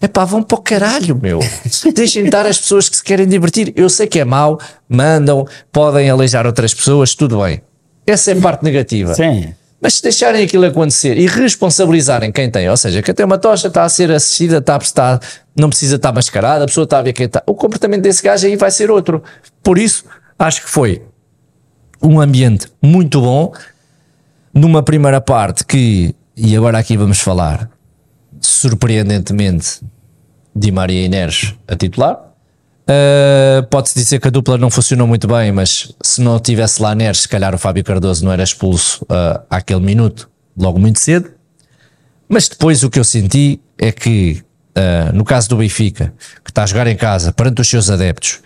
[0.00, 1.40] É pá, vão para o caralho, meu.
[1.92, 3.72] Deixem estar as pessoas que se querem divertir.
[3.74, 7.62] Eu sei que é mau, mandam, podem aleijar outras pessoas, tudo bem.
[8.06, 9.12] Essa é a parte negativa.
[9.12, 9.52] Sim.
[9.82, 13.66] Mas se deixarem aquilo acontecer e responsabilizarem quem tem, ou seja, quem tem uma tocha
[13.66, 15.20] está a ser assistida, está a prestar,
[15.56, 17.42] não precisa estar mascarada, a pessoa está a ver quem está.
[17.44, 19.20] O comportamento desse gajo aí vai ser outro.
[19.64, 20.04] Por isso,
[20.38, 21.02] acho que foi
[22.00, 23.52] um ambiente muito bom
[24.54, 27.68] numa primeira parte que, e agora aqui vamos falar,
[28.40, 29.82] surpreendentemente,
[30.56, 32.18] Di Maria Neres a titular.
[32.88, 36.94] Uh, Pode-se dizer que a dupla não funcionou muito bem, mas se não tivesse lá
[36.94, 41.30] Neres, se calhar o Fábio Cardoso não era expulso uh, àquele minuto, logo muito cedo.
[42.26, 46.62] Mas depois o que eu senti é que, uh, no caso do Benfica, que está
[46.62, 48.40] a jogar em casa perante os seus adeptos,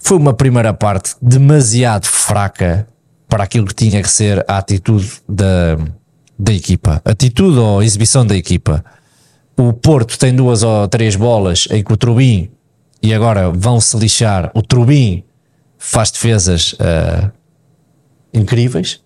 [0.00, 2.86] foi uma primeira parte demasiado fraca
[3.28, 5.78] para aquilo que tinha que ser a atitude da,
[6.40, 7.02] da equipa.
[7.04, 8.84] Atitude ou exibição da equipa.
[9.56, 12.50] O Porto tem duas ou três bolas em que o Trubin,
[13.02, 15.22] e agora vão-se lixar, o Trubin
[15.78, 17.30] faz defesas ah,
[18.32, 19.00] incríveis,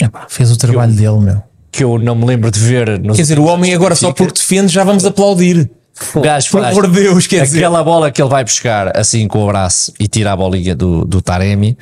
[0.00, 1.42] Epá, fez o trabalho dele, meu.
[1.70, 3.00] que eu não me lembro de ver.
[3.00, 5.70] Quer dizer, o homem agora só porque defende já vamos aplaudir.
[6.12, 7.58] O gajo Por amor de Deus, quer dizer.
[7.58, 11.04] aquela bola que ele vai buscar assim com o braço e tira a bolinha do,
[11.04, 11.78] do Taremi.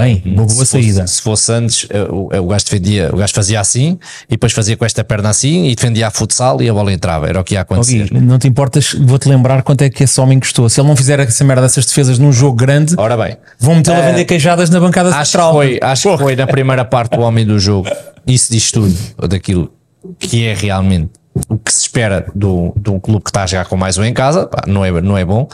[0.00, 1.06] Bem, uma boa se fosse, saída.
[1.06, 4.76] se fosse antes, eh, o, o gajo defendia, o gajo fazia assim e depois fazia
[4.76, 7.28] com esta perna assim e defendia a futsal e a bola entrava.
[7.28, 8.08] Era o que ia acontecer.
[8.08, 10.68] Gui, não te importas, vou-te lembrar quanto é que esse homem custou.
[10.68, 13.98] Se ele não fizer essa merda dessas defesas num jogo grande, Ora bem, vão metê-lo
[13.98, 15.52] a vender queijadas na bancada acho que, central.
[15.52, 17.88] foi, acho que foi na primeira parte o homem do jogo.
[18.26, 18.94] Isso diz tudo
[19.28, 19.72] daquilo
[20.18, 21.10] que é realmente
[21.48, 24.12] o que se espera de um clube que está a jogar com mais um em
[24.12, 24.46] casa.
[24.46, 25.48] Pá, não, é, não é bom.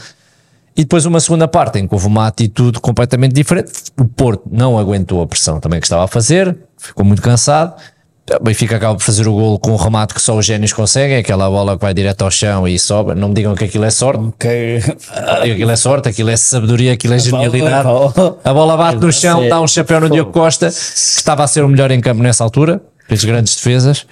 [0.77, 3.73] E depois uma segunda parte em que houve uma atitude completamente diferente.
[3.99, 7.75] O Porto não aguentou a pressão também que estava a fazer, ficou muito cansado.
[8.41, 11.19] O Benfica acaba por fazer o golo com um remate que só os génios conseguem,
[11.19, 13.15] aquela bola que vai direto ao chão e sobe.
[13.15, 14.25] Não me digam que aquilo é sorte.
[14.25, 14.83] Ok.
[15.43, 17.87] Aquilo é sorte, aquilo é sabedoria, aquilo é genialidade.
[18.43, 21.63] A bola bate no chão, dá um chapéu no Diogo Costa, que estava a ser
[21.65, 24.07] o melhor em campo nessa altura, fez grandes defesas.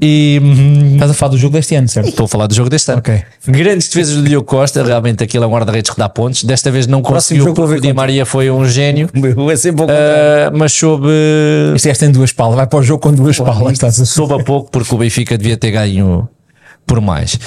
[0.00, 2.08] E hum, Estás a falar do jogo deste ano, certo?
[2.08, 2.98] estou a falar do jogo deste ano.
[2.98, 3.22] Ok.
[3.46, 6.44] Grandes defesas do Diogo Costa, realmente aquilo é um guarda-redes que dá pontos.
[6.44, 7.92] Desta vez não conseguiu, porque o Di.
[7.92, 9.08] Maria foi um gênio.
[9.52, 9.84] É sempre.
[9.84, 11.08] Ah, mas soube,
[11.74, 13.72] Este gajo tem duas palas, vai para o jogo com duas palas.
[13.72, 14.06] Estás a...
[14.06, 16.28] soube a pouco porque o Benfica devia ter ganho
[16.86, 17.38] por mais.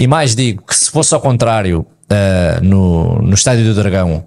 [0.00, 4.24] E mais digo que se fosse ao contrário, ah, no, no Estádio do Dragão,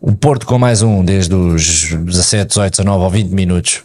[0.00, 3.82] o Porto com mais um desde os 17, 18, 19 ou 20 minutos,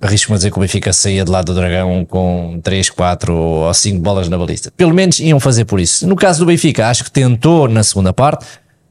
[0.00, 3.72] arrisco-me a dizer que o Benfica saía de lado do Dragão com 3, 4 ou
[3.74, 4.70] 5 bolas na balista.
[4.76, 6.06] Pelo menos iam fazer por isso.
[6.06, 8.46] No caso do Benfica, acho que tentou na segunda parte.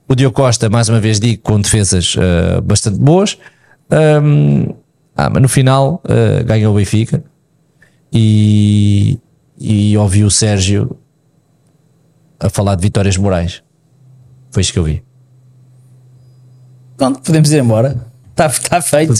[0.08, 3.38] O Diogo Costa, mais uma vez digo, com defesas ah, bastante boas.
[3.90, 4.74] Ahm,
[5.16, 7.24] ah, mas no final ah, ganhou o Benfica
[8.12, 9.20] e,
[9.60, 10.98] e ouvi o Sérgio
[12.40, 13.64] a falar de vitórias morais.
[14.52, 15.04] Foi isso que eu vi.
[16.98, 17.96] Pronto, podemos ir embora.
[18.32, 19.14] Está tá feito.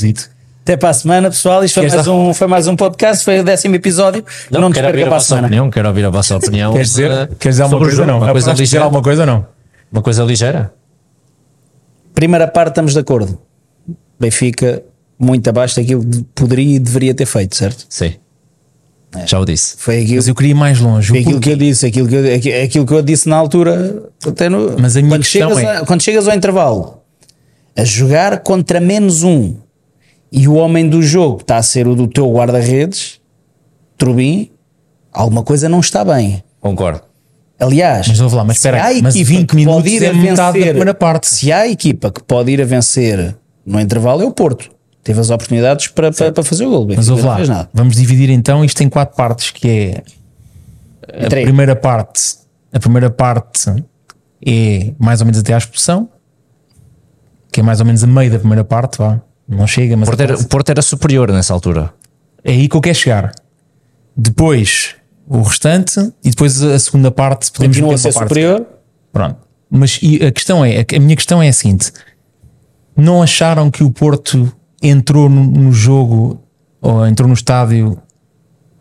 [0.66, 1.64] Até para a semana, pessoal.
[1.64, 3.24] Isto foi mais, um, foi mais um podcast.
[3.24, 4.26] Foi o décimo episódio.
[4.50, 5.46] Não, nos quero ouvir perca a para a vossa semana.
[5.48, 5.70] opinião.
[5.70, 6.74] Quero ouvir a vossa opinião.
[6.74, 7.96] Queres dizer, eh, queres dizer alguma coisa?
[7.98, 8.08] jogo.
[8.12, 8.18] Não.
[8.18, 8.84] Uma coisa dizer ligeira.
[8.86, 9.26] alguma coisa?
[9.28, 9.46] Não.
[9.92, 10.74] Uma coisa ligeira.
[12.16, 13.38] Primeira parte, estamos de acordo.
[14.20, 14.82] Benfica
[15.20, 17.86] muito abaixo daquilo que poderia e deveria ter feito, certo?
[17.88, 18.16] Sim.
[19.28, 19.76] Já o disse.
[19.78, 21.10] Foi aquilo, Mas eu queria ir mais longe.
[21.10, 24.02] foi aquilo que eu disse, aquilo que eu, aqui- aquilo que eu disse na altura.
[24.28, 27.02] Até no, Mas a minha quando, questão chegas é- a- quando chegas ao intervalo
[27.78, 29.58] a jogar contra menos um
[30.38, 33.20] e o homem do jogo está a ser o do teu guarda-redes,
[33.98, 34.52] Trubin,
[35.12, 36.44] alguma coisa não está bem.
[36.60, 37.02] Concordo.
[37.58, 40.04] Aliás, Mas lá, mas se espera aí, há mas equipa 20 que minutos pode ir
[40.04, 41.28] é a vencer- primeira parte.
[41.28, 44.70] Se há equipa que pode ir a vencer no intervalo é o Porto.
[45.02, 46.88] Teve as oportunidades para, para, para fazer o gol.
[46.96, 50.04] Mas ouve não lá, vamos dividir então isto em quatro partes, que é
[51.26, 52.22] a primeira parte,
[52.74, 53.72] a primeira parte
[54.46, 56.10] é mais ou menos até à expulsão,
[57.52, 59.22] que é mais ou menos a meio da primeira parte, vá.
[59.48, 61.94] Não chega, mas O Porto, era, o Porto era superior nessa altura.
[62.44, 63.32] é aí que eu quero chegar.
[64.16, 64.96] Depois
[65.28, 68.30] o restante e depois a segunda parte podemos Continua a ser parte.
[68.30, 68.66] superior.
[69.12, 69.38] Pronto.
[69.70, 71.92] Mas e a questão é, a minha questão é a seguinte:
[72.96, 76.42] não acharam que o Porto entrou no, jogo
[76.82, 78.00] ou entrou no estádio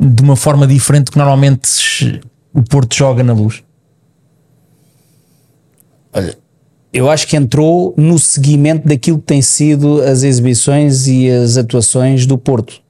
[0.01, 2.21] de uma forma diferente do que normalmente
[2.53, 3.63] o Porto joga na luz?
[6.13, 6.37] Olha,
[6.95, 12.25] eu acho que entrou no seguimento daquilo que tem sido as exibições e as atuações
[12.25, 12.81] do Porto.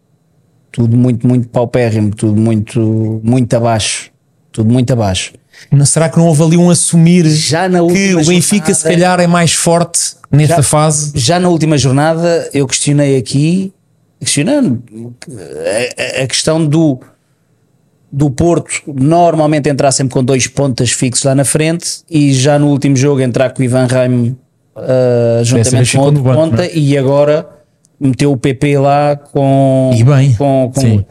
[0.71, 4.11] Tudo muito, muito paupérrimo, tudo muito, muito abaixo.
[4.53, 5.33] Tudo muito abaixo.
[5.71, 8.91] Não, será que não houve ali um assumir Já na que o Benfica se jornada-
[8.91, 11.13] calhar é mais forte nesta Já- fase?
[11.15, 13.73] Já na última jornada eu questionei aqui,
[14.21, 14.83] questionando
[15.29, 16.99] a, a- a questão do,
[18.17, 22.69] do Porto normalmente entrar sempre com dois pontas fixos lá na frente e já no
[22.69, 24.37] último jogo entrar com o Ivan Raim
[24.77, 26.71] uh, vez juntamente com outro banco, ponta não é?
[26.73, 27.49] e agora
[27.99, 29.91] meteu o PP lá com.
[29.97, 31.05] E bem, Com, com- sim.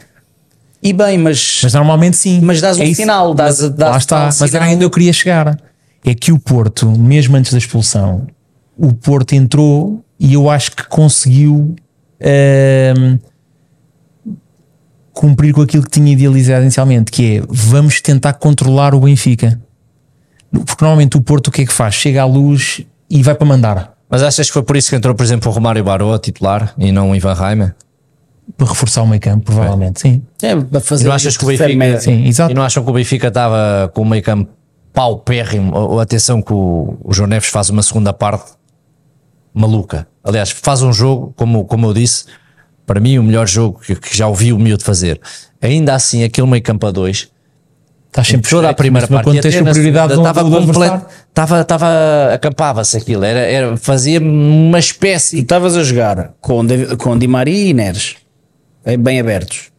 [0.81, 2.39] e bem, mas, Mas normalmente sim.
[2.41, 3.01] mas dás um É isso.
[3.01, 5.57] sinal, dás, dás Lá está, mas era ainda eu queria chegar.
[6.05, 8.27] É que o Porto, mesmo antes da expulsão,
[8.77, 11.75] o Porto entrou e eu acho que conseguiu
[12.19, 13.17] ehm,
[15.13, 19.59] cumprir com aquilo que tinha idealizado inicialmente, que é vamos tentar controlar o Benfica.
[20.51, 21.95] Porque normalmente o Porto o que é que faz?
[21.95, 23.93] Chega à luz e vai para mandar.
[24.09, 26.73] Mas achas que foi por isso que entrou, por exemplo, o Romário Baró a titular
[26.77, 27.75] e não o Ivan Reimer?
[28.57, 30.21] Para reforçar o meio campo, provavelmente, sim.
[30.41, 31.99] É, para fazer E não achas que o Benfica-.
[31.99, 32.51] Sim, exato.
[32.51, 34.51] E não acham que o Benfica estava com o meio campo
[34.91, 35.99] paupérrimo?
[35.99, 38.51] Atenção que o, o João Neves faz uma segunda parte
[39.53, 40.07] maluca.
[40.23, 42.25] Aliás, faz um jogo, como, como eu disse,
[42.85, 45.19] para mim o melhor jogo que, que já ouvi o miúdo fazer.
[45.61, 47.29] Ainda assim, aquele meio campo a dois
[48.07, 51.87] Estás sempre toda a primeira mas parte quando tens do- estava completo, estava, estava
[52.33, 55.39] acampava-se aquilo, era, era, fazia uma Tu espécie.
[55.39, 56.61] estavas a jogar com,
[56.99, 58.17] com Di Maria e Neres,
[58.85, 59.71] bem- bem abertos.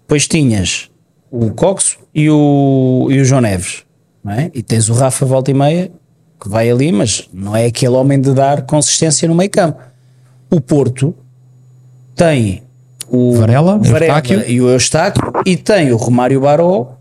[0.00, 0.88] Depois tinhas
[1.30, 3.82] o Coxo e o, e o João Neves.
[4.24, 4.50] não é?
[4.54, 5.92] E tens o Rafa volta e meia,
[6.40, 9.78] que vai ali, mas não é aquele homem de dar consistência no meio campo.
[10.50, 11.14] O Porto
[12.18, 12.62] tem
[13.08, 14.44] o Varela, Varela Eustáquio.
[14.50, 16.92] e o Eustáquio e tem o Romário Baró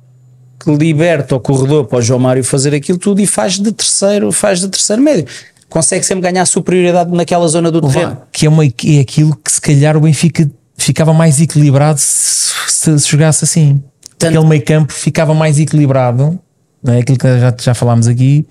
[0.59, 4.31] que liberta o corredor para o João Mário fazer aquilo tudo e faz de terceiro,
[4.31, 5.25] faz de terceiro médio.
[5.69, 8.17] Consegue sempre ganhar superioridade naquela zona do terreno.
[8.31, 12.99] que é, uma, é aquilo que se calhar o Benfica ficava mais equilibrado se, se-
[12.99, 13.83] se jogasse assim.
[14.17, 16.39] Tanto- Aquele meio campo ficava mais equilibrado,
[16.81, 16.99] não é?
[16.99, 18.45] aquilo que já, já falámos aqui.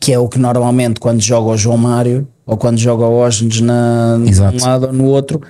[0.00, 3.60] que é o que normalmente quando joga o João Mário ou quando joga o Osnes
[3.60, 4.30] na, num
[4.64, 5.40] lado ou no outro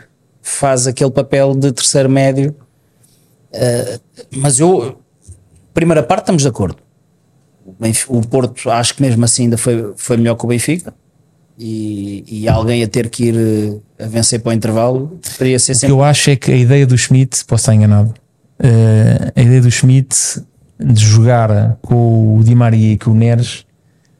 [0.47, 2.55] faz aquele papel de terceiro médio
[3.57, 4.01] Uh,
[4.37, 4.99] mas eu
[5.73, 6.75] primeira parte estamos de acordo
[7.65, 10.93] o, Benf- o Porto acho que mesmo assim ainda foi, foi melhor que o Benfica
[11.57, 15.71] e, e alguém a ter que ir uh, a vencer para o intervalo deveria ser
[15.71, 18.13] O que sempre eu acho é que a ideia do Schmidt, posso estar enganado,
[18.59, 20.17] eh, a ideia do Schmidt
[20.81, 23.65] de jogar com o Di Maria e com o Neres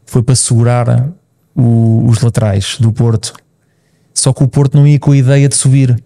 [0.07, 1.09] foi para segurar
[1.57, 3.33] o- os laterais do Porto.
[4.15, 6.01] Só que o Porto não ia com a ideia de subir.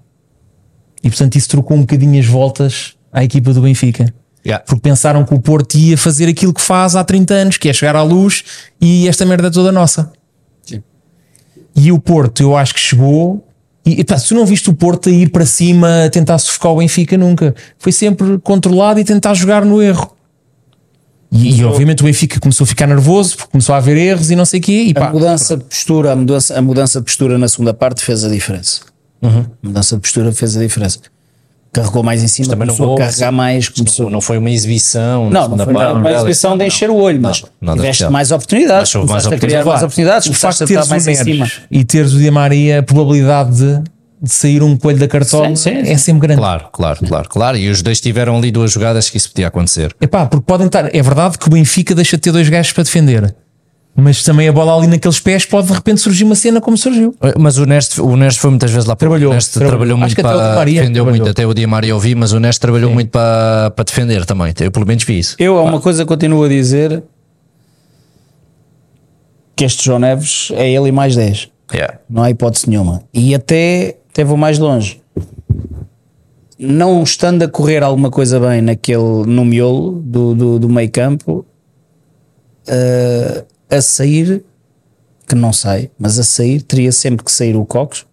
[1.02, 4.12] E portanto isso trocou um bocadinho as voltas à equipa do Benfica.
[4.44, 4.64] Yeah.
[4.64, 7.72] Porque pensaram que o Porto ia fazer aquilo que faz há 30 anos, que é
[7.72, 8.44] chegar à luz
[8.80, 10.12] e esta merda é toda nossa.
[10.64, 10.82] Sim.
[11.74, 13.44] E o Porto, eu acho que chegou.
[13.84, 16.76] E se tu não viste o Porto a ir para cima a tentar sufocar o
[16.76, 17.54] Benfica, nunca.
[17.78, 20.14] Foi sempre controlado e tentar jogar no erro.
[21.30, 24.36] E, e, obviamente o Benfica começou a ficar nervoso porque começou a haver erros e
[24.36, 24.84] não sei o quê.
[24.88, 28.02] E a pá, mudança de postura a mudança, a mudança de postura na segunda parte
[28.02, 28.80] fez a diferença
[29.20, 29.40] Uhum.
[29.40, 31.01] a mudança de postura fez a diferença
[31.73, 34.51] carregou mais em cima também não começou vou- a carregar mais começou Não foi uma
[34.51, 35.28] exibição.
[35.28, 38.31] Não, não foi parte, nada, uma exibição de encher o olho, mas nada tiveste mais
[38.32, 40.28] oportunidades, Mas mais criar mais oportunidades.
[40.28, 41.45] o facto de teres o mais em cima.
[41.45, 43.82] Neres e teres o Di Maria, a probabilidade de,
[44.23, 45.90] de sair um coelho da cartola Sim, sim, sim.
[45.93, 46.40] é sempre grande.
[46.40, 47.57] Claro, claro, claro, claro.
[47.59, 49.95] E os dois tiveram ali duas jogadas que isso podia acontecer.
[50.01, 50.93] Epá, porque podem estar.
[50.95, 53.35] É verdade que o Benfica deixa de ter dois gajos para defender,
[54.00, 57.14] mas também a bola ali naqueles pés pode de repente surgir uma cena como surgiu.
[57.36, 59.70] Mas o Neste, o Neste foi muitas vezes lá para Trabalhou, O Neste trabalhou.
[59.70, 60.54] trabalhou, muito para.
[60.54, 61.24] Maria defendeu trabalhou.
[61.26, 64.24] muito, até o Di Maria eu vi, mas o Neste trabalhou muito para, para defender
[64.24, 64.54] também.
[64.60, 65.34] Eu pelo menos vi isso.
[65.38, 67.02] Eu há uma coisa que continuo a dizer
[69.56, 71.48] que este João Neves é ele e mais 10.
[71.74, 71.98] Yeah.
[72.08, 73.02] Não há hipótese nenhuma.
[73.12, 75.00] E até, até vou mais longe.
[76.58, 81.44] Não estando a correr alguma coisa bem naquele, no miolo do, do, do meio campo,
[82.66, 84.43] eh, a sair,
[85.27, 88.07] que não sai, mas a sair, teria sempre que sair o Cox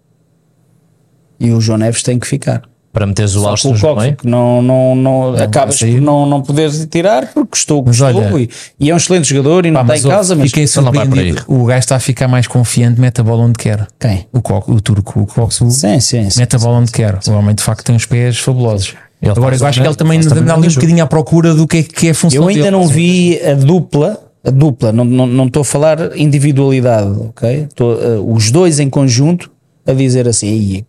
[1.40, 2.64] e o João Neves tem que ficar.
[2.92, 4.16] Para meteres o Austin o no Cox, meio.
[4.16, 8.50] que não, não, não, acabas por não, não poderes tirar porque custou custou olha- e,
[8.80, 11.44] e é um excelente jogador e não está em casa, mas fiquei não surpreendido.
[11.46, 13.86] O gajo está a ficar mais confiante, mete a bola onde quer.
[14.00, 14.26] quem?
[14.32, 16.40] O, Cox, o turco, o Cox, Sim, sim, sim.
[16.40, 17.20] mete a bola onde quer.
[17.28, 18.96] O homem de facto tem os pés fabulosos.
[19.22, 21.78] Ele Agora eu acho que ele também anda ali um bocadinho à procura do que
[21.80, 22.72] é, que é a função Eu ainda dele.
[22.72, 27.64] não vi a dupla, dupla, não estou não, não estou a falar individualidade, ok?
[27.70, 29.52] Estou, eh, os dois em conjunto
[29.86, 30.86] a dizer assim, "Ei,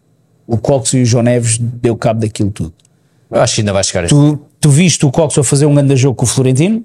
[0.47, 2.73] o Cox e o João Neves deu cabo daquilo tudo.
[3.31, 4.15] Eu acho que ainda vai chegar este.
[4.15, 6.85] Tu, tu viste o Cox a fazer um grande jogo com o Florentino,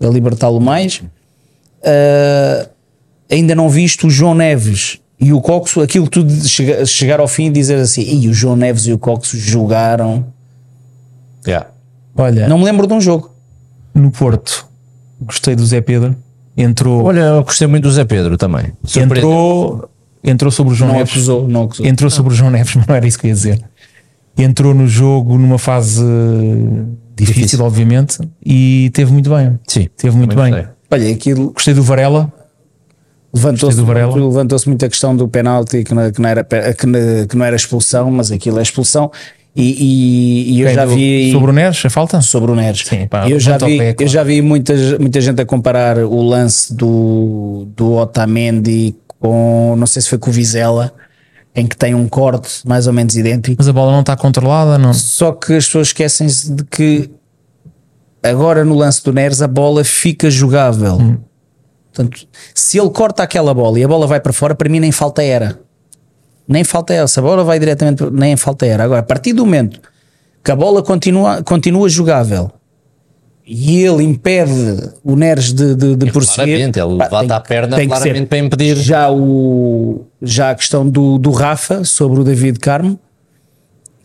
[0.00, 1.02] a libertá-lo mais.
[1.84, 2.68] Ah,
[3.30, 7.46] ainda não viste o João Neves e o Cox, aquilo tudo chega- chegar ao fim
[7.46, 10.26] e dizer assim, e o João Neves e o Cox jogaram.
[11.46, 11.68] Yeah.
[12.16, 13.30] Olha, Não me lembro de um jogo.
[13.94, 14.68] no Porto,
[15.20, 16.16] gostei do Zé Pedro.
[16.56, 18.72] Entrou, Olha, eu gostei muito do Zé Pedro também.
[18.96, 19.88] Entrou,
[20.22, 21.12] entrou sobre o João Não Neves.
[21.12, 21.86] acusou, não acusou.
[21.86, 23.62] Entrou sobre o João Neves, mas não era isso que eu ia dizer.
[24.36, 26.02] Entrou no jogo numa fase
[27.16, 27.64] difícil, Difícil.
[27.64, 29.58] obviamente, e teve muito bem.
[29.66, 30.50] Sim, Teve muito bem.
[30.50, 30.68] gostei.
[30.90, 32.32] Olha, aquilo Gostei do Varela.
[33.32, 36.98] levantou-se levantou muito a questão do penalti que não, que não era, pe- que, não,
[37.28, 39.10] que não era expulsão, mas aquilo é expulsão.
[39.54, 40.74] E, e- e eu Quem?
[40.76, 41.32] já Do- vi.
[41.32, 42.20] Sobre o Neres, a falta?
[42.20, 42.86] sobre o Neres.
[42.86, 46.22] Sim, pá, eu, já vi, pé, eu já vi muita, muita gente a comparar o
[46.22, 50.92] lance do, do Otamendi com, não sei se foi com o Vizela,
[51.54, 53.56] em que tem um corte mais ou menos idêntico.
[53.58, 54.94] Mas a bola não está controlada, não.
[54.94, 57.10] Só que as pessoas esquecem-se de que
[58.22, 60.94] agora no lance do Neres a bola fica jogável.
[60.94, 61.16] Hum.
[61.92, 64.92] Portanto, se ele corta aquela bola e a bola vai para fora, para mim nem
[64.92, 65.58] falta era.
[66.50, 67.06] Nem falta era.
[67.06, 68.84] Se a bola vai diretamente, nem falta era.
[68.84, 69.80] Agora, a partir do momento
[70.42, 72.50] que a bola continua, continua jogável
[73.46, 76.56] e ele impede o Neres de, de, de prosseguir.
[76.56, 78.76] Claramente, ele pá, levanta tem- a perna tem claramente para impedir.
[78.76, 82.98] Já, o, já a questão do, do Rafa sobre o David Carmo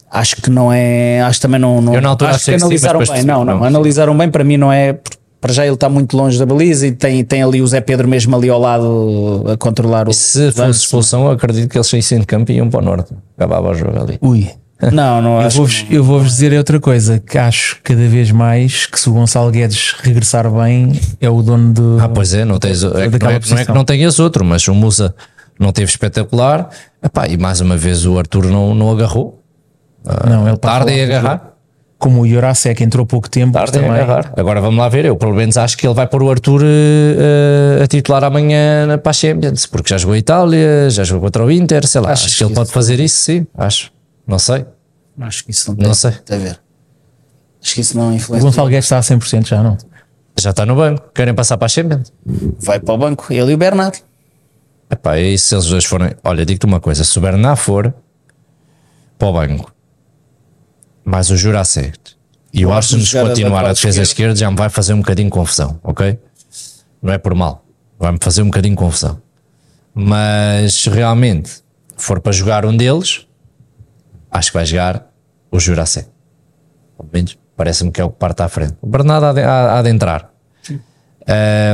[0.09, 1.21] acho que não é.
[1.21, 1.81] Acho que também não.
[1.81, 3.23] não Eu na altura acho que analisaram bem.
[3.23, 3.63] Não, não, não.
[3.65, 4.29] analisaram bem.
[4.29, 4.97] Para mim, não é.
[5.45, 8.07] Para já ele está muito longe da baliza e tem, tem ali o Zé Pedro
[8.07, 10.11] mesmo ali ao lado a controlar o.
[10.11, 13.13] Se fosse expulsão, eu acredito que eles saíssem de campo e iam para o norte.
[13.37, 14.17] Acabava o jogo ali.
[14.21, 14.49] Ui.
[14.91, 15.57] Não, não Eu acho.
[15.57, 19.49] vou-vos eu vou-vos dizer outra coisa que acho cada vez mais que se o Gonçalo
[19.49, 22.03] Guedes regressar bem é o dono de.
[22.03, 24.19] Ah, pois é, não, tens, é, que não, é, que não é que não tenhas
[24.19, 25.15] outro, mas o Musa
[25.59, 26.69] não teve espetacular.
[27.03, 29.41] Epá, e mais uma vez o Arthur não, não agarrou.
[30.27, 31.54] não, ele Tarde em agarrar.
[31.97, 33.89] Como o Jurasek entrou pouco tempo, Tarde também.
[33.89, 34.33] agarrar.
[34.37, 35.05] Agora vamos lá ver.
[35.05, 38.97] Eu pelo menos acho que ele vai pôr o Arthur eh, a titular amanhã na
[38.97, 42.11] para a Champions, porque já jogou a Itália, já jogou contra o Inter, sei lá.
[42.11, 43.47] Achas acho que ele que pode isso- fazer isso, sim.
[43.57, 43.91] Acho.
[44.27, 44.65] Não sei.
[45.21, 45.87] Acho que isso não tem.
[45.87, 46.11] Não sei.
[46.11, 46.59] tem a ver.
[47.63, 48.45] Acho que isso não O influencia.
[48.49, 49.77] Gonçalo Guedes está a 100% já, não?
[50.37, 51.09] Já está no banco.
[51.15, 52.11] Querem passar para a Champions?
[52.59, 53.97] Vai para o banco, ele e o Bernardo.
[54.91, 56.11] Epá, e se eles dois forem.
[56.23, 57.93] Olha, digo-te uma coisa: se o Bernard for
[59.17, 59.73] para o banco,
[61.05, 61.97] mais o Jurasek
[62.53, 65.79] e o Arsenal continuar a defesa esquerda, já me vai fazer um bocadinho de confusão,
[65.83, 66.17] ok?
[67.01, 67.63] Não é por mal,
[67.99, 69.21] vai-me fazer um bocadinho de confusão.
[69.93, 71.51] Mas se realmente
[71.95, 73.25] for para jogar um deles,
[74.31, 75.07] acho que vai jogar
[75.51, 76.09] o Jurasek.
[76.97, 78.73] Pelo menos parece-me que é o que parte à frente.
[78.81, 80.31] O Bernardo há de, há- há de entrar.
[81.27, 81.73] É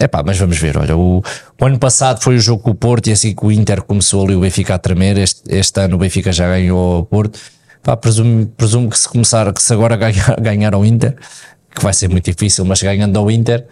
[0.00, 0.76] epá, mas vamos ver.
[0.76, 1.22] Olha, o,
[1.60, 4.24] o ano passado foi o jogo com o Porto e assim que o Inter começou
[4.24, 5.16] ali o Benfica a tremer.
[5.16, 7.38] Este, este ano o Benfica já ganhou o Porto.
[7.84, 11.14] Pá, presumo, presumo que se começar, que se agora ganhar, ganhar ao Inter,
[11.74, 13.66] que vai ser muito difícil, mas ganhando ao Inter,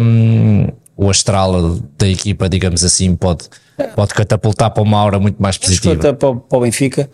[0.00, 0.66] hum,
[0.96, 3.44] o astral da equipa, digamos assim, pode,
[3.94, 6.14] pode catapultar para uma aura muito mais positiva.
[6.14, 7.08] Para, o- para o Benfica.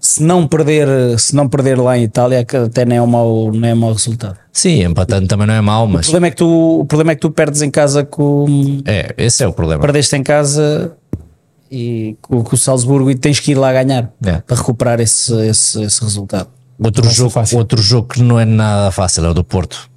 [0.00, 0.88] Se não, perder,
[1.18, 3.76] se não perder lá em Itália, que até nem é um mau, nem é um
[3.76, 4.38] mau resultado.
[4.50, 7.14] Sim, empatando também não é mau, O mas problema é que tu, o problema é
[7.14, 8.80] que tu perdes em casa com.
[8.86, 9.82] é, esse é o problema.
[9.82, 10.96] Perdeste em casa
[11.70, 14.38] e com, com o Salzburgo e tens que ir lá ganhar É.
[14.38, 16.48] para recuperar esse, esse, esse resultado.
[16.78, 17.58] Outro jogo, fácil.
[17.58, 19.88] outro jogo que não é nada fácil é o do Porto.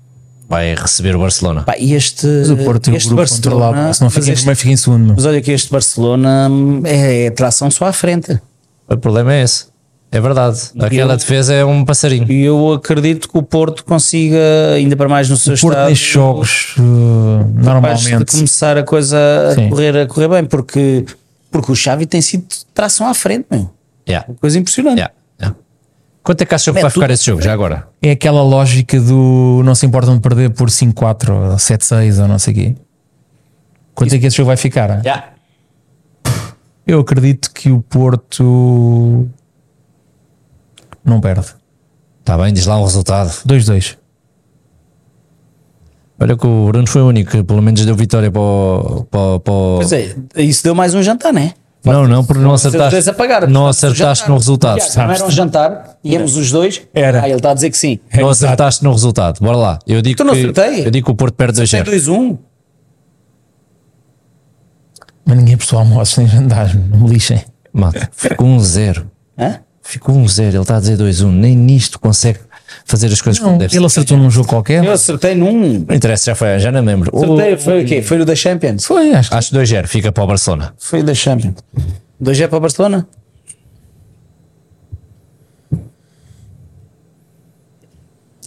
[0.48, 1.62] Vai receber o Barcelona.
[1.64, 3.94] Pá, e este, Mas o Porto este Barcelona.
[3.94, 5.14] Se não fica em primeiro, fica em segundo.
[5.16, 6.50] mas olha que este Barcelona
[6.86, 8.40] é, é tração só à frente.
[8.88, 9.66] O problema é esse.
[10.12, 10.60] É verdade.
[10.80, 12.32] Aquela eu- defesa é um passarinho.
[12.32, 14.40] E eu acredito que o Porto consiga,
[14.76, 18.32] ainda para mais no seu O Porto estado, nestes jogos, uh, capaz de normalmente.
[18.32, 19.18] começar a coisa
[19.52, 19.70] a Sim.
[19.70, 21.06] correr, a correr bem, porque,
[21.52, 23.70] porque o Xavi tem sido tração à frente, meu.
[24.08, 24.28] Yeah.
[24.40, 24.98] Coisa impressionante.
[24.98, 25.14] Yeah.
[25.40, 25.58] Yeah.
[26.24, 27.88] Quanto é que acham que Mete vai ficar esse jogo já agora?
[28.02, 32.40] É aquela lógica do não se importam de perder por 5-4 ou 7-6 ou não
[32.40, 32.76] sei o quê.
[33.94, 35.02] Quanto é que esse jogo vai ficar?
[35.06, 35.34] Yeah.
[36.88, 39.30] Eu acredito que o Porto
[41.04, 41.42] não perde.
[41.42, 43.30] Está Tá bem, diz lá um resultado.
[43.48, 43.99] 2-2.
[46.22, 49.08] Olha que o Bruno foi o único que pelo menos deu vitória para o.
[49.10, 51.54] Para, para o- Pois é, isso deu mais um jantar, não é?
[51.86, 53.10] Não, não, porque não acertaste.
[53.10, 54.30] a pagar, não acertaste jantar.
[54.30, 54.80] no resultado.
[54.80, 56.82] Já, Não era um jantar, íamos os dois.
[56.94, 57.22] Era.
[57.24, 58.00] Ah, ele está a dizer que sim.
[58.14, 59.40] Não acertaste no resultado.
[59.40, 59.80] Bora lá.
[59.88, 60.86] Eu digo, Tu não que, acertei?
[60.86, 61.86] eu digo que o Porto perde 2-0.
[61.86, 62.38] 2-1.
[65.26, 67.44] Mas ninguém prestou almoços nem jantares, não me lixem.
[67.72, 69.06] Mano, ficou 1-0.
[69.38, 69.60] Hã?
[69.82, 70.48] Ficou 1-0.
[70.50, 71.32] Ele está a dizer 2-1.
[71.32, 72.40] Nem nisto consegue
[72.86, 73.86] fazer as coisas como Não, deve ele ser.
[74.00, 74.84] acertou num jogo qualquer.
[74.84, 75.80] Eu acertei num.
[75.88, 77.12] Não interessa, já foi, já não lembro.
[77.16, 78.02] Acertei, foi o quê?
[78.02, 78.86] Foi o da Champions?
[78.86, 80.74] Foi, acho que Acho 2-0, fica para o Barcelona.
[80.78, 81.56] Foi o da Champions.
[82.20, 83.08] 2 é para o Barcelona?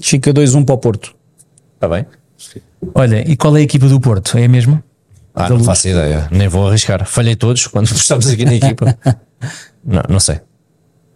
[0.03, 1.15] Fica 2-1 para o Porto.
[1.75, 2.07] Está bem?
[2.95, 4.37] Olha, e qual é a equipa do Porto?
[4.37, 4.83] É a mesma?
[5.35, 5.67] Ah, Da não Luz?
[5.67, 6.29] faço ideia.
[6.31, 7.05] Nem vou arriscar.
[7.07, 8.99] Falhei todos quando estamos aqui na equipa.
[9.85, 10.41] não, não sei.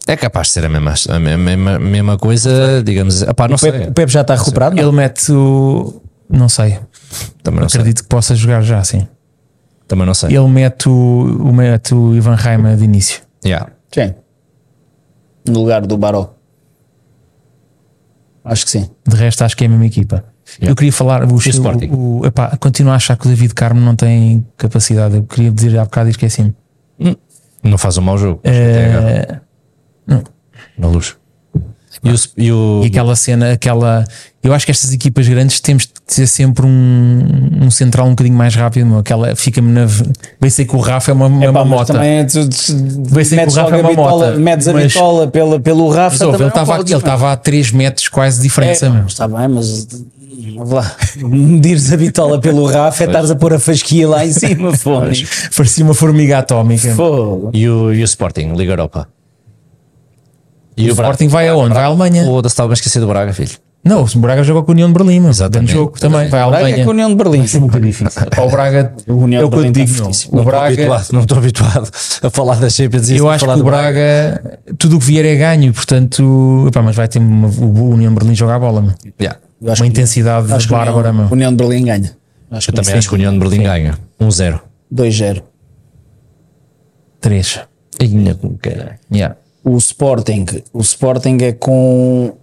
[0.09, 3.23] É capaz de ser a mesma, a mesma, mesma coisa, digamos.
[3.23, 3.73] Epá, não O sei.
[3.73, 4.77] Pepe, o Pepe já está recuperado?
[4.77, 4.83] não?
[4.83, 6.01] Ele mete o.
[6.31, 6.79] Não sei.
[7.43, 7.81] Também não sei.
[7.81, 9.07] Acredito que possa jogar já, sim.
[9.89, 10.37] Também não sei.
[10.37, 13.21] Ele mete o, o, mete o Ivan Raima de início.
[13.45, 13.69] Yeah.
[13.93, 14.15] Sim.
[15.49, 16.35] No lugar do Baró.
[18.45, 18.89] Acho que sim.
[19.07, 20.25] De resto, acho que é a mesma equipa.
[20.59, 20.71] Yeah.
[20.71, 21.25] Eu queria falar.
[21.25, 21.87] O, Sporting?
[21.91, 25.17] o, o, epá, continuo a achar que o David Carmo não tem capacidade.
[25.17, 26.55] Eu queria dizer há bocado e esqueci-me.
[27.63, 28.41] Não faz um mau jogo.
[30.79, 31.17] Na luz.
[32.05, 34.05] E o, e o- E aquela cena, aquela.
[34.43, 38.37] Eu acho que estas equipas grandes temos de ter sempre um, um central um bocadinho
[38.37, 38.87] mais rápido.
[38.87, 38.99] meu.
[38.99, 39.87] Aquela fica-me na.
[40.41, 41.95] Bem sei que o Rafa é uma, é uma mota.
[41.95, 45.59] também tu- tu- Vai ser que o Rafa é uma mota, metes a bitola pela,
[45.59, 46.27] pelo Rafa.
[46.27, 48.87] Mas, ele estava ele estava a 3 metros quase de diferença.
[48.87, 49.07] É, meu.
[49.07, 49.89] está bem, mas
[50.69, 54.77] lá, medires a bitola pelo Rafa é estares a pôr a fasquia lá em cima,
[54.77, 55.27] fone.
[55.57, 56.95] Parecia uma formiga atómica.
[56.95, 57.51] Fogo.
[57.53, 59.09] e o, e o Sporting, Liga Europa.
[60.77, 61.75] E O Sporting vai aonde?
[61.75, 62.25] Vai à Alemanha.
[62.29, 63.53] O da estava a esquecer do Braga, filho.
[63.85, 65.31] Não, o Braga joga com a União de Berlim, meu.
[65.31, 65.73] Exatamente.
[65.73, 66.29] Jogo também.
[66.29, 66.85] Vai à Braga é Alemanha.
[66.85, 67.47] com a União de Berlim.
[67.47, 68.23] Ser muito difícil.
[68.45, 70.33] O Braga, O União é o de eu Berlim está digo, fortíssimo.
[70.33, 71.91] O Não estou Braga, habituado, não estou habituado
[72.23, 75.07] a falar das Champions e eu acho falar que o do Braga, tudo o que
[75.07, 78.59] vier é ganho, portanto, epá, mas vai ter uma, o União de Berlim joga a
[78.59, 78.95] bola.
[79.21, 79.39] Yeah.
[79.61, 81.29] Uma que- intensidade acho bárbara, União.
[81.31, 82.17] União de Berlim ganha.
[82.51, 83.95] Acho Eu que também acho que a União de Berlim ganha.
[84.21, 84.61] 1-0.
[84.93, 85.43] 2-0.
[87.21, 87.61] 3.
[88.01, 88.99] Ainda com caralho.
[89.13, 89.37] Yeah.
[89.69, 92.37] O Sporting, o Sporting é com.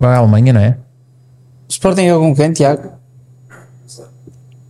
[0.00, 0.78] Vai à Alemanha, não é?
[1.68, 2.92] O Sporting é com quem, Tiago?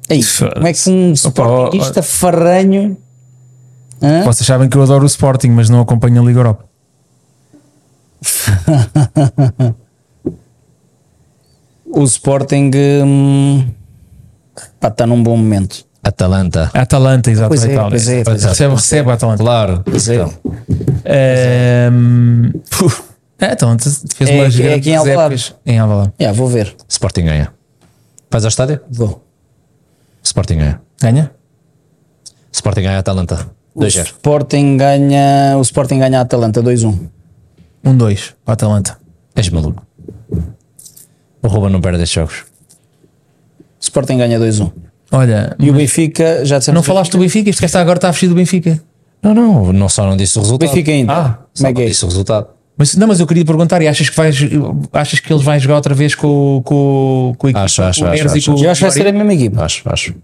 [0.09, 0.21] Ei,
[0.53, 2.97] como é que um Sportingista farranho.
[4.03, 4.25] Hã?
[4.25, 6.65] Vocês sabem que eu adoro o Sporting, mas não acompanho a Liga Europa.
[11.91, 12.71] O Sporting
[13.03, 13.67] hum,
[14.81, 15.88] está num bom momento.
[16.09, 16.71] Atalanta.
[16.75, 17.49] A Atalanta, exato.
[17.49, 17.91] Pois a é, Itália.
[17.91, 18.49] pois é, pois é.
[18.49, 19.43] recebe, recebe a Atalanta.
[19.43, 19.83] Claro.
[19.85, 20.15] Pois é.
[20.17, 20.33] Então,
[21.05, 22.51] Ehm,
[23.41, 25.57] a Atalanta fez É aqui- é grandes aqui em Alvalade.
[25.67, 26.13] em Alvalade.
[26.21, 26.75] Yeah, vou ver.
[26.89, 27.53] Sporting ganha.
[28.31, 28.81] Vais ao estádio?
[28.91, 29.25] Vou.
[30.23, 30.81] Sporting ganha.
[31.01, 31.31] Ganha?
[32.53, 33.47] Sporting ganha Atalanta.
[33.75, 34.07] O 2-0.
[34.07, 35.57] Sporting ganha.
[35.57, 37.09] O Sporting ganha a Atalanta 2-1.
[37.85, 38.99] 1-2 para a Atalanta.
[39.35, 39.83] És maluco.
[41.43, 42.45] O Ruben não perde estes jogos.
[43.81, 44.73] Sporting ganha 2-1.
[45.11, 46.77] Olha, E o Benfica, já dissemos.
[46.77, 47.49] não falaste do Benfica?
[47.51, 48.79] Este gajo está- agora está a fugir do Benfica.
[49.23, 50.69] Não, não, não só não disse o O resultado.
[50.69, 51.13] Benfica ainda.
[51.13, 51.89] Ah, Como é que Não é?
[51.91, 52.47] disse o resultado.
[52.77, 54.37] Mas, não, mas eu queria perguntar: e achas que, vais,
[54.93, 57.65] achas que eles vão jogar outra vez com, com, com a equipa?
[57.65, 58.51] Acho, acho, com o acho, e acho.
[58.53, 59.65] com o Eu acho que vai ser a mesma equipa.
[59.65, 60.15] Acho, acho.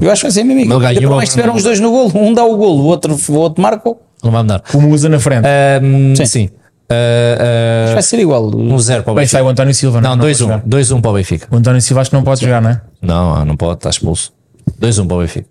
[0.00, 1.00] Eu acho que vai ser a mesma equipa.
[1.00, 2.12] Por mais tiveram os dois no golo.
[2.14, 3.90] Um dá o golo, o outro, o outro marca.
[4.22, 4.60] Não vai mudar.
[4.70, 5.46] Como usa na frente.
[5.46, 6.26] Ahm, Sim.
[6.26, 6.50] sim.
[6.90, 8.50] Ah, ah, Vai ser igual.
[8.50, 9.44] 1-0 para o Bem, sai Benfica.
[9.44, 10.00] o António Silva.
[10.00, 10.38] Não, pode 2-1.
[10.38, 10.62] jogar.
[10.66, 11.46] 2-1 para o Benfica.
[11.50, 12.80] O António Silva acho que não pode jogar, não é?
[13.00, 14.32] Não, não pode, está expulso.
[14.78, 15.48] 2-1 para o Benfica.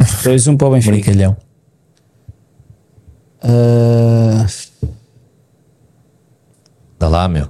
[0.00, 0.92] 2-1 para o Benfica.
[0.92, 1.36] Brincalhão.
[3.42, 4.46] Ah,
[6.98, 7.48] Dá lá, meu.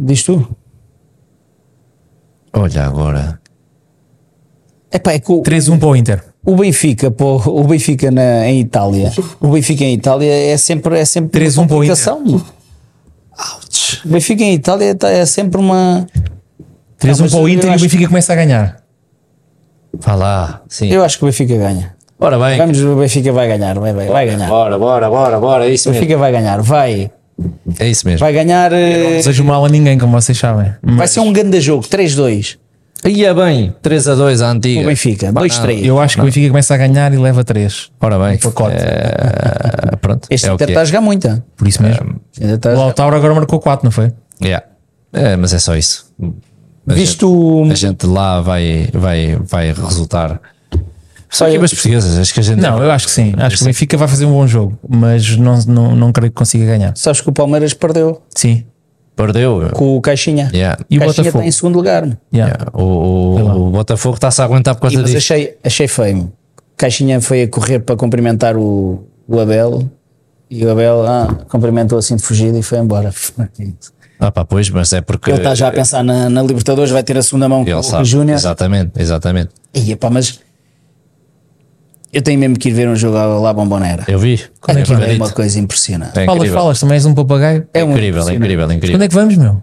[0.00, 0.48] diz tu?
[2.52, 3.40] Olha agora.
[4.92, 6.24] Epá, é que o, 3-1 para o Inter.
[6.44, 11.04] o Benfica, pô, o Benfica na, em Itália, o Benfica em Itália é sempre, é
[11.04, 11.96] sempre 3-1 uma para o Inter.
[11.96, 12.44] complicação.
[14.04, 16.06] O Benfica em Itália tá- é sempre uma.
[17.00, 18.76] 3-1 mas para o eu Inter e o Benfica começa a ganhar.
[19.98, 20.62] Vá lá.
[20.68, 20.88] Sim.
[20.90, 21.94] Eu acho que o Benfica ganha.
[22.18, 22.56] Ora bem.
[22.56, 24.48] Vamos, o Benfica vai ganhar, vai, vai, vai ganhar.
[24.48, 25.66] Bora, bora, bora, bora.
[25.66, 26.02] É isso O mesmo.
[26.04, 27.10] Benfica vai ganhar, vai.
[27.78, 28.20] É isso mesmo.
[28.20, 28.70] Vai ganhar.
[28.70, 30.72] Não eh, desejo mal a ninguém, como vocês sabem.
[30.82, 32.56] Vai ser um grande jogo, 3-2.
[33.04, 33.74] Ia bem.
[33.82, 34.80] 3-2 à antiga.
[34.80, 35.84] O Benfica, Bah, 2-3.
[35.84, 37.90] Eu acho que o Benfica começa a ganhar e leva 3.
[38.00, 38.38] Ora bem.
[38.38, 38.74] pacote.
[38.76, 40.26] É, pronto.
[40.30, 40.82] Este é o Inter que está é.
[40.82, 41.42] a jogar muito.
[41.56, 42.20] Por isso mesmo.
[42.40, 42.78] A O.
[42.78, 44.10] Lautaro agora marcou 4, não foi?
[44.42, 44.64] Yeah.
[45.12, 46.06] É, mas é só isso.
[46.88, 50.40] A Viste gente, a gente lá vai, vai, vai resultar.
[51.28, 52.18] Só equipas portuguesas.
[52.18, 52.60] Acho que a gente.
[52.60, 53.34] Não, eu acho que sim.
[53.36, 56.36] Acho que o Benfica vai fazer um bom jogo, mas não, não, não creio que
[56.36, 56.96] consiga ganhar.
[56.96, 58.64] Sabes que o Palmeiras perdeu Sim.
[59.16, 59.70] Perdeu.
[59.72, 60.50] com o Caixinha.
[60.52, 60.78] Yeah.
[60.90, 61.38] E o Caixinha Botafogo?
[61.38, 62.04] está em segundo lugar.
[62.32, 62.54] Yeah.
[62.54, 62.70] Yeah.
[62.74, 65.32] O, o, Botafogo está-se a aguentar por E, causa mas disso.
[65.32, 66.30] achei, achei feio.
[66.76, 69.90] Caixinha foi a correr para cumprimentar o, o Abel
[70.50, 73.10] e o Abel ah, cumprimentou assim de fugida e foi embora.
[74.18, 75.30] Ah, pá, pois, mas é porque.
[75.30, 77.78] Ele está já a pensar na, na Libertadores, vai ter a segunda mão com Ele
[77.78, 78.04] o sabe.
[78.04, 78.36] Júnior.
[78.36, 79.50] Exatamente, exatamente.
[79.74, 80.40] E, epá, mas
[82.12, 84.04] eu tenho mesmo que ir ver um jogo lá à Bombonera.
[84.08, 84.40] Eu vi.
[84.60, 86.18] Quando é que é uma coisa impressionante.
[86.18, 86.58] É Falas, incrível.
[86.58, 87.66] falas, também és um papagaio.
[87.74, 88.36] É incrível, é impressionante.
[88.36, 89.02] incrível, é Quando incrível.
[89.02, 89.62] é que vamos, meu?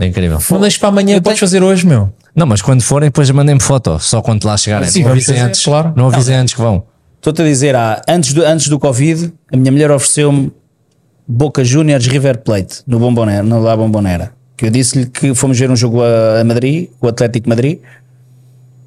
[0.00, 0.38] É incrível.
[0.50, 2.12] Não deixes para amanhã, Eu podes tenho- fazer hoje, meu.
[2.36, 3.98] Não, mas quando forem, depois mandem-me foto.
[3.98, 4.88] Só quando lá chegarem.
[4.88, 5.64] Sim, não avisem fazer, antes.
[5.64, 5.92] claro.
[5.96, 6.84] Não avisem antes que vão.
[7.16, 10.52] Estou-te a dizer, ah, antes, do, antes do Covid, a minha mulher ofereceu-me
[11.28, 14.32] Boca Juniors River Plate no Bombonera, no La Bombonera.
[14.56, 17.80] Que eu disse-lhe que fomos ver um jogo a, a Madrid, o Atlético Madrid,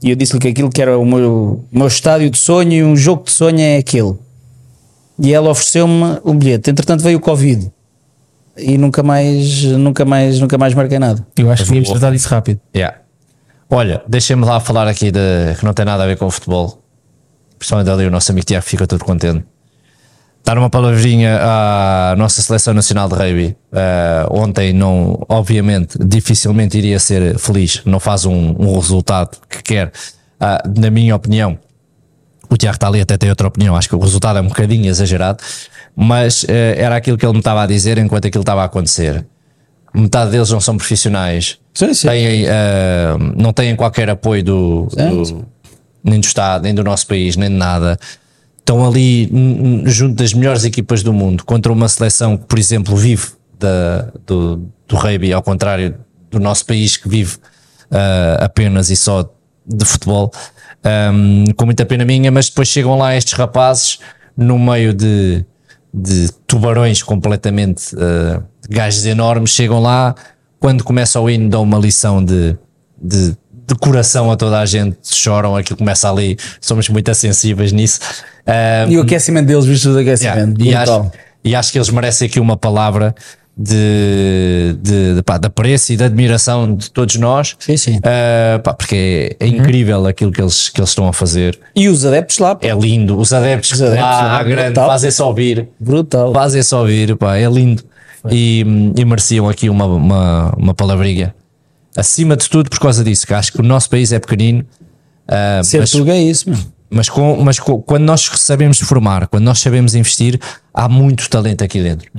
[0.02, 2.84] e eu disse-lhe que aquilo que era o meu, o meu estádio de sonho e
[2.84, 4.16] um jogo de sonho é aquele.
[5.20, 6.72] E ela ofereceu-me um bilhete.
[6.72, 7.72] Entretanto veio o Covid.
[8.58, 11.26] E nunca mais, nunca mais, nunca mais marquei nada.
[11.38, 12.60] Eu acho que devíamos tratar disso rápido.
[12.76, 12.98] Yeah.
[13.70, 16.82] Olha, deixem-me lá falar aqui de que não tem nada a ver com o futebol.
[17.60, 19.46] Principalmente ali o nosso amigo Tiago fica todo contente.
[20.44, 23.56] Dar uma palavrinha à nossa seleção nacional de rugby.
[23.72, 27.82] Eh, ontem não, obviamente, dificilmente iria ser feliz.
[27.86, 29.92] Não faz um, um resultado que quer.
[30.40, 31.58] Ah, na minha opinião,
[32.50, 33.76] o Tiago está ali até tem outra opinião.
[33.76, 35.42] Acho que o resultado é um bocadinho exagerado,
[35.96, 39.26] mas eh, era aquilo que ele me estava a dizer enquanto aquilo estava a acontecer.
[39.94, 42.08] Metade deles não são profissionais, Sim, sim.
[42.08, 45.46] têm, eh, não têm qualquer apoio do, do-
[46.04, 48.00] nem do Estado, nem do nosso país, nem de nada.
[48.72, 49.30] Estão ali
[49.86, 53.28] junto das melhores equipas do mundo contra uma seleção que, por exemplo, vive
[53.60, 55.96] da, do, do rugby, ao contrário
[56.30, 57.38] do nosso país que vive
[57.92, 59.30] eh, apenas e só
[59.68, 60.32] de futebol.
[61.14, 64.00] Um, com muita pena minha, mas depois chegam lá estes rapazes
[64.38, 65.46] no meio de,
[65.94, 70.16] de tubarões completamente, uh, gajos enormes, chegam lá,
[70.62, 72.58] quando começa o hino, dão uma lição de,
[73.00, 73.36] de,
[73.72, 78.00] de coração a toda a gente, choram, aquilo começa ali, somos muito sensíveis nisso.
[78.46, 80.62] Uh, E o aquecimento deles, visto do aquecimento.
[80.62, 81.12] Yeah, e, acho,
[81.44, 83.16] e acho que eles merecem aqui uma palavra
[83.58, 87.56] de, de, de, pá, de apreço e de admiração de todos nós.
[87.60, 87.98] Sim, sim.
[87.98, 91.58] Uh, pá, porque é, é incrível aquilo que eles, que eles estão a fazer.
[91.76, 93.18] E os adeptos lá, pá, É lindo.
[93.18, 95.68] Os adeptos, Os adeptos lá lá, à grande fazem-se ouvir.
[95.80, 96.34] brutal.
[96.34, 97.84] Fazem-se ouvir, pá, é lindo.
[98.30, 98.62] E,
[98.96, 101.34] e mereciam aqui uma, uma, uma palavrinha.
[101.96, 104.66] Acima de tudo, por causa disso, que acho que o nosso país é pequenino.
[105.28, 106.60] uh, Ser mas- é isso, meu.
[106.90, 110.40] mas, com, mas com- quando nós sabemos formar, quando nós sabemos investir,
[110.74, 112.10] há muito talento aqui dentro.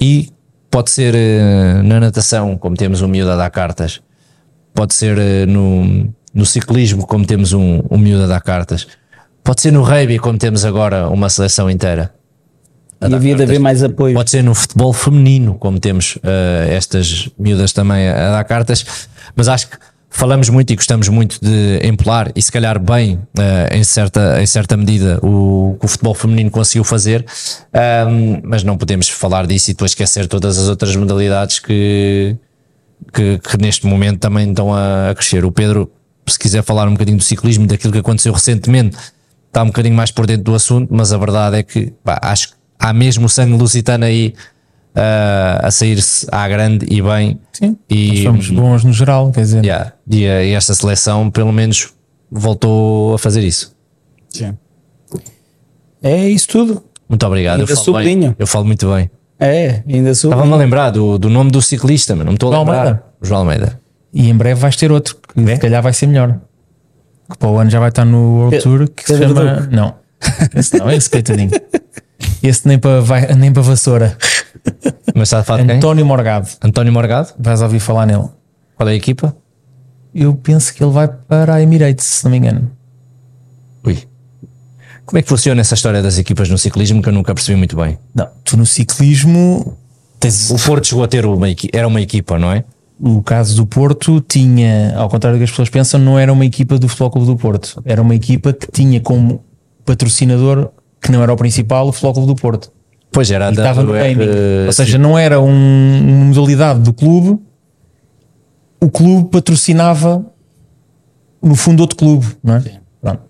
[0.00, 0.30] E
[0.70, 4.00] pode ser eh, na natação, como temos um miúdo a dar cartas,
[4.74, 8.86] pode ser eh, no, no ciclismo, como temos um, um miúdo a dar cartas,
[9.42, 12.14] pode ser no rugby, como temos agora uma seleção inteira.
[13.00, 14.14] E havia de haver mais apoio.
[14.14, 18.84] Pode ser no futebol feminino, como temos eh, estas miúdas também a, a dar cartas,
[19.36, 19.76] mas acho que
[20.10, 24.46] falamos muito e gostamos muito de empolar e se calhar bem eh, em, certa, em
[24.46, 27.24] certa medida o que o futebol feminino conseguiu fazer,
[27.72, 32.36] ahm, mas não podemos falar disso e depois esquecer todas as outras modalidades que,
[33.12, 35.44] que, que neste momento também estão a, a crescer.
[35.44, 35.90] O Pedro,
[36.26, 38.96] se quiser falar um bocadinho do ciclismo, daquilo que aconteceu recentemente,
[39.46, 42.48] está um bocadinho mais por dentro do assunto, mas a verdade é que pá, acho
[42.48, 44.34] que há mesmo o sangue lusitano aí
[44.94, 47.38] ah, a sair-se à grande e bem.
[47.52, 49.92] Sim, E- nós somos bons no geral, quer dizer, Yeah.
[50.10, 51.92] E, a- e esta seleção, pelo menos,
[52.30, 53.74] voltou a fazer isso.
[56.02, 56.82] É isso tudo.
[57.08, 57.60] Muito obrigado.
[57.60, 58.34] Eu Ainda falo, bem.
[58.38, 59.10] eu falo muito bem.
[59.40, 60.30] É, ainda sou.
[60.30, 62.78] Estava-me a lembrar do, do nome do ciclista, mas não me estou a lembrar.
[62.78, 63.04] Almeida.
[63.22, 63.80] João Almeida.
[64.12, 66.38] e em breve vais ter outro, que se calhar vai ser melhor.
[67.30, 69.54] Que para o ano já vai estar no World Tour, que se Pedro chama.
[69.60, 69.76] Duque.
[69.76, 69.94] Não,
[70.54, 71.50] esse não, esse coitadinho.
[72.42, 74.16] Esse nem para, vai, nem para vassoura.
[75.14, 75.76] Mas está a falar de quem?
[75.76, 77.28] António Morgado, António Morgado.
[77.38, 78.28] vais ouvir falar nele.
[78.76, 79.36] Qual é a equipa?
[80.14, 82.70] Eu penso que ele vai para a Emirates, se não me engano.
[83.84, 83.98] Ui.
[85.04, 87.76] Como é que funciona essa história das equipas no ciclismo que eu nunca percebi muito
[87.76, 87.98] bem?
[88.14, 89.76] Não, tu no ciclismo
[90.20, 92.64] tens O Porto chegou a ter uma era uma equipa, não é?
[93.00, 96.44] o caso do Porto tinha, ao contrário do que as pessoas pensam, não era uma
[96.44, 99.44] equipa do Futebol Clube do Porto, era uma equipa que tinha como
[99.84, 100.70] patrocinador,
[101.00, 102.70] que não era o principal, o Clube do Porto.
[103.10, 104.16] Pois era E da estava no gaming.
[104.22, 107.40] eh, Ou seja, não era um- uma modalidade do clube,
[108.80, 110.24] o clube patrocinava
[111.42, 112.62] no fundo outro clube, não é?
[113.00, 113.22] Pronto.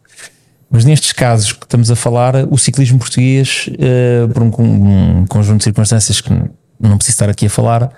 [0.71, 4.51] Mas nestes casos que estamos a falar, o ciclismo português, eh, por um,
[5.21, 6.31] um conjunto de circunstâncias que
[6.81, 7.91] não preciso estar aqui a falar,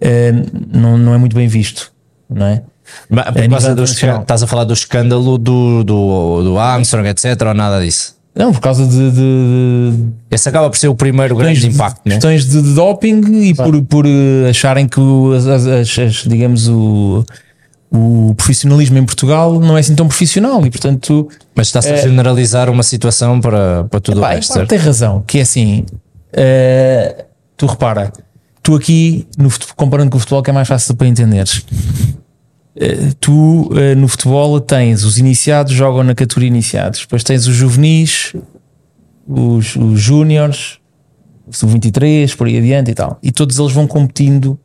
[0.00, 0.32] eh,
[0.72, 1.92] não, não é muito bem visto,
[2.28, 2.62] não é?
[3.08, 7.40] Mas a do estás a falar do escândalo do, do, do Armstrong, etc.
[7.46, 8.14] ou nada disso?
[8.34, 12.02] Não, por causa de, de- de Esse acaba por ser o primeiro grande questões, impacto,
[12.02, 12.14] de, né?
[12.16, 16.66] questões de, de doping e por, por eh, acharem que o, as, as- as- digamos
[16.68, 17.24] o,
[17.92, 22.68] o profissionalismo em Portugal não é assim tão profissional e portanto Mas está-se a generalizar
[22.68, 24.68] uma situação para, para tudo Pá, o resto, certo?
[24.68, 25.84] tem razão, que é assim,
[26.32, 27.24] eh,
[27.56, 28.12] tu repara,
[28.64, 32.14] tu aqui, no comparando com o futebol, que é mais fácil para entenderes, eh,
[33.20, 38.34] tu eh, no futebol tens os iniciados, jogam na categoria iniciados, depois tens os juvenis,
[39.26, 40.78] os, os júniores,
[41.46, 44.58] o sub-23, por aí adiante e tal, e todos eles vão competindo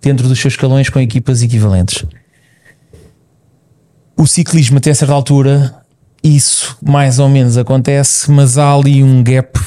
[0.00, 2.04] dentro dos seus escalões com equipas equivalentes.
[4.16, 5.74] O ciclismo, até certa altura,
[6.22, 9.58] isso mais ou menos acontece, mas há ali um gap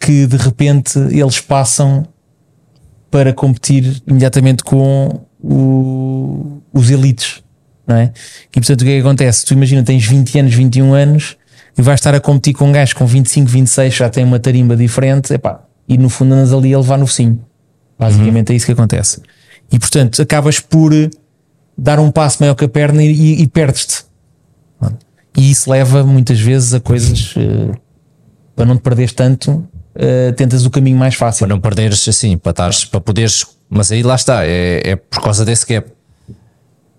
[0.00, 2.06] que de repente eles passam
[3.10, 7.42] para competir imediatamente com o- os elites,
[7.86, 8.12] não é?
[8.50, 9.44] E portanto o que é que acontece?
[9.44, 11.36] Tu imagina, tens 20 anos, 21 anos
[11.76, 14.76] e vais estar a competir com um gajo com 25, 26, já tem uma tarimba
[14.76, 17.44] diferente, epá, e no fundo andas ali a levar no focinho.
[17.98, 19.20] Basicamente é isso que acontece.
[19.70, 21.08] E portanto acabas por eh,
[21.76, 24.04] dar um passo maior que a perna e, e- e perdes-te.
[25.36, 27.74] E isso leva muitas vezes a coisas eh,
[28.54, 31.46] para não te perderes tanto, eh, tentas o caminho mais fácil.
[31.46, 33.46] Para não perderes assim, para, estares, para poderes.
[33.74, 35.90] Mas aí lá está, é, é por causa desse gap.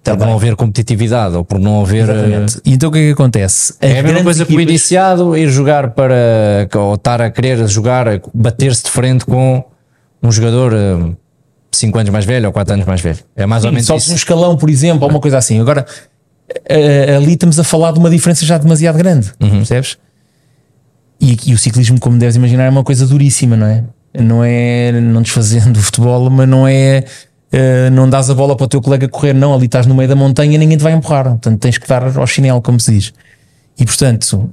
[0.04, 2.04] Por não haver competitividade ou por não haver.
[2.10, 2.60] Exatamente.
[2.66, 3.74] E então o que é que acontece?
[3.80, 6.68] eh, As É a mesma coisa que o equipas- iniciado ir jogar para.
[6.76, 9.64] ou estar a querer jogar, bater-se de frente com
[10.22, 11.16] um jogador
[11.72, 13.20] 5 anos mais velho ou 4 anos mais velho.
[13.36, 14.16] É mais ou Sim, menos sobes um isso.
[14.16, 15.60] escalão, por exemplo, ou uma coisa assim.
[15.62, 15.86] Agora,
[16.66, 19.58] eh, ali estamos a falar de uma diferença já demasiado grande, Uhum.
[19.58, 19.98] percebes?
[21.22, 23.84] E, e o ciclismo, como deves imaginar, é uma coisa duríssima, não é?
[24.20, 27.04] Não é, não desfazendo o futebol, mas não é,
[27.52, 29.54] eh, não dás a bola para o teu colega correr, não.
[29.54, 31.26] Ali estás no meio da montanha e ninguém te vai empurrar.
[31.26, 33.14] Portanto, tens que dar ao chinelo, como se diz.
[33.80, 34.50] E portanto,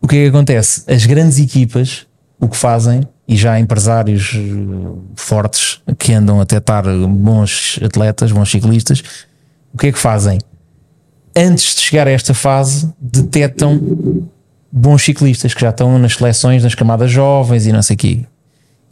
[0.00, 0.82] o que é que acontece?
[0.86, 2.06] As grandes equipas,
[2.38, 4.38] o que fazem e já há empresários eh,
[5.14, 9.02] fortes que andam a tentar bons atletas, bons ciclistas,
[9.72, 10.38] o que é que fazem?
[11.36, 14.26] Antes de chegar a esta fase, detectam
[14.72, 18.24] bons ciclistas que já estão nas seleções, nas camadas jovens e não sei o quê.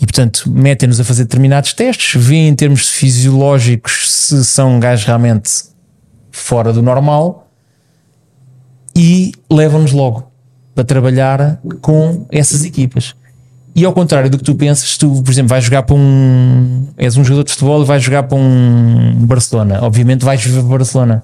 [0.01, 5.51] E portanto, metem-nos a fazer determinados testes, veem em termos fisiológicos se são gajos realmente
[6.31, 7.51] fora do normal
[8.95, 10.31] e levam-nos logo
[10.75, 13.15] para trabalhar com essas equipas.
[13.75, 16.89] E ao contrário do que tu pensas, tu, por exemplo, vais jogar para um.
[16.97, 19.81] És um jogador de futebol e vais jogar para um Barcelona.
[19.83, 21.23] Obviamente vais viver para Barcelona.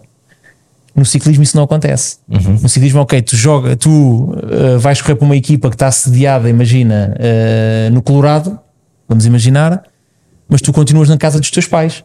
[0.95, 2.17] No ciclismo isso não acontece.
[2.61, 3.91] No ciclismo, ok, tu joga, tu
[4.35, 8.59] uh, vais correr para uma equipa que está sediada, imagina, uh, no Colorado,
[9.09, 9.83] vamos imaginar,
[10.49, 12.05] mas tu continuas na casa dos teus pais.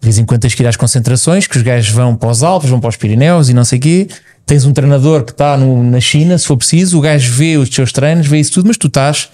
[0.00, 2.42] De vez em quando tens que ir às concentrações, que os gajos vão para os
[2.42, 4.08] Alpes, vão para os Pirineus e não sei o quê.
[4.46, 7.68] Tens um treinador que está no- na China, se for preciso, o gajo vê os
[7.70, 9.28] teus treinos, vê isso tudo, mas tu estás,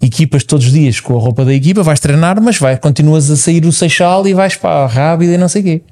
[0.00, 3.36] equipas todos os dias com a roupa da equipa, vais treinar, mas vai, continuas a
[3.36, 5.82] sair do Seixal e vais para a Rábida e não sei o quê.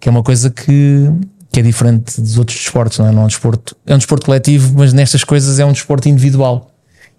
[0.00, 1.08] Que é uma coisa que,
[1.52, 3.12] que é diferente dos outros desportos, não é?
[3.12, 6.70] Não é um desporto, é um desporto coletivo, mas nestas coisas é um desporto individual.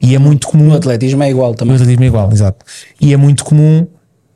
[0.02, 0.66] E é muito comum.
[0.70, 1.76] No atletismo é igual O também.
[1.76, 2.66] atletismo é igual, exato.
[3.00, 3.86] E é muito comum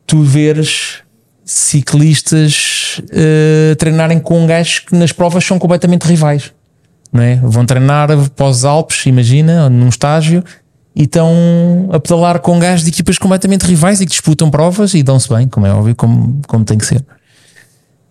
[0.06, 1.00] tu veres
[1.44, 6.52] ciclistas eh, treinarem com gajos que nas provas são completamente rivais.
[7.12, 7.38] Não é?
[7.38, 10.44] Vão treinar para os Alpes, imagina, num estágio,
[10.96, 15.02] e estão a pedalar com gajos de equipas completamente rivais e que disputam provas e
[15.02, 17.04] dão-se bem, como é óbvio, como, como tem que ser.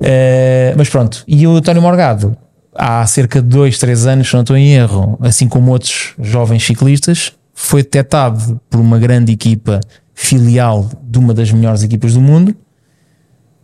[0.01, 2.37] Eh, mas pronto, e o António Morgado,
[2.75, 6.65] há cerca de dois, três anos, se não estou em erro, assim como outros jovens
[6.65, 9.81] ciclistas, foi detectado por uma grande equipa
[10.13, 12.55] filial de uma das melhores equipas do mundo.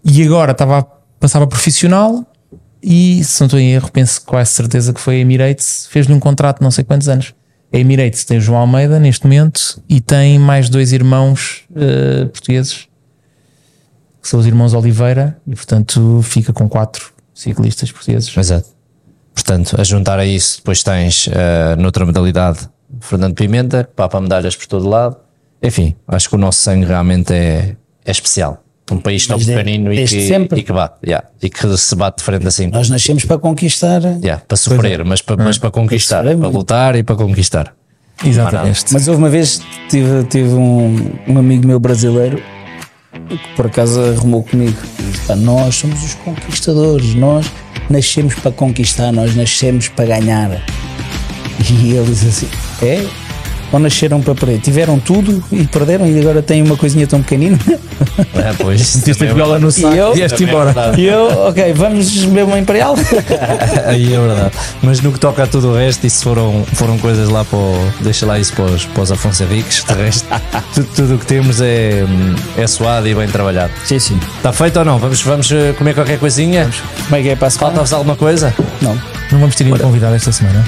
[0.04, 0.82] E agora estava a
[1.18, 2.24] passar a profissional
[2.82, 6.20] e, se não estou em erro, penso quase certeza que foi a Emirates, fez-lhe um
[6.20, 7.34] contrato de não sei quantos anos.
[7.72, 12.88] A Emirates tem João Almeida neste momento e tem mais dois irmãos eh, portugueses
[14.20, 18.36] que são os irmãos Oliveira e portanto fica com quatro ciclistas portugueses.
[18.36, 18.68] Exato.
[19.34, 22.68] Portanto, a juntar a isso, depois tens eh, noutra modalidade
[23.00, 25.16] Fernando Pimenta, que papa medalhas por todo lado.
[25.62, 28.62] Enfim, acho que o nosso sangue realmente é, é especial.
[28.90, 30.60] Um país tão pequenino e que, sempre.
[30.60, 32.66] e que bate, yeah, e que se bate de frente assim.
[32.66, 34.02] Nós nascemos para conquistar.
[34.02, 36.58] Yeah, para sofrer, mas, para, mas para conquistar, sofrer para muito.
[36.58, 37.72] lutar e para conquistar.
[38.24, 38.92] Exatamente.
[38.92, 42.42] Mas houve uma vez tive, tive um, um amigo meu brasileiro
[43.12, 44.76] que por acaso arrumou comigo
[45.26, 47.46] "Pá, Nós somos os conquistadores, nós
[47.88, 50.50] nascemos para conquistar, nós nascemos para ganhar.
[51.70, 52.48] E ele disse assim:
[52.82, 53.06] É?
[53.72, 54.58] Ou nasceram para perder?
[54.60, 57.56] Tiveram tudo e perderam e agora têm uma coisinha tão pequenina?
[58.34, 60.72] É, pois, Meteste a é viola no saco eu- e vieste Também é embora.
[60.72, 61.00] verdade.
[61.00, 62.94] E eu, ok, vamos beber uma Imperial?
[63.86, 64.50] Aí é verdade.
[64.82, 67.92] Mas no que toca a tudo o resto, isso foram, foram coisas lá para o,
[68.00, 69.84] Deixa lá isso para os, para os Afonso Henriques.
[69.84, 70.26] De resto,
[70.74, 72.04] tudo, tudo o que temos é,
[72.58, 73.72] é suado e bem trabalhado.
[73.84, 74.18] sim, sim.
[74.36, 74.98] Está feito ou não?
[74.98, 76.68] Vamos, vamos eh, comer qualquer coisinha?
[77.04, 77.70] Como é que é para a semana?
[77.70, 78.52] Falta-vos alguma coisa?
[78.82, 78.94] Não.
[79.30, 80.64] Não vamos ter ninguém convidado esta semana.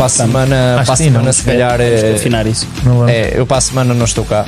[0.00, 1.32] Para a semana, Acho para a semana não.
[1.32, 1.76] se calhar.
[1.76, 2.66] Vamos eh, afinar isso.
[3.06, 4.46] É, eu para a semana não estou cá.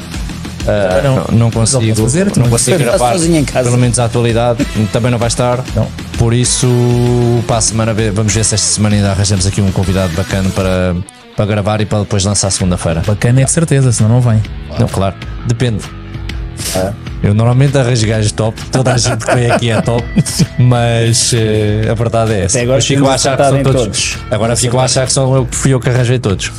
[0.67, 1.17] Ah, não.
[1.17, 3.69] não, não consigo, fazer, não consigo gravar, sozinho em casa.
[3.69, 5.63] pelo menos a atualidade, também não vai estar.
[5.75, 5.87] Não.
[6.19, 6.69] Por isso,
[7.47, 10.97] para a semana, vamos ver se esta semana ainda arranjamos aqui um convidado bacana para,
[11.37, 13.03] para gravar e para depois lançar segunda-feira.
[13.07, 14.41] Bacana é de certeza, senão não vem.
[14.79, 15.17] Não, claro,
[15.47, 15.83] depende.
[17.23, 20.05] Eu normalmente arranjo gajos top, toda a gente que vem aqui é top,
[20.59, 22.59] mas eh, a verdade é essa.
[22.59, 23.83] Até agora fico a achar que são todos.
[23.83, 24.19] todos.
[24.31, 26.51] Agora fico a achar que são eu, que fui eu que arranjei todos.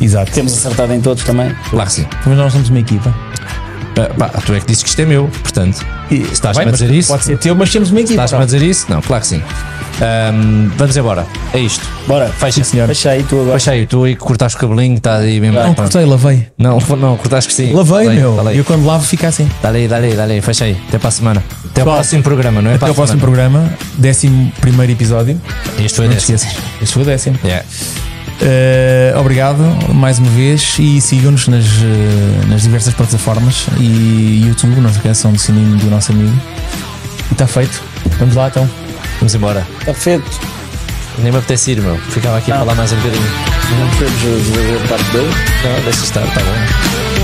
[0.00, 0.32] Exato.
[0.32, 1.54] Temos acertado em todos também.
[1.70, 2.06] Claro que sim.
[2.26, 3.14] Mas nós somos uma equipa.
[3.96, 7.08] Ah, pá, tu é que disse que isto é meu, portanto, estás-me a dizer isso?
[7.10, 8.24] Pode ser teu, mas temos uma equipa.
[8.24, 8.86] Estás-me a dizer isso?
[8.88, 9.42] Não, claro que sim.
[10.00, 11.26] Ahm, vamos embora.
[11.52, 11.86] É isto.
[12.06, 12.64] Bora, Fecha.
[12.64, 12.88] senhor.
[12.88, 13.52] fecha aí tu agora.
[13.58, 15.60] Fecha aí, tu aí que cortaste o cabelinho, está aí mesmo.
[15.60, 16.48] Não, cortei, lavei.
[16.58, 17.72] Não, não, cortaste que sim.
[17.72, 18.42] Lavei, meu.
[18.42, 19.48] Dá E eu quando lavo fica assim.
[19.62, 20.76] aí, dá aí, dá aí, fecha aí.
[20.88, 21.40] Até para a semana.
[21.40, 22.74] Até ao Pessoal, próximo programa, não é?
[22.74, 25.40] Até para o a próximo programa, décimo primeiro episódio.
[25.78, 26.52] Este foi te décimo.
[26.80, 27.38] Este foi o décimo.
[27.44, 27.64] Yeah.
[28.44, 29.62] Eh, obrigado
[29.94, 35.32] mais uma vez e sigam-nos nas, eh, nas diversas plataformas e YouTube, não se esqueçam
[35.32, 36.36] do sininho do nosso amigo.
[37.30, 37.82] E está feito.
[38.18, 38.68] Vamos lá então.
[39.20, 39.64] Vamos embora.
[39.78, 40.40] Está feito.
[41.18, 41.96] Nem me apetece ir, meu.
[41.98, 43.30] Ficava aqui a falar mais um bocadinho.
[43.78, 45.24] Não podemos fazer parte 2.
[45.24, 47.21] Não, deixa estar, está bom.